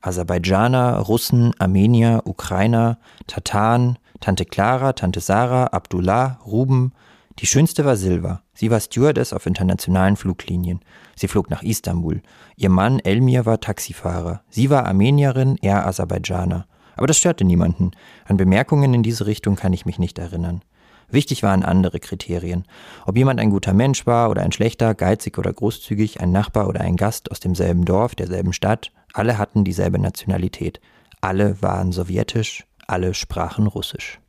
Aserbaidschaner, 0.00 0.98
Russen, 1.00 1.52
Armenier, 1.58 2.22
Ukrainer, 2.24 2.98
Tataren, 3.26 3.98
Tante 4.20 4.44
Clara, 4.44 4.92
Tante 4.92 5.18
Sarah, 5.18 5.66
Abdullah, 5.66 6.38
Ruben. 6.46 6.92
Die 7.40 7.46
schönste 7.46 7.84
war 7.84 7.96
Silva. 7.96 8.42
Sie 8.54 8.70
war 8.70 8.78
Stewardess 8.78 9.32
auf 9.32 9.46
internationalen 9.46 10.16
Fluglinien. 10.16 10.80
Sie 11.16 11.26
flog 11.26 11.50
nach 11.50 11.62
Istanbul. 11.64 12.22
Ihr 12.56 12.70
Mann 12.70 13.00
Elmir 13.00 13.44
war 13.44 13.60
Taxifahrer. 13.60 14.42
Sie 14.50 14.70
war 14.70 14.86
Armenierin, 14.86 15.56
er 15.60 15.84
Aserbaidschaner. 15.84 16.66
Aber 16.94 17.08
das 17.08 17.18
störte 17.18 17.44
niemanden. 17.44 17.90
An 18.24 18.36
Bemerkungen 18.36 18.94
in 18.94 19.02
diese 19.02 19.26
Richtung 19.26 19.56
kann 19.56 19.72
ich 19.72 19.84
mich 19.84 19.98
nicht 19.98 20.18
erinnern. 20.18 20.62
Wichtig 21.10 21.42
waren 21.42 21.62
andere 21.62 22.00
Kriterien. 22.00 22.64
Ob 23.06 23.16
jemand 23.16 23.40
ein 23.40 23.50
guter 23.50 23.72
Mensch 23.72 24.06
war 24.06 24.28
oder 24.28 24.42
ein 24.42 24.52
schlechter, 24.52 24.94
geizig 24.94 25.38
oder 25.38 25.52
großzügig, 25.52 26.20
ein 26.20 26.32
Nachbar 26.32 26.68
oder 26.68 26.82
ein 26.82 26.96
Gast 26.96 27.30
aus 27.30 27.40
demselben 27.40 27.84
Dorf, 27.84 28.14
derselben 28.14 28.52
Stadt, 28.52 28.92
alle 29.14 29.38
hatten 29.38 29.64
dieselbe 29.64 29.98
Nationalität. 29.98 30.80
Alle 31.20 31.60
waren 31.62 31.92
sowjetisch, 31.92 32.66
alle 32.86 33.14
sprachen 33.14 33.66
Russisch. 33.66 34.20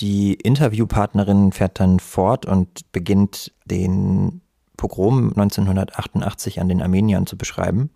Die 0.00 0.34
Interviewpartnerin 0.34 1.52
fährt 1.52 1.80
dann 1.80 2.00
fort 2.00 2.44
und 2.44 2.92
beginnt 2.92 3.52
den 3.64 4.42
Pogrom 4.76 5.30
1988 5.30 6.60
an 6.60 6.68
den 6.68 6.82
Armeniern 6.82 7.26
zu 7.26 7.38
beschreiben. 7.38 7.90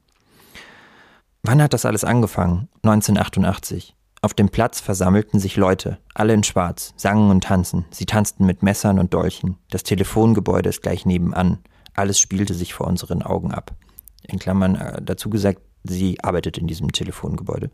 Wann 1.42 1.60
hat 1.60 1.72
das 1.72 1.84
alles 1.84 2.04
angefangen? 2.04 2.68
1988. 2.82 3.94
Auf 4.22 4.34
dem 4.34 4.50
Platz 4.50 4.80
versammelten 4.80 5.40
sich 5.40 5.56
Leute, 5.56 5.98
alle 6.12 6.34
in 6.34 6.42
Schwarz, 6.42 6.92
sangen 6.96 7.30
und 7.30 7.44
tanzen. 7.44 7.86
Sie 7.90 8.04
tanzten 8.04 8.44
mit 8.44 8.62
Messern 8.62 8.98
und 8.98 9.14
Dolchen. 9.14 9.56
Das 9.70 9.82
Telefongebäude 9.82 10.68
ist 10.68 10.82
gleich 10.82 11.06
nebenan. 11.06 11.58
Alles 11.94 12.20
spielte 12.20 12.52
sich 12.52 12.74
vor 12.74 12.86
unseren 12.86 13.22
Augen 13.22 13.52
ab. 13.52 13.74
In 14.22 14.38
Klammern 14.38 14.74
äh, 14.74 15.00
dazu 15.00 15.30
gesagt, 15.30 15.62
sie 15.84 16.22
arbeitet 16.22 16.58
in 16.58 16.66
diesem 16.66 16.92
Telefongebäude. 16.92 17.70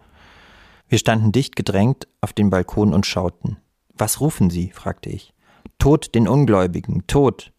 Wir 0.88 0.99
standen 0.99 1.32
dicht 1.32 1.57
gedrängt 1.57 2.07
auf 2.20 2.32
dem 2.32 2.51
Balkon 2.51 2.94
und 2.94 3.07
schauten. 3.07 3.57
Was 3.94 4.20
rufen 4.20 4.51
Sie? 4.51 4.70
fragte 4.70 5.11
ich. 5.11 5.34
Tod 5.78 6.14
den 6.14 6.28
Ungläubigen, 6.28 7.05
Tod. 7.09 7.53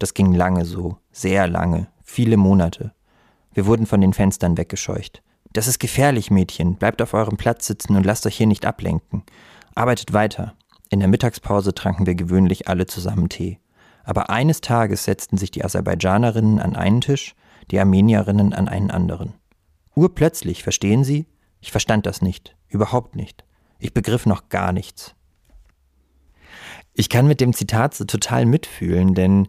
Das 0.00 0.14
ging 0.14 0.32
lange 0.32 0.64
so, 0.64 0.96
sehr 1.12 1.46
lange, 1.46 1.88
viele 2.02 2.36
Monate. 2.36 2.92
Wir 3.54 3.66
wurden 3.66 3.86
von 3.86 4.00
den 4.00 4.12
Fenstern 4.12 4.58
weggescheucht. 4.58 5.22
Das 5.52 5.66
ist 5.66 5.78
gefährlich, 5.78 6.30
Mädchen. 6.30 6.76
Bleibt 6.76 7.02
auf 7.02 7.12
eurem 7.12 7.36
Platz 7.36 7.66
sitzen 7.66 7.96
und 7.96 8.06
lasst 8.06 8.26
euch 8.26 8.36
hier 8.36 8.46
nicht 8.46 8.64
ablenken. 8.64 9.22
Arbeitet 9.74 10.12
weiter. 10.12 10.54
In 10.88 11.00
der 11.00 11.08
Mittagspause 11.08 11.74
tranken 11.74 12.06
wir 12.06 12.14
gewöhnlich 12.14 12.68
alle 12.68 12.86
zusammen 12.86 13.28
Tee. 13.28 13.58
Aber 14.04 14.30
eines 14.30 14.60
Tages 14.60 15.04
setzten 15.04 15.36
sich 15.36 15.50
die 15.50 15.64
Aserbaidschanerinnen 15.64 16.58
an 16.58 16.74
einen 16.74 17.00
Tisch, 17.00 17.34
die 17.70 17.78
Armenierinnen 17.78 18.52
an 18.52 18.68
einen 18.68 18.90
anderen. 18.90 19.34
Urplötzlich, 19.94 20.62
verstehen 20.62 21.04
Sie? 21.04 21.26
Ich 21.60 21.70
verstand 21.70 22.06
das 22.06 22.22
nicht, 22.22 22.56
überhaupt 22.68 23.14
nicht. 23.14 23.44
Ich 23.78 23.94
begriff 23.94 24.26
noch 24.26 24.48
gar 24.48 24.72
nichts. 24.72 25.14
Ich 26.94 27.08
kann 27.08 27.26
mit 27.26 27.40
dem 27.40 27.52
Zitat 27.52 27.94
so 27.94 28.04
total 28.04 28.46
mitfühlen, 28.46 29.14
denn 29.14 29.48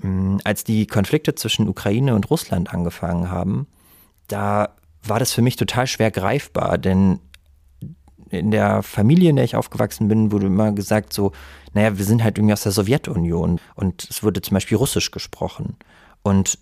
mh, 0.00 0.02
hm, 0.02 0.40
als 0.44 0.64
die 0.64 0.86
Konflikte 0.86 1.34
zwischen 1.34 1.68
Ukraine 1.68 2.14
und 2.14 2.30
Russland 2.30 2.72
angefangen 2.72 3.30
haben, 3.30 3.66
da 4.28 4.74
war 5.04 5.18
das 5.18 5.32
für 5.32 5.42
mich 5.42 5.56
total 5.56 5.86
schwer 5.86 6.10
greifbar, 6.10 6.78
denn 6.78 7.18
in 8.30 8.50
der 8.50 8.82
Familie, 8.82 9.30
in 9.30 9.36
der 9.36 9.44
ich 9.44 9.56
aufgewachsen 9.56 10.08
bin, 10.08 10.32
wurde 10.32 10.46
immer 10.46 10.72
gesagt 10.72 11.12
so, 11.12 11.32
naja, 11.74 11.98
wir 11.98 12.04
sind 12.04 12.24
halt 12.24 12.38
irgendwie 12.38 12.54
aus 12.54 12.62
der 12.62 12.72
Sowjetunion 12.72 13.60
und 13.74 14.08
es 14.08 14.22
wurde 14.22 14.40
zum 14.40 14.54
Beispiel 14.54 14.78
Russisch 14.78 15.10
gesprochen. 15.10 15.76
Und 16.22 16.58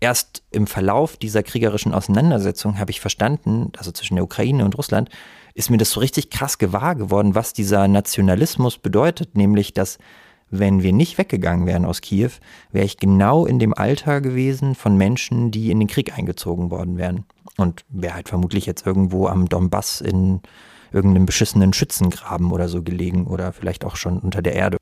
erst 0.00 0.42
im 0.50 0.66
Verlauf 0.66 1.16
dieser 1.16 1.42
kriegerischen 1.42 1.94
Auseinandersetzung 1.94 2.78
habe 2.78 2.90
ich 2.90 3.00
verstanden, 3.00 3.70
also 3.76 3.92
zwischen 3.92 4.16
der 4.16 4.24
Ukraine 4.24 4.64
und 4.64 4.76
Russland, 4.76 5.10
ist 5.54 5.70
mir 5.70 5.76
das 5.76 5.92
so 5.92 6.00
richtig 6.00 6.30
krass 6.30 6.58
gewahr 6.58 6.94
geworden, 6.94 7.34
was 7.34 7.52
dieser 7.52 7.86
Nationalismus 7.86 8.78
bedeutet, 8.78 9.36
nämlich 9.36 9.72
dass 9.72 9.98
wenn 10.50 10.82
wir 10.82 10.92
nicht 10.92 11.16
weggegangen 11.16 11.66
wären 11.66 11.84
aus 11.84 12.00
Kiew, 12.00 12.30
wäre 12.72 12.84
ich 12.84 12.96
genau 12.96 13.46
in 13.46 13.60
dem 13.60 13.72
Alter 13.72 14.20
gewesen 14.20 14.74
von 14.74 14.96
Menschen, 14.96 15.52
die 15.52 15.70
in 15.70 15.78
den 15.78 15.86
Krieg 15.86 16.16
eingezogen 16.18 16.72
worden 16.72 16.96
wären. 16.96 17.24
Und 17.56 17.84
wäre 17.88 18.14
halt 18.14 18.28
vermutlich 18.28 18.66
jetzt 18.66 18.86
irgendwo 18.86 19.26
am 19.26 19.48
Donbass 19.48 20.00
in 20.00 20.40
irgendeinem 20.92 21.26
beschissenen 21.26 21.72
Schützengraben 21.72 22.50
oder 22.52 22.68
so 22.68 22.82
gelegen 22.82 23.26
oder 23.26 23.52
vielleicht 23.52 23.84
auch 23.84 23.96
schon 23.96 24.18
unter 24.18 24.42
der 24.42 24.54
Erde. 24.54 24.79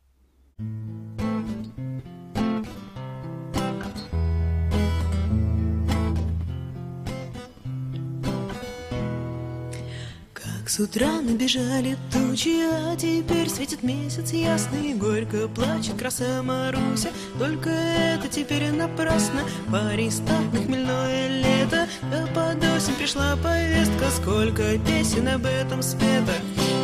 С 10.68 10.78
утра 10.80 11.22
набежали 11.22 11.96
тучи, 12.12 12.60
а 12.62 12.94
теперь 12.94 13.48
светит 13.48 13.82
месяц 13.82 14.32
ясный 14.32 14.92
Горько 14.92 15.48
плачет 15.48 15.96
краса 15.98 16.42
Маруся, 16.42 17.08
только 17.38 17.70
это 17.70 18.28
теперь 18.28 18.70
напрасно. 18.72 19.40
Парень 19.72 20.12
статный, 20.12 20.64
хмельное 20.64 21.28
лето, 21.28 21.88
да 22.10 22.26
под 22.34 22.62
осень 22.76 22.94
пришла 22.98 23.34
повестка. 23.42 24.10
Сколько 24.14 24.78
песен 24.80 25.26
об 25.28 25.46
этом 25.46 25.80
спето 25.80 26.34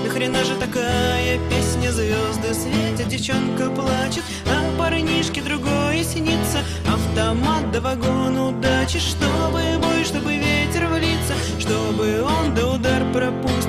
Нахрена 0.02 0.44
же 0.44 0.56
такая 0.56 1.38
песня, 1.50 1.92
звезды 1.92 2.54
светят, 2.54 3.08
девчонка 3.08 3.68
плачет. 3.68 4.24
А 4.46 4.78
парнишке 4.78 5.42
другое 5.42 6.02
снится, 6.04 6.60
автомат 6.90 7.70
да 7.70 7.82
вагон 7.82 8.38
удачи. 8.38 8.98
Чтобы 8.98 9.60
бой, 9.82 10.04
чтобы 10.04 10.36
ветер 10.36 10.86
влиться, 10.86 11.34
чтобы 11.58 12.22
он 12.22 12.54
до 12.54 12.74
удар 12.74 13.02
пропустит 13.12 13.63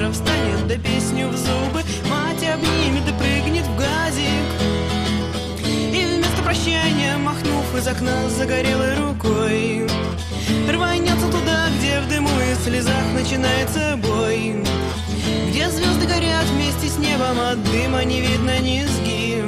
завтра 0.00 0.12
встанет 0.12 0.66
да 0.66 0.76
песню 0.76 1.28
в 1.28 1.36
зубы 1.36 1.82
Мать 2.08 2.42
обнимет 2.42 3.08
и 3.08 3.12
прыгнет 3.18 3.66
в 3.66 3.76
газик. 3.76 4.48
И 5.92 6.04
вместо 6.06 6.42
прощания, 6.42 7.16
махнув 7.18 7.76
из 7.76 7.86
окна 7.86 8.28
загорелой 8.30 8.96
рукой 8.96 9.86
Рванется 10.68 11.26
туда, 11.30 11.66
где 11.78 12.00
в 12.00 12.08
дыму 12.08 12.30
и 12.30 12.54
слезах 12.64 13.12
начинается 13.14 13.98
бой. 13.98 14.64
Где 15.48 15.68
звезды 15.68 16.06
горят 16.06 16.44
вместе 16.46 16.88
с 16.88 16.98
небом, 16.98 17.38
от 17.40 17.62
дыма 17.70 18.04
не 18.04 18.20
видно 18.20 18.58
низги. 18.60 19.44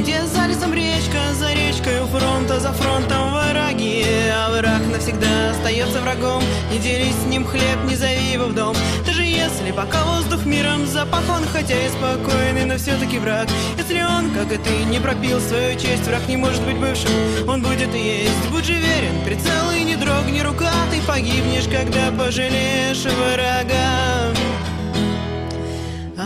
Где 0.00 0.22
за 0.26 0.46
лесом 0.46 0.74
речка, 0.74 1.18
за 1.38 1.52
речкой 1.52 2.02
у 2.02 2.06
фронта, 2.06 2.60
за 2.60 2.72
фронтом 2.72 3.32
враги. 3.32 4.04
А 4.32 4.50
враг 4.50 4.82
навсегда 4.92 5.50
остается 5.50 6.00
врагом 6.00 6.42
Не 6.70 6.78
делись 6.78 7.14
с 7.14 7.26
ним 7.26 7.46
хлеб, 7.46 7.84
не 7.86 7.96
зови 7.96 8.32
его 8.32 8.46
в 8.46 8.54
дом. 8.54 8.76
Даже 9.06 9.23
если 9.44 9.72
пока 9.72 10.04
воздух 10.04 10.44
миром 10.46 10.86
запах 10.86 11.22
Он 11.28 11.44
хотя 11.52 11.74
и 11.74 11.88
спокойный, 11.88 12.64
но 12.64 12.76
все-таки 12.76 13.18
враг. 13.18 13.48
Если 13.78 14.02
он, 14.02 14.30
как 14.30 14.52
и 14.52 14.56
ты, 14.56 14.84
не 14.90 14.98
пропил 14.98 15.40
свою 15.40 15.78
честь 15.78 16.06
Враг 16.06 16.26
не 16.28 16.36
может 16.36 16.62
быть 16.64 16.76
бывшим, 16.76 17.10
он 17.48 17.62
будет 17.62 17.94
и 17.94 17.98
есть 17.98 18.50
Будь 18.50 18.64
же 18.64 18.74
верен, 18.74 19.20
прицел 19.24 19.70
и 19.70 19.84
не 19.84 19.96
дрогни 19.96 20.40
рука 20.40 20.72
Ты 20.90 21.00
погибнешь, 21.02 21.68
когда 21.68 22.10
пожалеешь 22.16 23.04
врага 23.04 24.33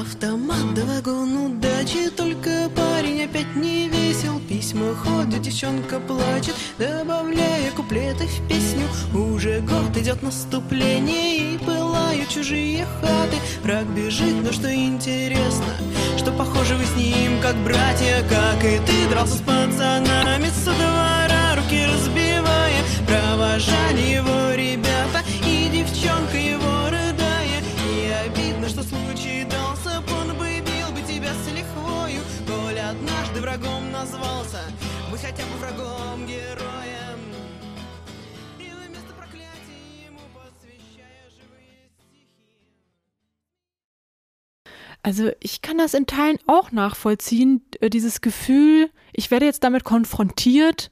Автомат 0.01 0.75
да 0.75 0.85
вагон 0.85 1.37
удачи, 1.37 2.09
только 2.11 2.71
парень 2.77 3.25
опять 3.25 3.57
не 3.57 3.89
весел. 3.89 4.39
Письма 4.49 4.95
ходят, 4.95 5.43
девчонка 5.43 5.99
плачет, 5.99 6.55
добавляя 6.79 7.73
куплеты 7.73 8.29
в 8.29 8.49
песню. 8.49 8.87
Уже 9.13 9.59
год 9.61 9.97
идет 9.97 10.23
наступление 10.23 11.55
и 11.55 11.59
пылают 11.59 12.29
чужие 12.29 12.87
хаты. 13.01 13.39
Враг 13.65 13.87
бежит, 13.87 14.37
но 14.45 14.53
что 14.53 14.73
интересно, 14.73 15.75
что 16.17 16.31
похоже 16.31 16.77
вы 16.77 16.85
с 16.85 16.95
ним 16.95 17.41
как 17.43 17.57
братья, 17.65 18.23
как 18.31 18.65
и 18.65 18.79
ты 18.79 19.09
дрался 19.11 19.35
с 19.35 19.41
пацанами 19.41 20.49
со 20.65 20.73
двора, 20.75 21.57
руки 21.57 21.85
разбивая. 21.87 22.85
Провожали 23.05 24.01
его 24.01 24.28
хотя 35.28 35.44
бы 35.46 35.58
врагом 35.60 36.26
героем. 36.26 37.20
И 38.60 38.70
вместо 38.88 39.14
проклятий 39.14 40.06
ему 40.06 40.20
посвящая 40.34 41.30
живые 41.30 41.90
стихи. 41.96 42.28
Also 45.02 45.32
ich 45.40 45.62
kann 45.62 45.78
das 45.78 45.94
in 45.94 46.06
Teilen 46.06 46.40
auch 46.48 46.72
nachvollziehen, 46.72 47.62
äh, 47.80 47.90
dieses 47.90 48.22
Gefühl, 48.22 48.90
ich 49.14 49.32
werde 49.32 49.46
jetzt 49.46 49.64
damit 49.64 49.84
konfrontiert. 49.84 50.90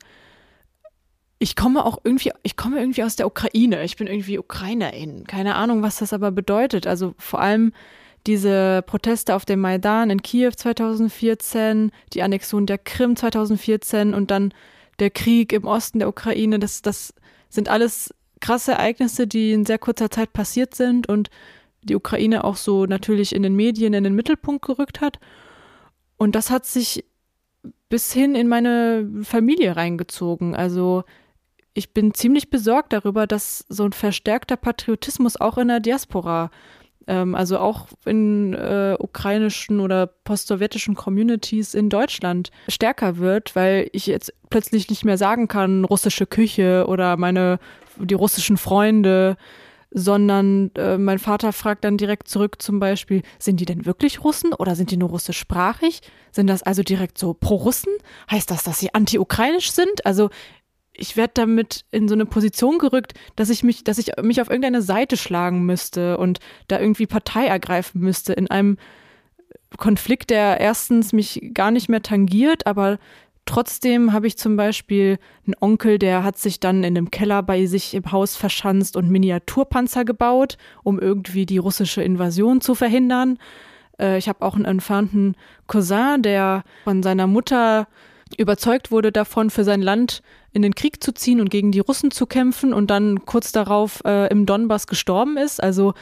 Ich 1.39 1.55
komme 1.55 1.85
auch 1.85 1.99
irgendwie, 2.03 2.31
ich 2.43 2.55
komme 2.55 2.79
irgendwie 2.79 3.03
aus 3.03 3.15
der 3.15 3.25
Ukraine. 3.25 3.83
Ich 3.83 3.97
bin 3.97 4.07
irgendwie 4.07 4.37
Ukrainerin. 4.37 5.25
Keine 5.25 5.55
Ahnung, 5.55 5.81
was 5.81 5.97
das 5.97 6.13
aber 6.13 6.31
bedeutet. 6.31 6.85
Also 6.85 7.15
vor 7.17 7.41
allem 7.41 7.73
diese 8.26 8.82
Proteste 8.86 9.34
auf 9.34 9.44
dem 9.44 9.60
Maidan 9.60 10.10
in 10.10 10.22
Kiew 10.22 10.50
2014, 10.50 11.92
die 12.12 12.22
Annexion 12.22 12.66
der 12.66 12.78
Krim 12.78 13.16
2014 13.16 14.14
und 14.14 14.30
dann 14.30 14.52
der 14.98 15.10
Krieg 15.10 15.52
im 15.52 15.64
Osten 15.64 16.00
der 16.00 16.08
Ukraine. 16.08 16.58
Das, 16.58 16.82
das 16.82 17.14
sind 17.48 17.68
alles 17.68 18.14
krasse 18.40 18.72
Ereignisse, 18.72 19.26
die 19.26 19.52
in 19.52 19.64
sehr 19.64 19.78
kurzer 19.78 20.10
Zeit 20.10 20.32
passiert 20.32 20.74
sind 20.74 21.08
und 21.08 21.30
die 21.82 21.94
Ukraine 21.94 22.44
auch 22.44 22.56
so 22.56 22.86
natürlich 22.86 23.34
in 23.34 23.42
den 23.42 23.54
Medien 23.54 23.94
in 23.94 24.04
den 24.04 24.14
Mittelpunkt 24.14 24.64
gerückt 24.64 25.00
hat. 25.00 25.18
Und 26.16 26.34
das 26.34 26.50
hat 26.50 26.66
sich 26.66 27.04
bis 27.88 28.12
hin 28.12 28.34
in 28.34 28.48
meine 28.48 29.08
Familie 29.22 29.76
reingezogen. 29.76 30.56
Also 30.56 31.04
ich 31.74 31.92
bin 31.92 32.14
ziemlich 32.14 32.50
besorgt 32.50 32.92
darüber, 32.92 33.26
dass 33.26 33.64
so 33.68 33.84
ein 33.84 33.92
verstärkter 33.92 34.56
Patriotismus 34.56 35.36
auch 35.36 35.58
in 35.58 35.68
der 35.68 35.80
Diaspora, 35.80 36.50
ähm, 37.06 37.34
also 37.34 37.58
auch 37.58 37.88
in 38.04 38.54
äh, 38.54 38.96
ukrainischen 38.98 39.80
oder 39.80 40.06
post-sowjetischen 40.06 40.94
Communities 40.94 41.74
in 41.74 41.88
Deutschland 41.88 42.50
stärker 42.68 43.18
wird, 43.18 43.54
weil 43.54 43.88
ich 43.92 44.06
jetzt 44.06 44.32
plötzlich 44.50 44.88
nicht 44.90 45.04
mehr 45.04 45.18
sagen 45.18 45.48
kann, 45.48 45.84
russische 45.84 46.26
Küche 46.26 46.86
oder 46.88 47.16
meine, 47.16 47.58
die 47.98 48.14
russischen 48.14 48.56
Freunde, 48.56 49.36
sondern 49.90 50.70
äh, 50.74 50.98
mein 50.98 51.18
Vater 51.18 51.52
fragt 51.52 51.84
dann 51.84 51.96
direkt 51.96 52.28
zurück 52.28 52.60
zum 52.60 52.80
Beispiel, 52.80 53.22
sind 53.38 53.60
die 53.60 53.64
denn 53.64 53.86
wirklich 53.86 54.24
Russen 54.24 54.52
oder 54.52 54.74
sind 54.74 54.90
die 54.90 54.96
nur 54.96 55.08
russischsprachig? 55.10 56.02
Sind 56.32 56.48
das 56.48 56.62
also 56.62 56.82
direkt 56.82 57.16
so 57.16 57.32
pro-Russen? 57.34 57.92
Heißt 58.30 58.50
das, 58.50 58.62
dass 58.64 58.78
sie 58.78 58.92
anti-ukrainisch 58.92 59.70
sind? 59.70 60.04
Also 60.04 60.28
ich 60.96 61.16
werde 61.16 61.32
damit 61.34 61.84
in 61.90 62.08
so 62.08 62.14
eine 62.14 62.26
Position 62.26 62.78
gerückt, 62.78 63.14
dass 63.36 63.50
ich 63.50 63.62
mich, 63.62 63.84
dass 63.84 63.98
ich 63.98 64.12
mich 64.22 64.40
auf 64.40 64.48
irgendeine 64.48 64.82
Seite 64.82 65.16
schlagen 65.16 65.64
müsste 65.64 66.18
und 66.18 66.40
da 66.68 66.80
irgendwie 66.80 67.06
Partei 67.06 67.46
ergreifen 67.46 68.00
müsste 68.00 68.32
in 68.32 68.50
einem 68.50 68.78
Konflikt, 69.76 70.30
der 70.30 70.60
erstens 70.60 71.12
mich 71.12 71.50
gar 71.52 71.70
nicht 71.70 71.88
mehr 71.88 72.02
tangiert, 72.02 72.66
aber 72.66 72.98
trotzdem 73.44 74.12
habe 74.12 74.26
ich 74.26 74.38
zum 74.38 74.56
Beispiel 74.56 75.18
einen 75.46 75.54
Onkel, 75.60 75.98
der 75.98 76.24
hat 76.24 76.38
sich 76.38 76.60
dann 76.60 76.78
in 76.78 76.96
einem 76.96 77.10
Keller 77.10 77.42
bei 77.42 77.66
sich 77.66 77.94
im 77.94 78.10
Haus 78.12 78.36
verschanzt 78.36 78.96
und 78.96 79.10
Miniaturpanzer 79.10 80.04
gebaut, 80.04 80.56
um 80.82 80.98
irgendwie 80.98 81.46
die 81.46 81.58
russische 81.58 82.02
Invasion 82.02 82.60
zu 82.60 82.74
verhindern. 82.74 83.38
Äh, 83.98 84.18
ich 84.18 84.28
habe 84.28 84.44
auch 84.44 84.54
einen 84.54 84.64
entfernten 84.64 85.36
Cousin, 85.66 86.22
der 86.22 86.64
von 86.84 87.02
seiner 87.02 87.26
Mutter 87.26 87.86
überzeugt 88.36 88.90
wurde 88.90 89.12
davon, 89.12 89.50
für 89.50 89.64
sein 89.64 89.82
Land 89.82 90.22
in 90.52 90.62
den 90.62 90.74
Krieg 90.74 91.02
zu 91.02 91.12
ziehen 91.12 91.40
und 91.40 91.50
gegen 91.50 91.72
die 91.72 91.80
Russen 91.80 92.10
zu 92.10 92.26
kämpfen 92.26 92.72
und 92.72 92.90
dann 92.90 93.24
kurz 93.24 93.52
darauf 93.52 94.02
äh, 94.04 94.28
im 94.30 94.46
Donbass 94.46 94.86
gestorben 94.86 95.36
ist. 95.36 95.62
Also 95.62 95.94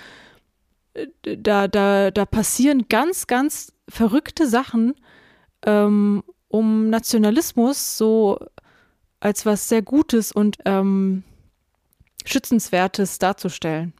da, 1.23 1.69
da, 1.69 2.11
da 2.11 2.25
passieren 2.25 2.87
ganz, 2.89 3.27
ganz 3.27 3.73
verrückte 3.89 4.49
Sachen, 4.49 4.95
ähm, 5.67 6.23
um 6.49 6.89
Nationalismus 6.89 7.99
so 7.99 8.39
als 9.21 9.45
was 9.45 9.69
sehr 9.69 9.83
Gutes 9.83 10.33
und 10.33 10.59
ähm, 10.65 11.25
Schützenswertes 12.25 13.19
darzustellen. 13.19 13.93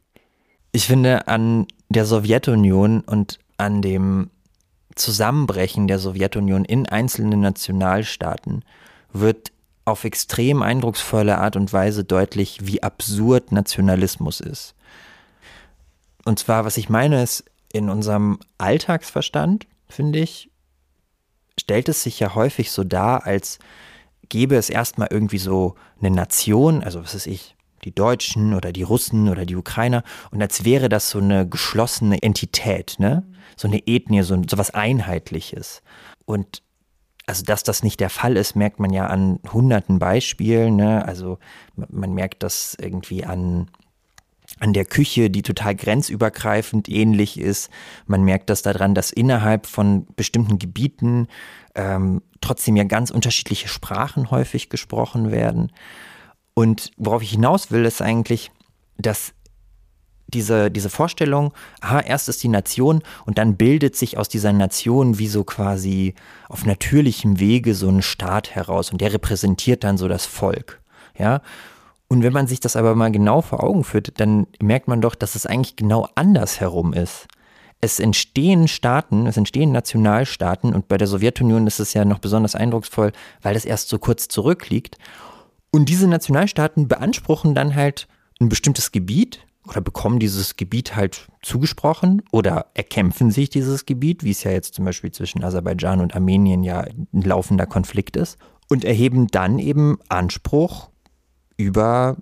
Ich 0.71 0.87
finde, 0.87 1.27
an 1.27 1.67
der 1.89 2.05
Sowjetunion 2.05 3.01
und 3.01 3.39
an 3.57 3.81
dem 3.81 4.29
Zusammenbrechen 4.95 5.87
der 5.87 5.99
Sowjetunion 5.99 6.65
in 6.65 6.87
einzelnen 6.87 7.41
Nationalstaaten 7.41 8.63
wird 9.11 9.51
auf 9.83 10.03
extrem 10.03 10.61
eindrucksvolle 10.63 11.37
Art 11.37 11.55
und 11.55 11.71
Weise 11.71 12.03
deutlich, 12.03 12.65
wie 12.65 12.81
absurd 12.81 13.51
Nationalismus 13.51 14.39
ist. 14.39 14.73
Und 16.23 16.39
zwar, 16.39 16.65
was 16.65 16.77
ich 16.77 16.89
meine, 16.89 17.21
ist, 17.21 17.45
in 17.71 17.89
unserem 17.89 18.39
Alltagsverstand, 18.57 19.67
finde 19.87 20.19
ich, 20.19 20.49
stellt 21.59 21.89
es 21.89 22.03
sich 22.03 22.19
ja 22.19 22.33
häufig 22.33 22.71
so 22.71 22.83
dar, 22.83 23.25
als 23.25 23.59
gäbe 24.29 24.55
es 24.55 24.69
erstmal 24.69 25.09
irgendwie 25.11 25.37
so 25.37 25.75
eine 25.99 26.09
Nation, 26.09 26.83
also 26.83 27.03
was 27.03 27.13
ist 27.13 27.27
ich, 27.27 27.54
die 27.85 27.93
Deutschen 27.93 28.53
oder 28.53 28.73
die 28.73 28.83
Russen 28.83 29.29
oder 29.29 29.45
die 29.45 29.55
Ukrainer 29.55 30.03
und 30.31 30.41
als 30.41 30.65
wäre 30.65 30.89
das 30.89 31.09
so 31.09 31.19
eine 31.19 31.47
geschlossene 31.47 32.21
Entität, 32.21 32.95
ne? 32.99 33.23
So 33.55 33.69
eine 33.69 33.87
Ethnie, 33.87 34.23
so, 34.23 34.41
so 34.49 34.57
was 34.57 34.71
Einheitliches. 34.71 35.81
Und 36.25 36.61
also 37.27 37.43
dass 37.43 37.63
das 37.63 37.83
nicht 37.83 37.99
der 37.99 38.09
Fall 38.09 38.37
ist, 38.37 38.55
merkt 38.55 38.79
man 38.79 38.91
ja 38.91 39.07
an 39.07 39.39
hunderten 39.51 39.97
Beispielen. 39.97 40.75
Ne? 40.75 41.05
Also 41.05 41.39
man 41.75 42.13
merkt 42.13 42.43
das 42.43 42.75
irgendwie 42.79 43.25
an 43.25 43.69
an 44.59 44.73
der 44.73 44.85
Küche, 44.85 45.29
die 45.29 45.41
total 45.41 45.75
grenzübergreifend 45.75 46.87
ähnlich 46.87 47.39
ist. 47.39 47.69
Man 48.05 48.23
merkt 48.23 48.49
das 48.49 48.61
daran, 48.61 48.95
dass 48.95 49.11
innerhalb 49.11 49.65
von 49.65 50.05
bestimmten 50.15 50.59
Gebieten 50.59 51.27
ähm, 51.73 52.21
trotzdem 52.41 52.75
ja 52.77 52.83
ganz 52.83 53.11
unterschiedliche 53.11 53.67
Sprachen 53.67 54.31
häufig 54.31 54.69
gesprochen 54.69 55.31
werden. 55.31 55.71
Und 56.55 56.91
worauf 56.97 57.21
ich 57.21 57.31
hinaus 57.31 57.69
will, 57.69 57.85
ist 57.85 58.01
eigentlich, 58.01 58.49
dass 58.97 59.33
diese, 60.27 60.71
diese 60.71 60.89
Vorstellung, 60.89 61.53
aha, 61.81 61.99
erst 61.99 62.29
ist 62.29 62.41
die 62.41 62.47
Nation 62.47 63.03
und 63.25 63.37
dann 63.37 63.57
bildet 63.57 63.95
sich 63.95 64.17
aus 64.17 64.27
dieser 64.27 64.53
Nation 64.53 65.19
wie 65.19 65.27
so 65.27 65.43
quasi 65.43 66.15
auf 66.49 66.65
natürlichem 66.65 67.39
Wege 67.39 67.75
so 67.75 67.89
ein 67.89 68.01
Staat 68.01 68.55
heraus 68.55 68.91
und 68.91 69.01
der 69.01 69.13
repräsentiert 69.13 69.83
dann 69.83 69.97
so 69.97 70.07
das 70.07 70.25
Volk. 70.25 70.81
Ja. 71.17 71.41
Und 72.07 72.23
wenn 72.23 72.33
man 72.33 72.47
sich 72.47 72.59
das 72.59 72.75
aber 72.75 72.95
mal 72.95 73.11
genau 73.11 73.41
vor 73.41 73.63
Augen 73.63 73.83
führt, 73.83 74.19
dann 74.19 74.47
merkt 74.61 74.87
man 74.87 75.01
doch, 75.01 75.15
dass 75.15 75.35
es 75.35 75.45
eigentlich 75.45 75.75
genau 75.75 76.07
andersherum 76.15 76.93
ist. 76.93 77.27
Es 77.81 77.99
entstehen 77.99 78.67
Staaten, 78.67 79.27
es 79.27 79.37
entstehen 79.37 79.71
Nationalstaaten 79.71 80.73
und 80.73 80.87
bei 80.87 80.97
der 80.97 81.07
Sowjetunion 81.07 81.67
ist 81.67 81.79
es 81.79 81.93
ja 81.93 82.05
noch 82.05 82.19
besonders 82.19 82.55
eindrucksvoll, 82.55 83.11
weil 83.41 83.53
das 83.53 83.65
erst 83.65 83.89
so 83.89 83.99
kurz 83.99 84.27
zurückliegt. 84.27 84.97
Und 85.75 85.89
diese 85.89 86.07
Nationalstaaten 86.07 86.87
beanspruchen 86.87 87.53
dann 87.53 87.75
halt 87.75 88.07
ein 88.39 88.47
bestimmtes 88.47 88.93
Gebiet 88.93 89.45
oder 89.67 89.81
bekommen 89.81 90.19
dieses 90.19 90.55
Gebiet 90.55 90.95
halt 90.95 91.27
zugesprochen 91.41 92.21
oder 92.31 92.67
erkämpfen 92.75 93.29
sich 93.29 93.49
dieses 93.49 93.85
Gebiet, 93.85 94.23
wie 94.23 94.31
es 94.31 94.45
ja 94.45 94.51
jetzt 94.51 94.75
zum 94.75 94.85
Beispiel 94.85 95.11
zwischen 95.11 95.43
Aserbaidschan 95.43 95.99
und 95.99 96.15
Armenien 96.15 96.63
ja 96.63 96.79
ein 96.79 97.07
laufender 97.11 97.65
Konflikt 97.65 98.15
ist, 98.15 98.37
und 98.69 98.85
erheben 98.85 99.27
dann 99.27 99.59
eben 99.59 99.97
Anspruch 100.07 100.91
über 101.57 102.15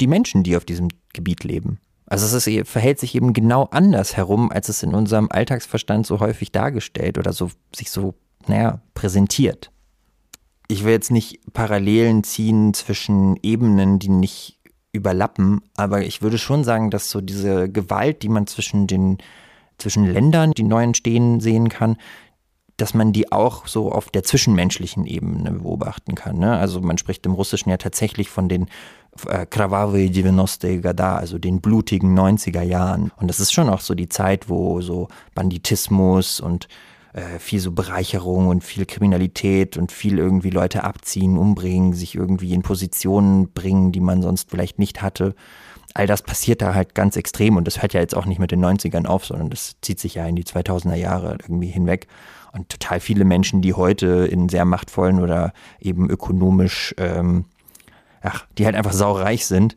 die 0.00 0.08
Menschen, 0.08 0.42
die 0.42 0.56
auf 0.56 0.64
diesem 0.64 0.88
Gebiet 1.12 1.44
leben. 1.44 1.78
Also 2.06 2.26
es 2.26 2.48
ist, 2.48 2.68
verhält 2.68 2.98
sich 2.98 3.14
eben 3.14 3.32
genau 3.32 3.68
anders 3.70 4.16
herum, 4.16 4.50
als 4.50 4.70
es 4.70 4.82
in 4.82 4.92
unserem 4.92 5.28
Alltagsverstand 5.30 6.04
so 6.04 6.18
häufig 6.18 6.50
dargestellt 6.50 7.16
oder 7.16 7.32
so 7.32 7.48
sich 7.72 7.92
so, 7.92 8.14
naja, 8.48 8.82
präsentiert 8.94 9.70
ich 10.68 10.84
will 10.84 10.92
jetzt 10.92 11.10
nicht 11.10 11.40
Parallelen 11.52 12.22
ziehen 12.24 12.74
zwischen 12.74 13.36
Ebenen, 13.42 13.98
die 13.98 14.10
nicht 14.10 14.58
überlappen, 14.92 15.62
aber 15.76 16.02
ich 16.02 16.22
würde 16.22 16.38
schon 16.38 16.64
sagen, 16.64 16.90
dass 16.90 17.10
so 17.10 17.20
diese 17.20 17.70
Gewalt, 17.70 18.22
die 18.22 18.28
man 18.28 18.46
zwischen 18.46 18.86
den 18.86 19.18
zwischen 19.78 20.04
Ländern, 20.06 20.52
die 20.52 20.64
neu 20.64 20.82
entstehen, 20.82 21.40
sehen 21.40 21.68
kann, 21.68 21.96
dass 22.76 22.94
man 22.94 23.12
die 23.12 23.32
auch 23.32 23.66
so 23.66 23.90
auf 23.90 24.10
der 24.10 24.22
zwischenmenschlichen 24.22 25.06
Ebene 25.06 25.52
beobachten 25.52 26.14
kann. 26.14 26.38
Ne? 26.38 26.56
Also 26.56 26.80
man 26.80 26.98
spricht 26.98 27.26
im 27.26 27.32
Russischen 27.32 27.70
ja 27.70 27.76
tatsächlich 27.76 28.28
von 28.28 28.48
den 28.48 28.66
äh, 29.26 29.46
Kravawe 29.46 30.10
90 30.10 30.82
Gada, 30.82 31.16
also 31.16 31.38
den 31.38 31.60
blutigen 31.60 32.16
90er 32.18 32.62
Jahren. 32.62 33.10
Und 33.16 33.28
das 33.28 33.40
ist 33.40 33.52
schon 33.52 33.68
auch 33.68 33.80
so 33.80 33.94
die 33.94 34.08
Zeit, 34.08 34.48
wo 34.48 34.80
so 34.80 35.08
Banditismus 35.34 36.40
und 36.40 36.68
äh, 37.18 37.40
viel 37.40 37.58
so 37.58 37.72
Bereicherung 37.72 38.46
und 38.46 38.62
viel 38.62 38.86
Kriminalität 38.86 39.76
und 39.76 39.90
viel 39.90 40.18
irgendwie 40.18 40.50
Leute 40.50 40.84
abziehen, 40.84 41.36
umbringen, 41.36 41.92
sich 41.92 42.14
irgendwie 42.14 42.54
in 42.54 42.62
Positionen 42.62 43.52
bringen, 43.52 43.90
die 43.90 44.00
man 44.00 44.22
sonst 44.22 44.50
vielleicht 44.50 44.78
nicht 44.78 45.02
hatte. 45.02 45.34
All 45.94 46.06
das 46.06 46.22
passiert 46.22 46.62
da 46.62 46.74
halt 46.74 46.94
ganz 46.94 47.16
extrem 47.16 47.56
und 47.56 47.66
das 47.66 47.82
hört 47.82 47.92
ja 47.92 48.00
jetzt 48.00 48.14
auch 48.14 48.24
nicht 48.24 48.38
mit 48.38 48.52
den 48.52 48.64
90ern 48.64 49.06
auf, 49.06 49.26
sondern 49.26 49.50
das 49.50 49.76
zieht 49.80 49.98
sich 49.98 50.14
ja 50.14 50.26
in 50.26 50.36
die 50.36 50.44
2000er 50.44 50.94
Jahre 50.94 51.38
irgendwie 51.42 51.66
hinweg. 51.66 52.06
Und 52.52 52.68
total 52.68 53.00
viele 53.00 53.24
Menschen, 53.24 53.62
die 53.62 53.74
heute 53.74 54.28
in 54.30 54.48
sehr 54.48 54.64
machtvollen 54.64 55.20
oder 55.20 55.52
eben 55.80 56.08
ökonomisch, 56.08 56.94
ähm, 56.98 57.46
ach, 58.22 58.46
die 58.56 58.64
halt 58.64 58.76
einfach 58.76 58.92
saureich 58.92 59.44
sind, 59.44 59.76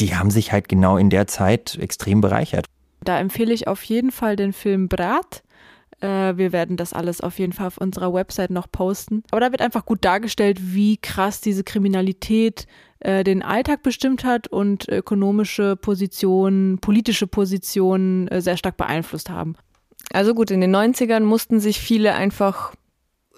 die 0.00 0.16
haben 0.16 0.30
sich 0.30 0.50
halt 0.50 0.68
genau 0.68 0.96
in 0.96 1.10
der 1.10 1.28
Zeit 1.28 1.78
extrem 1.80 2.20
bereichert. 2.20 2.66
Da 3.04 3.20
empfehle 3.20 3.54
ich 3.54 3.68
auf 3.68 3.84
jeden 3.84 4.10
Fall 4.10 4.34
den 4.34 4.52
Film 4.52 4.88
Brat 4.88 5.44
äh, 6.02 6.36
wir 6.36 6.52
werden 6.52 6.76
das 6.76 6.92
alles 6.92 7.20
auf 7.20 7.38
jeden 7.38 7.52
Fall 7.52 7.68
auf 7.68 7.78
unserer 7.78 8.12
Website 8.12 8.50
noch 8.50 8.70
posten. 8.70 9.22
Aber 9.30 9.40
da 9.40 9.50
wird 9.50 9.62
einfach 9.62 9.86
gut 9.86 10.04
dargestellt, 10.04 10.58
wie 10.60 10.96
krass 10.96 11.40
diese 11.40 11.64
Kriminalität 11.64 12.66
äh, 13.00 13.24
den 13.24 13.42
Alltag 13.42 13.82
bestimmt 13.82 14.24
hat 14.24 14.48
und 14.48 14.88
ökonomische 14.88 15.76
Positionen, 15.76 16.78
politische 16.78 17.26
Positionen 17.26 18.28
äh, 18.28 18.40
sehr 18.40 18.56
stark 18.56 18.76
beeinflusst 18.76 19.30
haben. 19.30 19.54
Also 20.12 20.34
gut, 20.34 20.50
in 20.50 20.60
den 20.60 20.74
90ern 20.74 21.20
mussten 21.20 21.60
sich 21.60 21.80
viele 21.80 22.14
einfach 22.14 22.74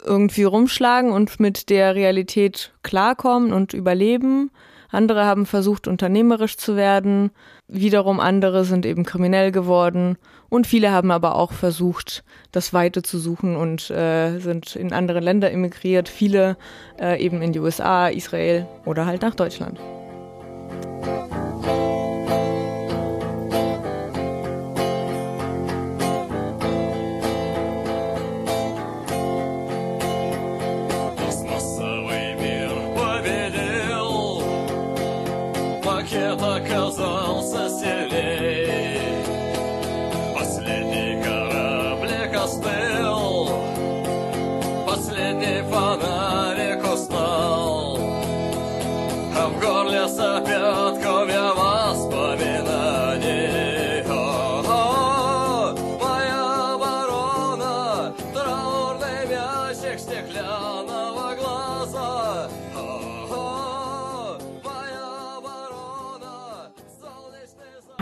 irgendwie 0.05 0.45
rumschlagen 0.45 1.13
und 1.13 1.41
mit 1.41 1.71
der 1.71 1.95
Realität 1.95 2.75
klarkommen 2.83 3.53
und 3.53 3.75
überleben. 3.75 4.51
Andere 4.91 5.25
haben 5.25 5.45
versucht, 5.45 5.89
unternehmerisch 5.89 6.57
zu 6.57 6.77
werden. 6.77 7.31
Wiederum 7.67 8.21
andere 8.21 8.65
sind 8.65 8.87
eben 8.87 9.05
kriminell 9.05 9.51
geworden. 9.51 10.17
Und 10.49 10.67
viele 10.67 10.91
haben 10.91 11.11
aber 11.11 11.35
auch 11.35 11.53
versucht, 11.53 12.25
das 12.53 12.73
Weite 12.73 13.03
zu 13.03 13.19
suchen 13.19 13.57
und 13.57 13.91
äh, 13.91 14.39
sind 14.39 14.77
in 14.77 14.93
andere 14.93 15.21
Länder 15.21 15.51
emigriert. 15.51 16.09
Viele 16.09 16.57
äh, 17.01 17.21
eben 17.23 17.43
in 17.43 17.53
die 17.53 17.61
USA, 17.61 18.09
Israel 18.09 18.67
oder 18.85 19.07
halt 19.07 19.23
nach 19.23 19.35
Deutschland. 19.35 19.79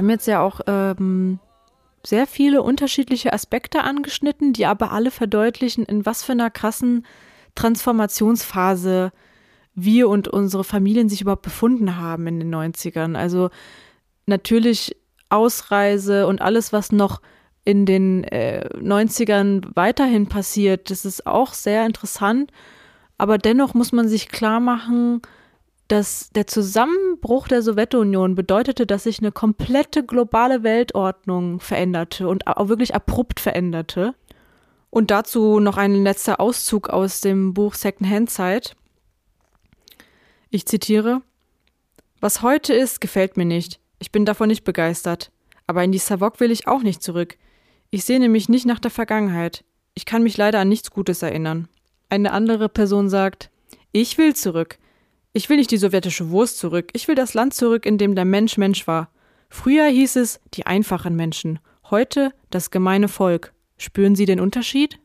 Haben 0.03 0.11
jetzt 0.11 0.27
ja 0.27 0.41
auch 0.41 0.61
ähm, 0.67 1.39
sehr 2.05 2.27
viele 2.27 2.63
unterschiedliche 2.63 3.33
Aspekte 3.33 3.85
angeschnitten, 3.85 4.53
die 4.53 4.67
aber 4.67 4.91
alle 4.91 5.13
verdeutlichen, 5.13 5.85
in 5.85 6.05
was 6.05 6.25
für 6.25 6.33
einer 6.33 6.51
krassen 6.51 7.07
Transformationsphase 7.55 9.13
wir 9.75 10.09
und 10.09 10.29
unsere 10.29 10.65
Familien 10.65 11.09
sich 11.09 11.21
überhaupt 11.21 11.43
befunden 11.43 11.97
haben 11.97 12.27
in 12.27 12.41
den 12.41 12.55
90ern. 12.55 13.17
Also 13.17 13.51
natürlich 14.27 14.97
Ausreise 15.29 16.27
und 16.27 16.43
alles, 16.43 16.73
was 16.73 16.93
noch 16.93 17.21
in 17.65 17.87
den 17.87 18.25
äh, 18.25 18.69
90ern 18.75 19.65
weiterhin 19.75 20.29
passiert, 20.29 20.91
das 20.91 21.05
ist 21.05 21.27
auch 21.27 21.55
sehr 21.55 21.87
interessant. 21.87 22.51
Aber 23.19 23.39
dennoch 23.39 23.73
muss 23.75 23.93
man 23.93 24.09
sich 24.09 24.29
klar 24.29 24.61
machen, 24.61 25.23
dass 25.89 26.31
der 26.31 26.47
Zusammenbruch 26.47 27.49
der 27.49 27.63
Sowjetunion 27.63 28.35
bedeutete, 28.35 28.87
dass 28.87 29.05
sich 29.05 29.21
eine 29.21 29.31
komplette 29.31 30.05
globale 30.05 30.63
Weltordnung 30.63 31.61
veränderte 31.61 32.29
und 32.29 32.47
auch 32.47 32.69
wirklich 32.69 32.95
abrupt 32.95 33.41
veränderte. 33.41 34.15
Und 34.91 35.11
dazu 35.11 35.61
noch 35.61 35.77
ein 35.77 36.03
letzter 36.03 36.41
Auszug 36.41 36.91
aus 36.91 37.21
dem 37.21 37.55
Buch 37.55 37.75
Secondhand 37.75 38.31
Zeit. 38.31 38.75
Ich 40.55 40.67
zitiere: 40.67 41.23
Was 42.21 42.43
heute 42.43 42.75
ist, 42.75 43.01
gefällt 43.01 43.39
mir 43.39 43.47
nicht. 43.47 43.81
Ich 43.99 44.13
bin 44.13 44.27
davon 44.27 44.49
nicht 44.49 44.65
begeistert. 44.65 45.33
Aber 45.67 45.83
in 45.83 45.93
die 45.93 45.99
Savok 45.99 46.41
will 46.41 46.51
ich 46.51 46.69
auch 46.69 46.83
nicht 46.83 47.03
zurück. 47.03 47.39
Ich 47.89 48.05
sehne 48.05 48.29
mich 48.29 48.51
nicht 48.51 48.67
nach 48.67 48.79
der 48.79 48.91
Vergangenheit. 48.91 49.65
Ich 49.95 50.05
kann 50.05 50.23
mich 50.23 50.37
leider 50.37 50.61
an 50.61 50.69
nichts 50.69 50.91
Gutes 50.91 51.23
erinnern. 51.23 51.69
Eine 52.11 52.33
andere 52.33 52.69
Person 52.69 53.09
sagt: 53.09 53.51
Ich 53.93 54.19
will 54.19 54.37
zurück. 54.37 54.79
Ich 55.33 55.49
will 55.49 55.57
nicht 55.57 55.71
die 55.71 55.79
sowjetische 55.79 56.29
Wurst 56.29 56.59
zurück. 56.59 56.91
Ich 56.93 57.09
will 57.09 57.15
das 57.15 57.33
Land 57.33 57.55
zurück, 57.55 57.87
in 57.87 57.97
dem 57.97 58.15
der 58.15 58.27
Mensch 58.27 58.59
Mensch 58.59 58.87
war. 58.87 59.09
Früher 59.49 59.87
hieß 59.87 60.17
es 60.17 60.39
die 60.53 60.67
einfachen 60.67 61.17
Menschen. 61.17 61.61
Heute 61.89 62.35
das 62.51 62.71
gemeine 62.71 63.09
Volk. 63.09 63.55
Spüren 63.79 64.17
Sie 64.17 64.27
den 64.27 64.39
Unterschied? 64.39 64.99